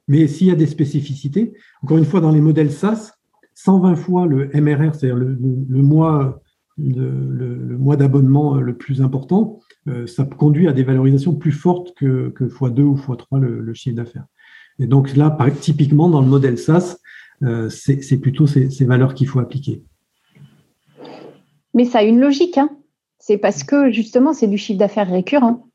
Mais 0.10 0.28
s'il 0.28 0.48
y 0.48 0.52
a 0.52 0.56
des 0.56 0.66
spécificités, 0.66 1.54
encore 1.84 1.98
une 1.98 2.06
fois, 2.06 2.20
dans 2.20 2.32
les 2.32 2.42
modèles 2.42 2.72
SAS, 2.72 3.14
120 3.54 3.96
fois 3.96 4.26
le 4.26 4.50
MRR, 4.54 4.96
c'est-à-dire 4.96 5.18
le, 5.18 5.82
mois, 5.82 6.42
d'abonnement 7.96 8.56
le 8.56 8.76
plus 8.76 9.02
important, 9.02 9.60
euh, 9.88 10.08
ça 10.08 10.26
conduit 10.26 10.68
à 10.68 10.74
des 10.74 10.84
valorisations 10.84 11.36
plus 11.36 11.52
fortes 11.52 11.94
que, 11.96 12.30
que 12.30 12.46
x2 12.46 12.82
ou 12.82 12.96
x3 12.96 13.40
le, 13.40 13.74
chiffre 13.76 13.98
d'affaires. 13.98 14.26
Et 14.80 14.88
donc 14.88 15.16
là, 15.16 15.38
typiquement, 15.62 16.10
dans 16.10 16.22
le 16.22 16.28
modèle 16.28 16.58
SAS, 16.58 17.00
euh, 17.44 17.70
c'est 17.70 18.18
plutôt 18.18 18.48
ces 18.48 18.86
valeurs 18.86 19.14
qu'il 19.14 19.28
faut 19.28 19.40
appliquer. 19.40 19.84
Mais 21.80 21.86
ça 21.86 22.00
a 22.00 22.04
une 22.04 22.20
logique, 22.20 22.58
hein 22.58 22.70
c'est 23.20 23.38
parce 23.38 23.64
que 23.64 23.90
justement, 23.90 24.34
c'est 24.34 24.48
du 24.48 24.58
chiffre 24.58 24.78
d'affaires 24.78 25.10
récurrent. 25.10 25.70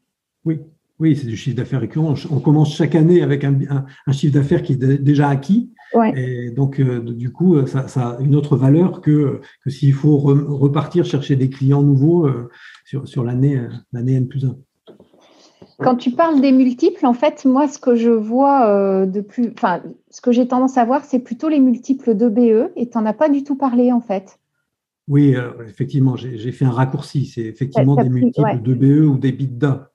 Oui, 0.44 0.60
oui, 1.00 1.16
c'est 1.16 1.26
du 1.26 1.34
chiffre 1.34 1.56
d'affaires 1.56 1.80
récurrent. 1.80 2.12
On 2.30 2.40
commence 2.40 2.76
chaque 2.76 2.94
année 2.94 3.22
avec 3.22 3.42
un, 3.42 3.86
chiffre 4.12 4.34
d'affaires 4.34 4.62
qui 4.62 4.74
est 4.74 5.02
déjà 5.02 5.30
acquis. 5.30 5.70
Et 6.14 6.50
donc, 6.50 6.78
euh, 6.78 7.00
du 7.00 7.32
coup, 7.32 7.66
ça, 7.66 7.86
a 7.86 8.18
une 8.20 8.36
autre 8.36 8.54
valeur 8.54 9.00
que, 9.00 9.40
que 9.64 9.70
s'il 9.70 9.94
faut 9.94 10.18
repartir 10.18 11.06
chercher 11.06 11.36
des 11.36 11.48
clients 11.48 11.82
nouveaux 11.82 12.26
euh, 12.26 12.50
sur, 12.84 13.08
sur 13.08 13.24
l'année 13.24 13.58
N 13.94 14.28
plus 14.28 14.44
1. 14.44 14.58
Quand 15.78 15.96
tu 15.96 16.10
parles 16.10 16.42
des 16.42 16.52
multiples, 16.52 17.06
en 17.06 17.14
fait, 17.14 17.46
moi, 17.46 17.66
ce 17.66 17.78
que 17.78 17.96
je 17.96 18.10
vois 18.10 18.68
euh, 18.68 19.06
de 19.06 19.22
plus, 19.22 19.54
enfin, 19.56 19.80
ce 20.10 20.20
que 20.20 20.32
j'ai 20.32 20.46
tendance 20.46 20.76
à 20.76 20.84
voir, 20.84 21.02
c'est 21.02 21.20
plutôt 21.20 21.48
les 21.48 21.60
multiples 21.60 22.14
de 22.14 22.28
BE, 22.28 22.72
et 22.76 22.90
tu 22.90 22.98
n'en 22.98 23.06
as 23.06 23.14
pas 23.14 23.30
du 23.30 23.42
tout 23.42 23.56
parlé, 23.56 23.90
en 23.90 24.02
fait. 24.02 24.38
Oui, 25.06 25.34
effectivement, 25.66 26.16
j'ai 26.16 26.52
fait 26.52 26.64
un 26.64 26.70
raccourci. 26.70 27.26
C'est 27.26 27.42
effectivement 27.42 27.96
des 27.96 28.08
multiples 28.08 28.62
de 28.62 28.74
BE 28.74 29.06
ou 29.06 29.18
des 29.18 29.32
BITDA. 29.32 29.90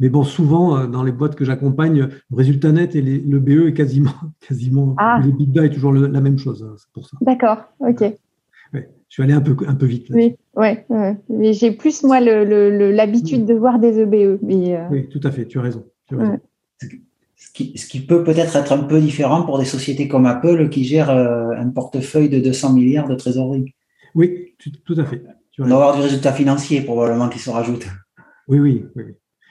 Mais 0.00 0.08
bon, 0.08 0.24
souvent, 0.24 0.76
euh, 0.76 0.86
dans 0.86 1.02
les 1.02 1.12
boîtes 1.12 1.34
que 1.34 1.44
j'accompagne, 1.44 2.08
le 2.30 2.36
résultat 2.36 2.72
net 2.72 2.94
et 2.94 3.02
le 3.02 3.38
BE 3.38 3.68
est 3.68 3.74
quasiment, 3.74 4.12
quasiment 4.48 4.94
ah. 4.98 5.20
le 5.22 5.64
est 5.64 5.70
toujours 5.70 5.92
la 5.92 6.20
même 6.20 6.38
chose. 6.38 6.66
Hein, 6.68 6.74
c'est 6.76 6.90
pour 6.92 7.06
ça. 7.06 7.16
D'accord, 7.20 7.58
ok. 7.80 8.04
je 8.72 8.80
suis 9.08 9.22
allé 9.22 9.32
un 9.32 9.40
peu, 9.40 9.56
un 9.66 9.74
peu 9.74 9.86
vite. 9.86 10.08
oui, 10.10 10.34
ouais, 10.56 10.86
mais 11.28 11.52
j'ai 11.52 11.72
plus, 11.72 12.02
moi, 12.04 12.20
l'habitude 12.20 13.46
de 13.46 13.54
voir 13.54 13.78
des 13.78 14.00
EBE. 14.00 14.38
Mais, 14.42 14.76
euh, 14.76 14.88
Oui, 14.90 15.08
tout 15.08 15.20
à 15.22 15.30
fait, 15.30 15.46
tu 15.46 15.58
as 15.58 15.62
raison. 15.62 15.84
Ce, 17.36 17.50
qui, 17.52 17.76
ce 17.76 17.86
qui, 17.86 18.00
peut 18.00 18.22
peut-être 18.22 18.54
être 18.54 18.72
un 18.72 18.84
peu 18.84 19.00
différent 19.00 19.42
pour 19.42 19.58
des 19.58 19.64
sociétés 19.64 20.06
comme 20.06 20.26
Apple 20.26 20.68
qui 20.68 20.84
gèrent 20.84 21.10
euh, 21.10 21.50
un 21.56 21.68
portefeuille 21.70 22.28
de 22.28 22.38
200 22.38 22.72
milliards 22.72 23.08
de 23.08 23.14
trésorerie. 23.14 23.74
Oui, 24.14 24.54
tout, 24.84 24.94
à 24.98 25.04
fait. 25.04 25.22
On 25.58 25.66
va 25.66 25.74
avoir 25.74 25.96
du 25.96 26.02
résultat 26.02 26.32
financier 26.32 26.82
probablement 26.82 27.28
qui 27.28 27.38
se 27.38 27.50
rajoute. 27.50 27.86
Oui, 28.48 28.58
oui, 28.58 28.84
oui. 28.96 29.04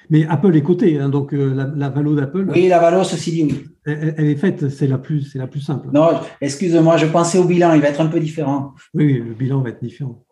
Mais 0.09 0.25
Apple 0.27 0.55
est 0.55 0.61
cotée, 0.61 0.99
hein, 0.99 1.07
donc 1.07 1.33
euh, 1.33 1.53
la, 1.53 1.71
la 1.73 1.89
valo 1.89 2.15
d'Apple. 2.15 2.47
Oui, 2.53 2.67
la 2.67 2.79
valo, 2.79 3.03
ceci 3.03 3.31
dit, 3.31 3.43
oui. 3.43 3.65
Elle, 3.85 4.27
est 4.27 4.35
faite, 4.35 4.69
c'est 4.69 4.87
la 4.87 4.97
plus, 4.99 5.21
c'est 5.21 5.39
la 5.39 5.47
plus 5.47 5.61
simple. 5.61 5.87
Non, 5.91 6.09
excuse-moi, 6.39 6.97
je 6.97 7.07
pensais 7.07 7.39
au 7.39 7.45
bilan, 7.45 7.73
il 7.73 7.81
va 7.81 7.87
être 7.87 8.01
un 8.01 8.07
peu 8.07 8.19
différent. 8.19 8.73
Oui, 8.93 9.13
le 9.13 9.33
bilan 9.33 9.61
va 9.61 9.69
être 9.69 9.81
différent. 9.81 10.23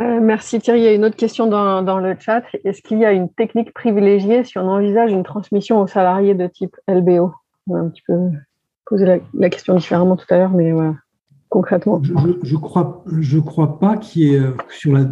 Euh, 0.00 0.20
merci 0.20 0.58
Thierry. 0.58 0.80
Il 0.80 0.84
y 0.84 0.88
a 0.88 0.92
une 0.92 1.04
autre 1.04 1.16
question 1.16 1.46
dans, 1.46 1.98
le 1.98 2.16
chat. 2.18 2.42
Est-ce 2.64 2.82
qu'il 2.82 2.98
y 2.98 3.04
a 3.04 3.12
une 3.12 3.28
technique 3.28 3.72
privilégiée 3.72 4.44
si 4.44 4.58
on 4.58 4.68
envisage 4.68 5.12
une 5.12 5.22
transmission 5.22 5.80
aux 5.80 5.86
salariés 5.86 6.34
de 6.34 6.46
type 6.46 6.76
LBO 6.88 7.32
On 7.68 7.76
a 7.76 7.78
un 7.78 7.88
petit 7.88 8.02
peu 8.06 8.14
posé 8.86 9.20
la, 9.34 9.50
question 9.50 9.74
différemment 9.76 10.16
tout 10.16 10.26
à 10.30 10.36
l'heure, 10.36 10.50
mais 10.50 10.72
voilà, 10.72 10.94
concrètement. 11.54 12.02
Je 12.02 12.12
ne 12.12 12.58
crois, 12.58 13.04
je 13.06 13.38
crois 13.38 13.78
pas 13.78 13.96
qu'il 13.96 14.22
y 14.22 14.34
ait, 14.34 14.40
euh, 14.40 14.56
sur 14.70 14.92
la, 14.92 15.04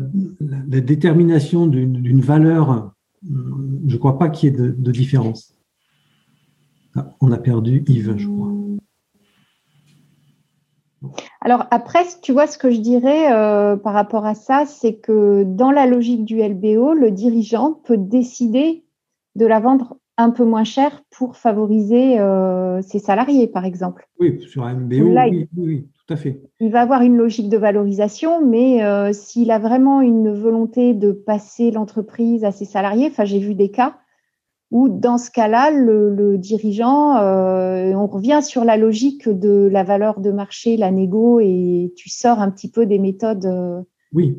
détermination 0.80 1.68
d'une 1.68 2.20
valeur, 2.20 2.92
je 3.22 3.94
ne 3.94 3.96
crois 3.96 4.18
pas 4.18 4.28
qu'il 4.28 4.50
y 4.50 4.52
ait 4.52 4.56
de, 4.56 4.90
différence. 4.90 5.54
Ah, 6.96 7.10
on 7.20 7.30
a 7.30 7.38
perdu 7.38 7.84
Yves, 7.86 8.16
je 8.16 8.26
crois. 8.26 8.48
Alors 11.40 11.66
après, 11.70 12.04
tu 12.22 12.32
vois, 12.32 12.48
ce 12.48 12.58
que 12.58 12.72
je 12.72 12.80
dirais 12.80 13.32
euh, 13.32 13.76
par 13.76 13.92
rapport 13.92 14.26
à 14.26 14.34
ça, 14.34 14.64
c'est 14.66 14.96
que 14.96 15.44
dans 15.44 15.70
la 15.70 15.86
logique 15.86 16.24
du 16.24 16.42
LBO, 16.42 16.92
le 16.92 17.12
dirigeant 17.12 17.72
peut 17.72 17.98
décider 17.98 18.84
de 19.36 19.46
la 19.46 19.60
vendre 19.60 19.96
un 20.18 20.30
peu 20.30 20.44
moins 20.44 20.64
cher 20.64 21.02
pour 21.10 21.36
favoriser 21.36 22.18
euh, 22.18 22.82
ses 22.82 22.98
salariés, 22.98 23.46
par 23.46 23.64
exemple. 23.64 24.08
Oui, 24.18 24.40
sur 24.48 24.64
un 24.64 24.74
MBO, 24.74 25.04
oui, 25.04 25.48
oui, 25.56 25.88
tout 26.12 26.18
à 26.18 26.22
fait. 26.22 26.42
Il 26.60 26.70
va 26.70 26.82
avoir 26.82 27.02
une 27.02 27.16
logique 27.16 27.48
de 27.48 27.56
valorisation, 27.56 28.46
mais 28.46 28.84
euh, 28.84 29.12
s'il 29.12 29.50
a 29.50 29.58
vraiment 29.58 30.00
une 30.00 30.32
volonté 30.32 30.94
de 30.94 31.12
passer 31.12 31.70
l'entreprise 31.70 32.44
à 32.44 32.52
ses 32.52 32.64
salariés, 32.64 33.08
enfin 33.10 33.24
j'ai 33.24 33.38
vu 33.38 33.54
des 33.54 33.70
cas 33.70 33.96
ou 34.70 34.88
dans 34.88 35.18
ce 35.18 35.30
cas-là, 35.30 35.70
le, 35.70 36.38
dirigeant, 36.38 37.18
euh, 37.18 37.92
on 37.92 38.06
revient 38.06 38.40
sur 38.42 38.64
la 38.64 38.78
logique 38.78 39.28
de 39.28 39.68
la 39.70 39.84
valeur 39.84 40.18
de 40.20 40.30
marché, 40.32 40.78
la 40.78 40.90
négo, 40.90 41.40
et 41.40 41.92
tu 41.94 42.08
sors 42.08 42.40
un 42.40 42.50
petit 42.50 42.70
peu 42.70 42.86
des 42.86 42.98
méthodes. 42.98 43.44
Euh, 43.44 43.82
oui. 44.14 44.38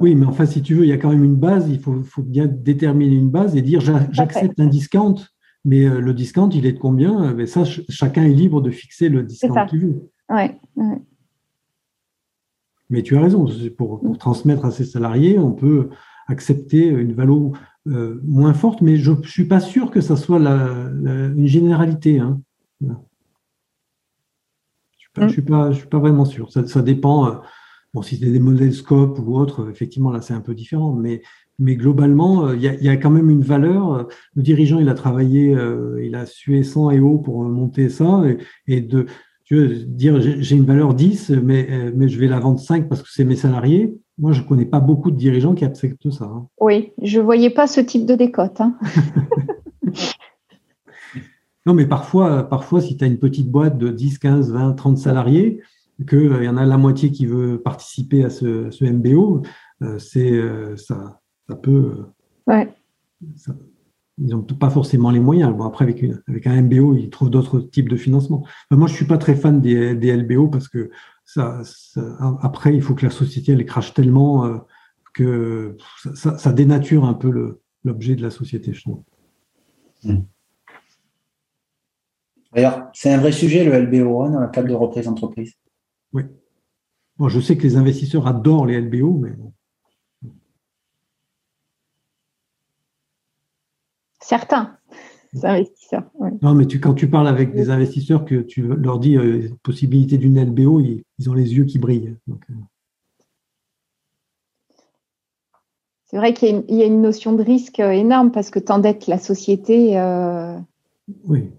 Oui, 0.00 0.14
mais 0.14 0.24
enfin, 0.24 0.46
si 0.46 0.62
tu 0.62 0.74
veux, 0.74 0.84
il 0.84 0.88
y 0.88 0.92
a 0.92 0.96
quand 0.96 1.10
même 1.10 1.24
une 1.24 1.34
base. 1.34 1.68
Il 1.68 1.80
faut, 1.80 2.22
bien 2.22 2.46
déterminer 2.46 3.16
une 3.16 3.28
base 3.28 3.56
et 3.56 3.62
dire 3.62 3.80
j'accepte 3.80 4.58
un 4.60 4.66
discount, 4.66 5.16
mais 5.64 5.84
le 5.84 6.14
discount, 6.14 6.48
il 6.50 6.64
est 6.64 6.72
de 6.72 6.78
combien? 6.78 7.34
Mais 7.34 7.46
Ça, 7.46 7.64
chacun 7.64 8.22
est 8.22 8.32
libre 8.32 8.62
de 8.62 8.70
fixer 8.70 9.08
le 9.08 9.24
discount 9.24 9.66
qu'il 9.66 9.80
veut. 9.80 10.10
Ouais, 10.28 10.58
Mais 12.90 13.02
tu 13.02 13.16
as 13.16 13.20
raison. 13.20 13.46
Pour, 13.76 14.02
transmettre 14.18 14.64
à 14.64 14.70
ses 14.70 14.84
salariés, 14.84 15.38
on 15.38 15.52
peut 15.52 15.90
accepter 16.28 16.88
une 16.88 17.12
valeur 17.12 17.52
euh, 17.88 18.20
moins 18.24 18.54
forte, 18.54 18.80
mais 18.80 18.96
je 18.96 19.12
ne 19.12 19.22
suis 19.22 19.44
pas 19.44 19.60
sûr 19.60 19.90
que 19.90 20.00
ça 20.00 20.16
soit 20.16 20.38
une 20.38 21.46
généralité. 21.46 22.18
Hein. 22.18 22.40
Je 24.98 25.22
ne 25.22 25.28
suis, 25.28 25.42
pas, 25.42 25.70
vraiment 25.92 26.24
sûr. 26.24 26.50
Ça, 26.50 26.82
dépend. 26.82 27.28
Euh, 27.28 27.34
bon, 27.94 28.02
si 28.02 28.16
c'est 28.16 28.30
des 28.30 28.40
modèles 28.40 28.74
scope 28.74 29.20
ou 29.20 29.36
autre, 29.36 29.70
effectivement, 29.70 30.10
là, 30.10 30.20
c'est 30.20 30.34
un 30.34 30.40
peu 30.40 30.54
différent. 30.54 30.92
Mais, 30.92 31.22
globalement, 31.76 32.48
euh, 32.48 32.56
il 32.56 32.62
y, 32.62 32.88
a, 32.88 32.96
quand 32.96 33.10
même 33.10 33.30
une 33.30 33.42
valeur. 33.42 34.08
Le 34.34 34.42
dirigeant, 34.42 34.80
il 34.80 34.88
a 34.88 34.94
travaillé, 34.94 35.56
il 36.02 36.14
a 36.16 36.26
sué 36.26 36.64
sang 36.64 36.90
et 36.90 36.98
eau 36.98 37.18
pour 37.18 37.44
monter 37.44 37.88
ça. 37.88 38.24
Et, 38.66 38.80
de 38.80 39.06
dire, 39.54 40.20
j'ai 40.20 40.56
une 40.56 40.64
valeur 40.64 40.94
10, 40.94 41.30
mais, 41.42 41.92
mais 41.94 42.08
je 42.08 42.18
vais 42.18 42.26
la 42.26 42.40
vendre 42.40 42.58
5 42.58 42.88
parce 42.88 43.02
que 43.02 43.08
c'est 43.10 43.24
mes 43.24 43.36
salariés. 43.36 43.96
Moi, 44.18 44.32
je 44.32 44.42
ne 44.42 44.46
connais 44.46 44.64
pas 44.64 44.80
beaucoup 44.80 45.10
de 45.10 45.16
dirigeants 45.16 45.54
qui 45.54 45.64
acceptent 45.64 46.10
ça. 46.10 46.24
Hein. 46.24 46.48
Oui, 46.60 46.92
je 47.02 47.20
ne 47.20 47.24
voyais 47.24 47.50
pas 47.50 47.66
ce 47.66 47.80
type 47.80 48.06
de 48.06 48.14
décote. 48.14 48.60
Hein. 48.60 48.76
non, 51.66 51.74
mais 51.74 51.86
parfois, 51.86 52.48
parfois 52.48 52.80
si 52.80 52.96
tu 52.96 53.04
as 53.04 53.06
une 53.06 53.18
petite 53.18 53.50
boîte 53.50 53.78
de 53.78 53.90
10, 53.90 54.18
15, 54.18 54.52
20, 54.52 54.72
30 54.72 54.98
salariés, 54.98 55.60
qu'il 56.08 56.18
euh, 56.18 56.44
y 56.44 56.48
en 56.48 56.56
a 56.56 56.64
la 56.64 56.76
moitié 56.76 57.10
qui 57.10 57.26
veut 57.26 57.60
participer 57.60 58.24
à 58.24 58.30
ce, 58.30 58.84
MBO, 58.84 59.42
euh, 59.82 59.98
c'est 59.98 60.32
euh, 60.32 60.76
ça, 60.76 61.20
ça 61.48 61.56
peut. 61.56 62.06
Ouais. 62.46 62.68
Ils 64.18 64.28
n'ont 64.28 64.42
pas 64.42 64.70
forcément 64.70 65.10
les 65.10 65.20
moyens. 65.20 65.54
Bon, 65.54 65.64
après, 65.64 65.84
avec, 65.84 66.04
avec 66.26 66.46
un 66.46 66.62
MBO, 66.62 66.96
ils 66.96 67.10
trouvent 67.10 67.30
d'autres 67.30 67.60
types 67.60 67.88
de 67.88 67.96
financement. 67.96 68.46
moi, 68.70 68.86
je 68.86 68.92
ne 68.92 68.96
suis 68.96 69.06
pas 69.06 69.18
très 69.18 69.34
fan 69.34 69.60
des, 69.60 69.94
des 69.94 70.16
LBO 70.16 70.48
parce 70.48 70.68
que 70.68 70.90
ça, 71.24 71.60
après, 72.40 72.74
il 72.74 72.82
faut 72.82 72.94
que 72.94 73.04
la 73.04 73.10
société 73.10 73.52
elle 73.52 73.66
crache 73.66 73.92
tellement 73.92 74.46
euh, 74.46 74.58
que 75.12 75.76
ça, 76.14 76.52
dénature 76.52 77.04
un 77.04 77.14
peu 77.14 77.58
l'objet 77.84 78.14
de 78.14 78.22
la 78.22 78.30
société, 78.30 78.72
je 78.72 78.82
trouve. 78.82 79.02
Hmm. 80.04 80.20
D'ailleurs, 82.54 82.88
c'est 82.94 83.12
un 83.12 83.18
vrai 83.18 83.32
sujet, 83.32 83.64
le 83.64 83.78
LBO, 83.78 84.22
hein, 84.22 84.30
dans 84.30 84.40
le 84.40 84.48
cadre 84.48 84.68
de 84.68 84.74
reprise 84.74 85.04
d'entreprise. 85.04 85.54
Oui. 86.12 86.22
Bon, 87.18 87.28
je 87.28 87.40
sais 87.40 87.56
que 87.56 87.62
les 87.64 87.76
investisseurs 87.76 88.26
adorent 88.26 88.66
les 88.66 88.80
LBO, 88.80 89.18
mais. 89.18 89.32
Certains 94.26 94.76
investisseurs. 95.44 96.02
Non, 96.42 96.54
mais 96.54 96.66
tu, 96.66 96.80
quand 96.80 96.94
tu 96.94 97.08
parles 97.08 97.28
avec 97.28 97.54
des 97.54 97.70
investisseurs, 97.70 98.24
que 98.24 98.34
tu 98.34 98.62
leur 98.62 98.98
dis 98.98 99.16
euh, 99.16 99.50
possibilité 99.62 100.18
d'une 100.18 100.42
LBO, 100.42 100.80
ils, 100.80 101.30
ont 101.30 101.34
les 101.34 101.54
yeux 101.54 101.64
qui 101.64 101.78
brillent. 101.78 102.16
Euh. 102.28 102.34
C'est 106.06 106.16
vrai 106.16 106.34
qu'il 106.34 106.64
y, 106.68 106.82
a 106.82 106.86
une 106.86 107.02
notion 107.02 107.34
de 107.34 107.42
risque 107.44 107.78
euh, 107.78 107.90
énorme 107.90 108.32
parce 108.32 108.50
que 108.50 108.58
tu 108.58 108.72
endettes 108.72 109.06
la 109.06 109.18
société 109.18 109.96
oui. 111.28 111.50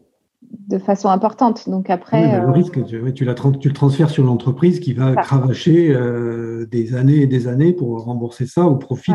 de 0.67 0.77
façon 0.77 1.08
importante. 1.08 1.69
Donc 1.69 1.89
après, 1.89 2.41
le 2.41 2.51
risque, 2.51 2.84
tu, 2.86 3.13
tu, 3.13 3.23
le 3.23 3.73
transfères 3.73 4.10
sur 4.10 4.25
l'entreprise 4.25 4.82
qui 4.82 4.91
va 4.91 5.15
cravacher 5.15 5.95
des 6.69 6.95
années 6.95 7.21
et 7.21 7.27
des 7.27 7.47
années 7.47 7.71
pour 7.71 8.03
rembourser 8.03 8.45
ça 8.45 8.65
au 8.65 8.75
profit 8.75 9.13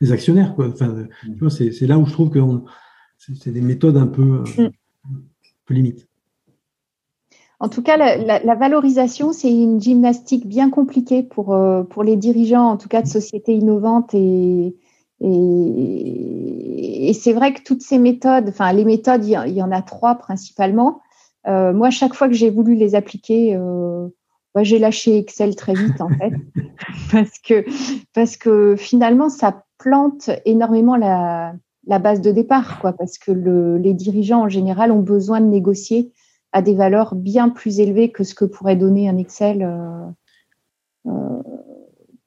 des, 0.00 0.12
actionnaires. 0.12 0.54
Enfin, 0.58 1.08
c'est 1.48 1.86
là 1.88 1.98
où 1.98 2.06
je 2.06 2.12
trouve 2.12 2.30
que 2.30 2.38
c'est 3.40 3.50
des 3.50 3.60
méthodes 3.60 3.96
un 3.96 4.06
peu, 4.06 4.22
mm. 4.22 4.70
un 5.04 5.20
peu 5.66 5.74
limites. 5.74 6.08
En 7.60 7.68
tout 7.68 7.82
cas, 7.82 7.96
la, 7.96 8.54
valorisation, 8.56 9.32
c'est 9.32 9.50
une 9.50 9.80
gymnastique 9.80 10.46
bien 10.46 10.70
compliquée 10.70 11.22
pour, 11.22 11.54
euh, 11.54 11.82
pour 11.82 12.02
les 12.02 12.16
dirigeants, 12.16 12.68
en 12.68 12.76
tout 12.76 12.88
cas 12.88 13.00
de 13.00 13.06
sociétés 13.06 13.54
innovantes. 13.54 14.12
Et, 14.12 14.76
et, 15.20 17.12
c'est 17.14 17.32
vrai 17.32 17.54
que 17.54 17.62
toutes 17.62 17.80
ces 17.80 17.98
méthodes, 17.98 18.48
enfin 18.48 18.72
les 18.72 18.84
méthodes, 18.84 19.24
il 19.24 19.30
y, 19.30 19.62
en 19.62 19.72
a 19.72 19.82
trois 19.82 20.16
principalement. 20.16 21.00
Euh, 21.46 21.72
moi, 21.72 21.90
chaque 21.90 22.14
fois 22.14 22.28
que 22.28 22.34
j'ai 22.34 22.50
voulu 22.50 22.74
les 22.74 22.94
appliquer, 22.94 23.54
euh, 23.56 24.08
bah, 24.54 24.64
j'ai 24.64 24.78
lâché 24.78 25.16
Excel 25.16 25.56
très 25.56 25.74
vite 25.74 26.00
en 26.00 26.08
fait, 26.08 26.32
parce 27.12 27.38
que 27.38 27.64
parce 28.12 28.36
que 28.36 28.76
finalement, 28.76 29.30
ça 29.30 29.64
plante 29.78 30.28
énormément 30.44 30.96
la, 30.96 31.54
la 31.86 31.98
base 31.98 32.20
de 32.20 32.30
départ, 32.30 32.78
quoi, 32.80 32.92
parce 32.92 33.18
que 33.18 33.30
les 33.30 33.94
dirigeants 33.94 34.42
en 34.42 34.48
général 34.48 34.90
ont 34.90 35.00
besoin 35.00 35.40
de 35.40 35.46
négocier 35.46 36.12
à 36.52 36.62
des 36.62 36.74
valeurs 36.74 37.14
bien 37.14 37.48
plus 37.48 37.80
élevées 37.80 38.12
que 38.12 38.22
ce 38.22 38.34
que 38.34 38.44
pourrait 38.44 38.76
donner 38.76 39.08
un 39.08 39.16
Excel 39.16 39.62
euh, 39.62 40.06
euh, 41.06 41.42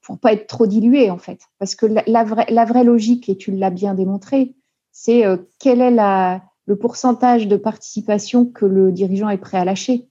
pour 0.01 0.19
pas 0.19 0.33
être 0.33 0.47
trop 0.47 0.67
dilué 0.67 1.09
en 1.09 1.17
fait. 1.17 1.39
Parce 1.59 1.75
que 1.75 1.85
la, 1.85 2.23
vraie, 2.23 2.83
logique, 2.83 3.29
et 3.29 3.37
tu 3.37 3.51
l'as 3.51 3.69
bien 3.69 3.93
démontré, 3.93 4.53
c'est 4.91 5.25
euh, 5.25 5.37
quel 5.59 5.81
est 5.81 5.95
le 6.65 6.75
pourcentage 6.75 7.47
de 7.47 7.55
participation 7.55 8.45
que 8.45 8.65
le 8.65 8.91
dirigeant 8.91 9.29
est 9.29 9.37
prêt 9.37 9.57
à 9.57 9.65
lâcher. 9.65 10.09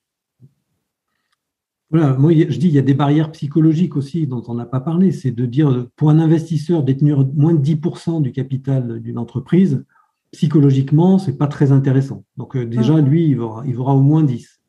Voilà, 1.90 2.14
moi 2.14 2.32
je 2.32 2.58
dis 2.58 2.66
il 2.66 2.74
y 2.74 2.78
a 2.78 2.82
des 2.82 2.94
barrières 2.94 3.30
psychologiques 3.30 3.96
aussi 3.96 4.26
dont 4.26 4.42
on 4.48 4.54
n'a 4.54 4.66
pas 4.66 4.80
parlé, 4.80 5.12
c'est 5.12 5.30
de 5.30 5.46
dire 5.46 5.86
pour 5.94 6.10
un 6.10 6.18
investisseur 6.18 6.82
détenir 6.82 7.24
moins 7.34 7.54
de 7.54 7.62
10% 7.62 8.22
du 8.22 8.32
capital 8.32 9.00
d'une 9.00 9.18
entreprise, 9.18 9.84
psychologiquement, 10.32 11.18
c'est 11.18 11.38
pas 11.38 11.46
très 11.46 11.72
intéressant. 11.72 12.24
Donc 12.36 12.56
euh, 12.56 12.66
déjà, 12.66 13.00
lui, 13.00 13.28
il 13.28 13.40
aura, 13.40 13.64
il 13.66 13.76
aura 13.78 13.94
au 13.94 14.00
moins 14.00 14.22
10. 14.22 14.60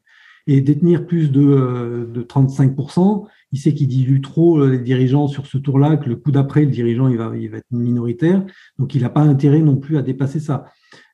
Et 0.49 0.61
détenir 0.61 1.05
plus 1.05 1.29
de, 1.29 2.09
de 2.13 2.21
35%, 2.21 3.25
il 3.51 3.59
sait 3.59 3.73
qu'il 3.73 3.87
dilue 3.87 4.21
trop 4.21 4.59
euh, 4.59 4.69
les 4.71 4.79
dirigeants 4.79 5.27
sur 5.27 5.45
ce 5.47 5.57
tour-là, 5.57 5.97
que 5.97 6.09
le 6.09 6.15
coup 6.15 6.31
d'après, 6.31 6.65
le 6.65 6.71
dirigeant, 6.71 7.07
il 7.07 7.17
va, 7.17 7.31
il 7.35 7.49
va 7.49 7.57
être 7.57 7.71
minoritaire. 7.71 8.45
Donc 8.77 8.95
il 8.95 9.01
n'a 9.01 9.09
pas 9.09 9.21
intérêt 9.21 9.61
non 9.61 9.77
plus 9.77 9.97
à 9.97 10.01
dépasser 10.01 10.39
ça. 10.39 10.65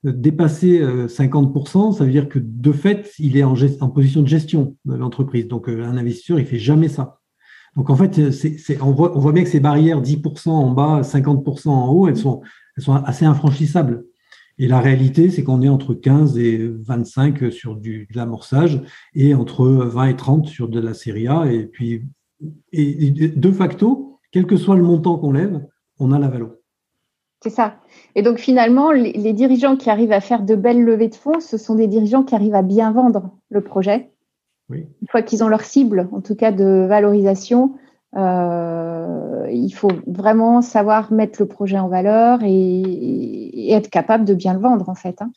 Euh, 0.06 0.12
dépasser 0.12 0.82
50%, 0.82 1.94
ça 1.94 2.06
veut 2.06 2.12
dire 2.12 2.30
que 2.30 2.40
de 2.40 2.72
fait, 2.72 3.12
il 3.20 3.38
est 3.38 3.44
en, 3.44 3.56
position 3.90 4.22
de 4.22 4.28
gestion 4.28 4.76
de 4.86 4.96
l'entreprise. 4.96 5.48
Donc 5.48 5.70
un 5.70 5.98
investisseur, 5.98 6.40
il 6.40 6.46
fait 6.46 6.60
jamais 6.60 6.90
ça. 6.90 7.20
Donc 7.76 7.90
en 7.90 7.96
fait, 7.96 8.20
on, 8.82 8.92
voit, 8.92 9.18
on 9.18 9.20
voit 9.20 9.32
bien 9.32 9.44
que 9.44 9.50
ces 9.50 9.60
barrières 9.60 10.02
10% 10.02 10.50
en 10.50 10.72
bas, 10.72 11.02
50% 11.02 11.70
en 11.70 11.90
haut, 11.90 12.08
elles 12.08 12.18
sont, 12.18 12.42
elles 12.78 12.84
sont 12.84 12.94
assez 12.94 13.26
infranchissables. 13.26 14.04
Et 14.60 14.68
la 14.68 14.80
réalité, 14.80 15.30
c'est 15.32 15.44
qu'on 15.44 15.62
est 15.62 15.70
entre 15.70 15.94
15 15.96 16.38
et 16.38 16.68
25 16.68 17.52
sur 17.52 17.76
du, 17.76 18.08
de 18.12 18.18
l'amorçage 18.18 18.82
et 19.16 19.34
entre 19.34 19.66
20 19.66 20.06
et 20.06 20.16
30 20.16 20.48
sur 20.48 20.70
de 20.70 20.80
la 20.80 20.94
série 20.94 21.28
A. 21.28 21.52
Et 21.52 21.66
puis, 21.66 22.04
et, 22.72 23.12
de 23.12 23.52
facto, 23.52 24.20
quel 24.32 24.46
que 24.46 24.58
soit 24.58 24.76
le 24.76 24.84
montant 24.84 25.18
qu'on 25.18 25.32
lève, 25.32 25.66
on 26.00 26.12
a 26.12 26.20
la 26.20 26.28
valeur. 26.28 26.52
C'est 27.42 27.50
ça. 27.50 27.76
Et 28.16 28.22
donc 28.22 28.38
finalement, 28.38 28.92
les, 28.92 29.34
dirigeants 29.34 29.76
qui 29.76 29.90
arrivent 29.90 30.14
à 30.14 30.22
faire 30.22 30.44
de 30.44 30.56
belles 30.56 30.82
levées 30.82 31.10
de 31.10 31.16
fonds, 31.16 31.40
ce 31.40 31.58
sont 31.58 31.76
des 31.76 31.88
dirigeants 31.88 32.24
qui 32.24 32.36
arrivent 32.36 32.56
à 32.56 32.62
bien 32.62 32.92
vendre 32.92 33.32
le 33.50 33.62
projet. 33.62 34.10
Une 34.70 35.08
fois 35.10 35.22
qu'ils 35.22 35.44
ont 35.44 35.50
leur 35.50 35.62
cible, 35.62 36.08
en 36.14 36.22
tout 36.22 36.36
cas 36.36 36.52
de 36.52 36.86
valorisation, 36.88 37.76
il 38.16 39.72
faut 39.76 39.92
vraiment 40.08 40.62
savoir 40.62 41.12
mettre 41.12 41.42
le 41.42 41.48
projet 41.48 41.78
en 41.78 41.90
valeur 41.90 42.40
et, 42.44 43.74
être 43.74 43.90
capable 43.90 44.26
de 44.26 44.34
bien 44.34 44.54
le 44.54 44.60
vendre, 44.60 44.90
en 44.90 44.96
fait. 44.96 45.22
Hein. 45.22 45.32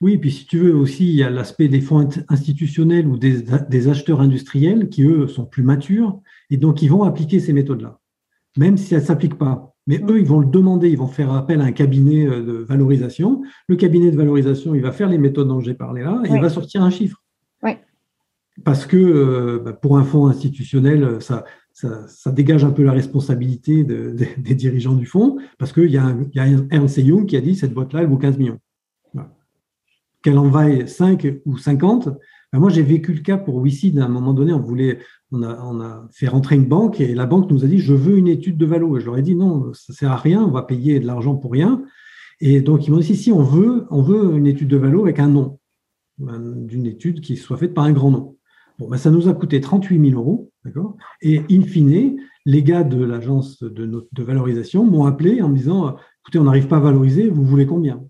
Oui, 0.00 0.16
puis 0.16 0.30
si 0.30 0.46
tu 0.46 0.58
veux 0.58 0.74
aussi, 0.74 1.08
il 1.08 1.16
y 1.16 1.24
a 1.24 1.30
l'aspect 1.30 1.68
des 1.68 1.80
fonds 1.80 2.08
institutionnels 2.28 3.08
ou 3.08 3.18
des, 3.18 3.88
acheteurs 3.88 4.20
industriels 4.20 4.88
qui, 4.88 5.02
eux, 5.02 5.26
sont 5.26 5.44
plus 5.44 5.64
matures 5.64 6.20
et 6.50 6.56
donc 6.56 6.82
ils 6.82 6.88
vont 6.88 7.02
appliquer 7.02 7.40
ces 7.40 7.52
méthodes-là, 7.52 7.98
même 8.56 8.76
si 8.76 8.94
elles 8.94 9.00
ne 9.00 9.06
s'appliquent 9.06 9.38
pas. 9.38 9.74
Mais 9.88 10.00
eux, 10.08 10.20
ils 10.20 10.26
vont 10.26 10.38
le 10.38 10.46
demander, 10.46 10.90
ils 10.90 10.98
vont 10.98 11.08
faire 11.08 11.32
appel 11.32 11.60
à 11.60 11.64
un 11.64 11.72
cabinet 11.72 12.26
euh, 12.26 12.42
de 12.42 12.52
valorisation. 12.52 13.42
Le 13.68 13.76
cabinet 13.76 14.10
de 14.10 14.16
valorisation, 14.16 14.74
il 14.74 14.82
va 14.82 14.92
faire 14.92 15.08
les 15.08 15.18
méthodes 15.18 15.48
dont 15.48 15.60
j'ai 15.60 15.74
parlé 15.74 16.02
là 16.02 16.20
et 16.24 16.32
il 16.32 16.40
va 16.40 16.50
sortir 16.50 16.82
un 16.82 16.90
chiffre. 16.90 17.24
Oui. 17.62 17.72
Parce 18.64 18.86
que 18.86 18.96
euh, 18.96 19.62
bah, 19.64 19.72
pour 19.72 19.96
un 19.98 20.04
fonds 20.04 20.26
institutionnel, 20.26 21.20
ça, 21.20 21.44
ça, 21.72 22.30
dégage 22.30 22.64
un 22.64 22.70
peu 22.70 22.82
la 22.82 22.92
responsabilité 22.92 23.82
des 23.82 24.54
dirigeants 24.54 24.94
du 24.94 25.06
fonds, 25.06 25.38
parce 25.58 25.72
qu'il 25.72 25.90
y, 25.90 25.96
a 25.96 26.04
un, 26.04 26.22
y 26.34 26.40
a 26.40 26.46
Ernst 26.70 26.98
Young 26.98 27.26
qui 27.26 27.36
a 27.36 27.40
dit 27.40 27.54
cette 27.54 27.72
boîte-là, 27.72 28.02
elle 28.02 28.08
vaut 28.08 28.18
15 28.18 28.36
millions. 28.36 28.58
Qu'elle 30.28 30.36
en 30.36 30.50
vaille 30.50 30.86
5 30.86 31.40
ou 31.46 31.56
50, 31.56 32.10
ben, 32.52 32.58
moi 32.58 32.68
j'ai 32.68 32.82
vécu 32.82 33.14
le 33.14 33.20
cas 33.20 33.38
pour 33.38 33.56
WICID. 33.56 33.98
À 33.98 34.04
un 34.04 34.08
moment 34.08 34.34
donné, 34.34 34.52
on 34.52 34.60
voulait, 34.60 34.98
on 35.32 35.42
a, 35.42 35.58
on 35.64 35.80
a, 35.80 36.06
fait 36.12 36.28
rentrer 36.28 36.56
une 36.56 36.66
banque 36.66 37.00
et 37.00 37.14
la 37.14 37.24
banque 37.24 37.50
nous 37.50 37.64
a 37.64 37.66
dit 37.66 37.78
je 37.78 37.94
veux 37.94 38.18
une 38.18 38.28
étude 38.28 38.58
de 38.58 38.66
valo. 38.66 38.98
Et 38.98 39.00
je 39.00 39.06
leur 39.06 39.16
ai 39.16 39.22
dit 39.22 39.34
non, 39.34 39.72
ça 39.72 39.94
sert 39.94 40.12
à 40.12 40.18
rien, 40.18 40.42
on 40.42 40.50
va 40.50 40.60
payer 40.60 41.00
de 41.00 41.06
l'argent 41.06 41.34
pour 41.34 41.50
rien. 41.50 41.82
Et 42.42 42.60
donc 42.60 42.86
ils 42.86 42.90
m'ont 42.90 42.98
dit 42.98 43.16
si, 43.16 43.32
on 43.32 43.42
veut, 43.42 43.86
on 43.88 44.02
veut 44.02 44.36
une 44.36 44.46
étude 44.46 44.68
de 44.68 44.76
valo 44.76 45.04
avec 45.04 45.18
un 45.18 45.28
nom, 45.28 45.60
d'une 46.18 46.84
étude 46.84 47.22
qui 47.22 47.38
soit 47.38 47.56
faite 47.56 47.72
par 47.72 47.84
un 47.84 47.92
grand 47.92 48.10
nom. 48.10 48.36
Bon, 48.78 48.86
ben, 48.86 48.98
ça 48.98 49.10
nous 49.10 49.30
a 49.30 49.32
coûté 49.32 49.62
38 49.62 50.10
000 50.10 50.20
euros. 50.20 50.50
Et 51.22 51.40
in 51.50 51.62
fine, 51.62 52.18
les 52.44 52.62
gars 52.62 52.84
de 52.84 53.02
l'agence 53.02 53.62
de, 53.62 54.06
de, 54.12 54.22
valorisation 54.22 54.84
m'ont 54.84 55.06
appelé 55.06 55.40
en 55.40 55.48
me 55.48 55.56
disant 55.56 55.96
écoutez, 56.20 56.38
on 56.38 56.44
n'arrive 56.44 56.68
pas 56.68 56.76
à 56.76 56.80
valoriser, 56.80 57.30
vous 57.30 57.46
voulez 57.46 57.64
combien? 57.64 58.04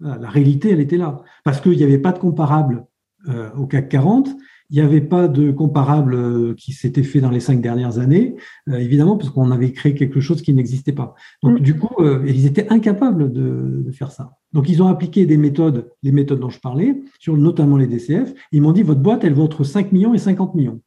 La 0.00 0.30
réalité, 0.30 0.70
elle 0.70 0.80
était 0.80 0.96
là. 0.96 1.22
Parce 1.44 1.60
qu'il 1.60 1.76
n'y 1.76 1.82
avait 1.82 1.98
pas 1.98 2.12
de 2.12 2.18
comparable 2.18 2.86
euh, 3.28 3.50
au 3.54 3.66
CAC 3.66 3.90
40, 3.90 4.30
il 4.70 4.76
n'y 4.76 4.80
avait 4.80 5.02
pas 5.02 5.28
de 5.28 5.50
comparable 5.50 6.14
euh, 6.14 6.54
qui 6.56 6.72
s'était 6.72 7.02
fait 7.02 7.20
dans 7.20 7.28
les 7.28 7.40
cinq 7.40 7.60
dernières 7.60 7.98
années, 7.98 8.36
euh, 8.68 8.78
évidemment, 8.78 9.18
parce 9.18 9.28
qu'on 9.28 9.50
avait 9.50 9.72
créé 9.72 9.94
quelque 9.94 10.20
chose 10.20 10.40
qui 10.40 10.54
n'existait 10.54 10.92
pas. 10.92 11.14
Donc, 11.42 11.60
mm. 11.60 11.62
du 11.62 11.76
coup, 11.76 12.02
ils 12.26 12.46
étaient 12.46 12.68
incapables 12.70 13.30
de, 13.30 13.90
faire 13.92 14.10
ça. 14.10 14.38
Donc, 14.54 14.70
ils 14.70 14.82
ont 14.82 14.86
appliqué 14.86 15.26
des 15.26 15.36
méthodes, 15.36 15.90
les 16.02 16.12
méthodes 16.12 16.40
dont 16.40 16.48
je 16.48 16.60
parlais, 16.60 17.02
sur 17.18 17.36
notamment 17.36 17.76
les 17.76 17.86
DCF. 17.86 18.32
Ils 18.52 18.62
m'ont 18.62 18.72
dit, 18.72 18.82
votre 18.82 19.00
boîte, 19.00 19.22
elle 19.24 19.34
vaut 19.34 19.44
entre 19.44 19.64
5 19.64 19.92
millions 19.92 20.14
et 20.14 20.18
50 20.18 20.54
millions. 20.54 20.80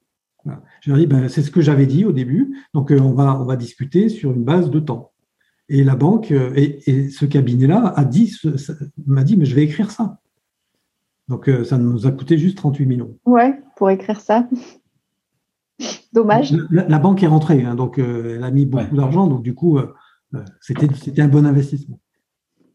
Je 0.82 0.90
leur 0.90 0.98
ai 0.98 1.02
dit, 1.02 1.08
ben, 1.08 1.30
c'est 1.30 1.44
ce 1.44 1.52
que 1.52 1.62
j'avais 1.62 1.86
dit 1.86 2.04
au 2.04 2.12
début. 2.12 2.58
Donc, 2.74 2.92
on, 2.92 3.14
va, 3.14 3.40
on 3.40 3.46
va 3.46 3.56
discuter 3.56 4.10
sur 4.10 4.32
une 4.34 4.44
base 4.44 4.72
de 4.72 4.80
temps. 4.80 5.13
Et 5.70 5.84
la 5.84 5.96
banque 5.96 6.32
et, 6.32 7.10
ce 7.10 7.26
cabinet-là 7.26 7.94
a 7.96 8.06
dit, 8.06 8.36
m'a 9.06 9.24
dit, 9.24 9.38
mais 9.38 9.46
je 9.46 9.56
vais 9.56 9.64
écrire 9.64 9.92
ça. 9.92 10.20
Donc, 11.28 11.48
euh, 11.48 11.64
ça 11.64 11.78
nous 11.78 12.06
a 12.06 12.12
coûté 12.12 12.38
juste 12.38 12.58
38 12.58 12.86
millions. 12.86 13.18
Ouais, 13.26 13.60
pour 13.76 13.90
écrire 13.90 14.20
ça. 14.20 14.48
Dommage. 16.14 16.54
La, 16.70 17.00
banque 17.00 17.24
est 17.24 17.28
rentrée, 17.28 17.64
hein, 17.64 17.76
donc 17.76 17.98
euh, 17.98 18.36
elle 18.36 18.44
a 18.44 18.52
mis 18.52 18.66
beaucoup 18.66 18.96
d'argent, 18.96 19.26
donc 19.26 19.42
du 19.42 19.56
coup, 19.56 19.80
euh, 19.80 19.94
c'était 20.62 21.22
un 21.22 21.28
bon 21.28 21.46
investissement. 21.46 22.00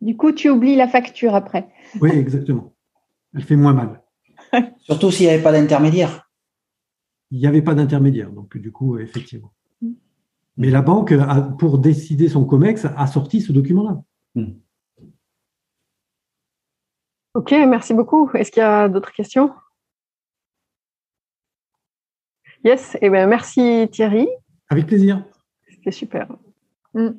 Du 0.01 0.17
coup, 0.17 0.33
tu 0.33 0.49
oublies 0.49 0.77
la 0.77 0.89
facture 0.89 1.35
après. 1.35 1.69
Oui, 2.01 2.11
exactement. 2.11 2.75
Elle 3.35 3.43
fait 3.43 3.57
moins 3.57 3.75
mal. 3.75 4.03
Surtout 4.81 5.11
s'il 5.11 5.27
n'y 5.27 5.33
avait 5.33 5.43
pas 5.43 5.53
d'intermédiaire. 5.53 6.29
Il 7.31 7.39
n'y 7.39 7.47
avait 7.47 7.63
pas 7.63 7.75
d'intermédiaire, 7.75 8.33
donc 8.33 8.57
du 8.57 8.73
coup, 8.73 8.99
effectivement. 8.99 9.53
Mais 10.59 10.71
la 10.71 10.83
banque, 10.83 11.15
pour 11.59 11.79
décider 11.79 12.29
son 12.29 12.45
COMEX, 12.45 12.85
a 12.85 13.07
sorti 13.07 13.41
ce 13.41 13.53
document-là. 13.53 14.03
Mm. 14.35 14.53
Ok, 17.35 17.53
merci 17.53 17.95
beaucoup. 17.95 18.29
Est-ce 18.35 18.51
qu'il 18.51 18.61
y 18.61 18.67
a 18.67 18.89
d'autres 18.89 19.13
questions? 19.13 19.53
Yes, 22.65 22.97
et 22.97 22.99
eh 23.03 23.11
bien 23.11 23.29
merci 23.29 23.89
Thierry. 23.93 24.29
Avec 24.69 24.87
plaisir. 24.87 25.25
C'était 25.69 25.93
super. 25.93 26.27
Mm. 26.93 27.11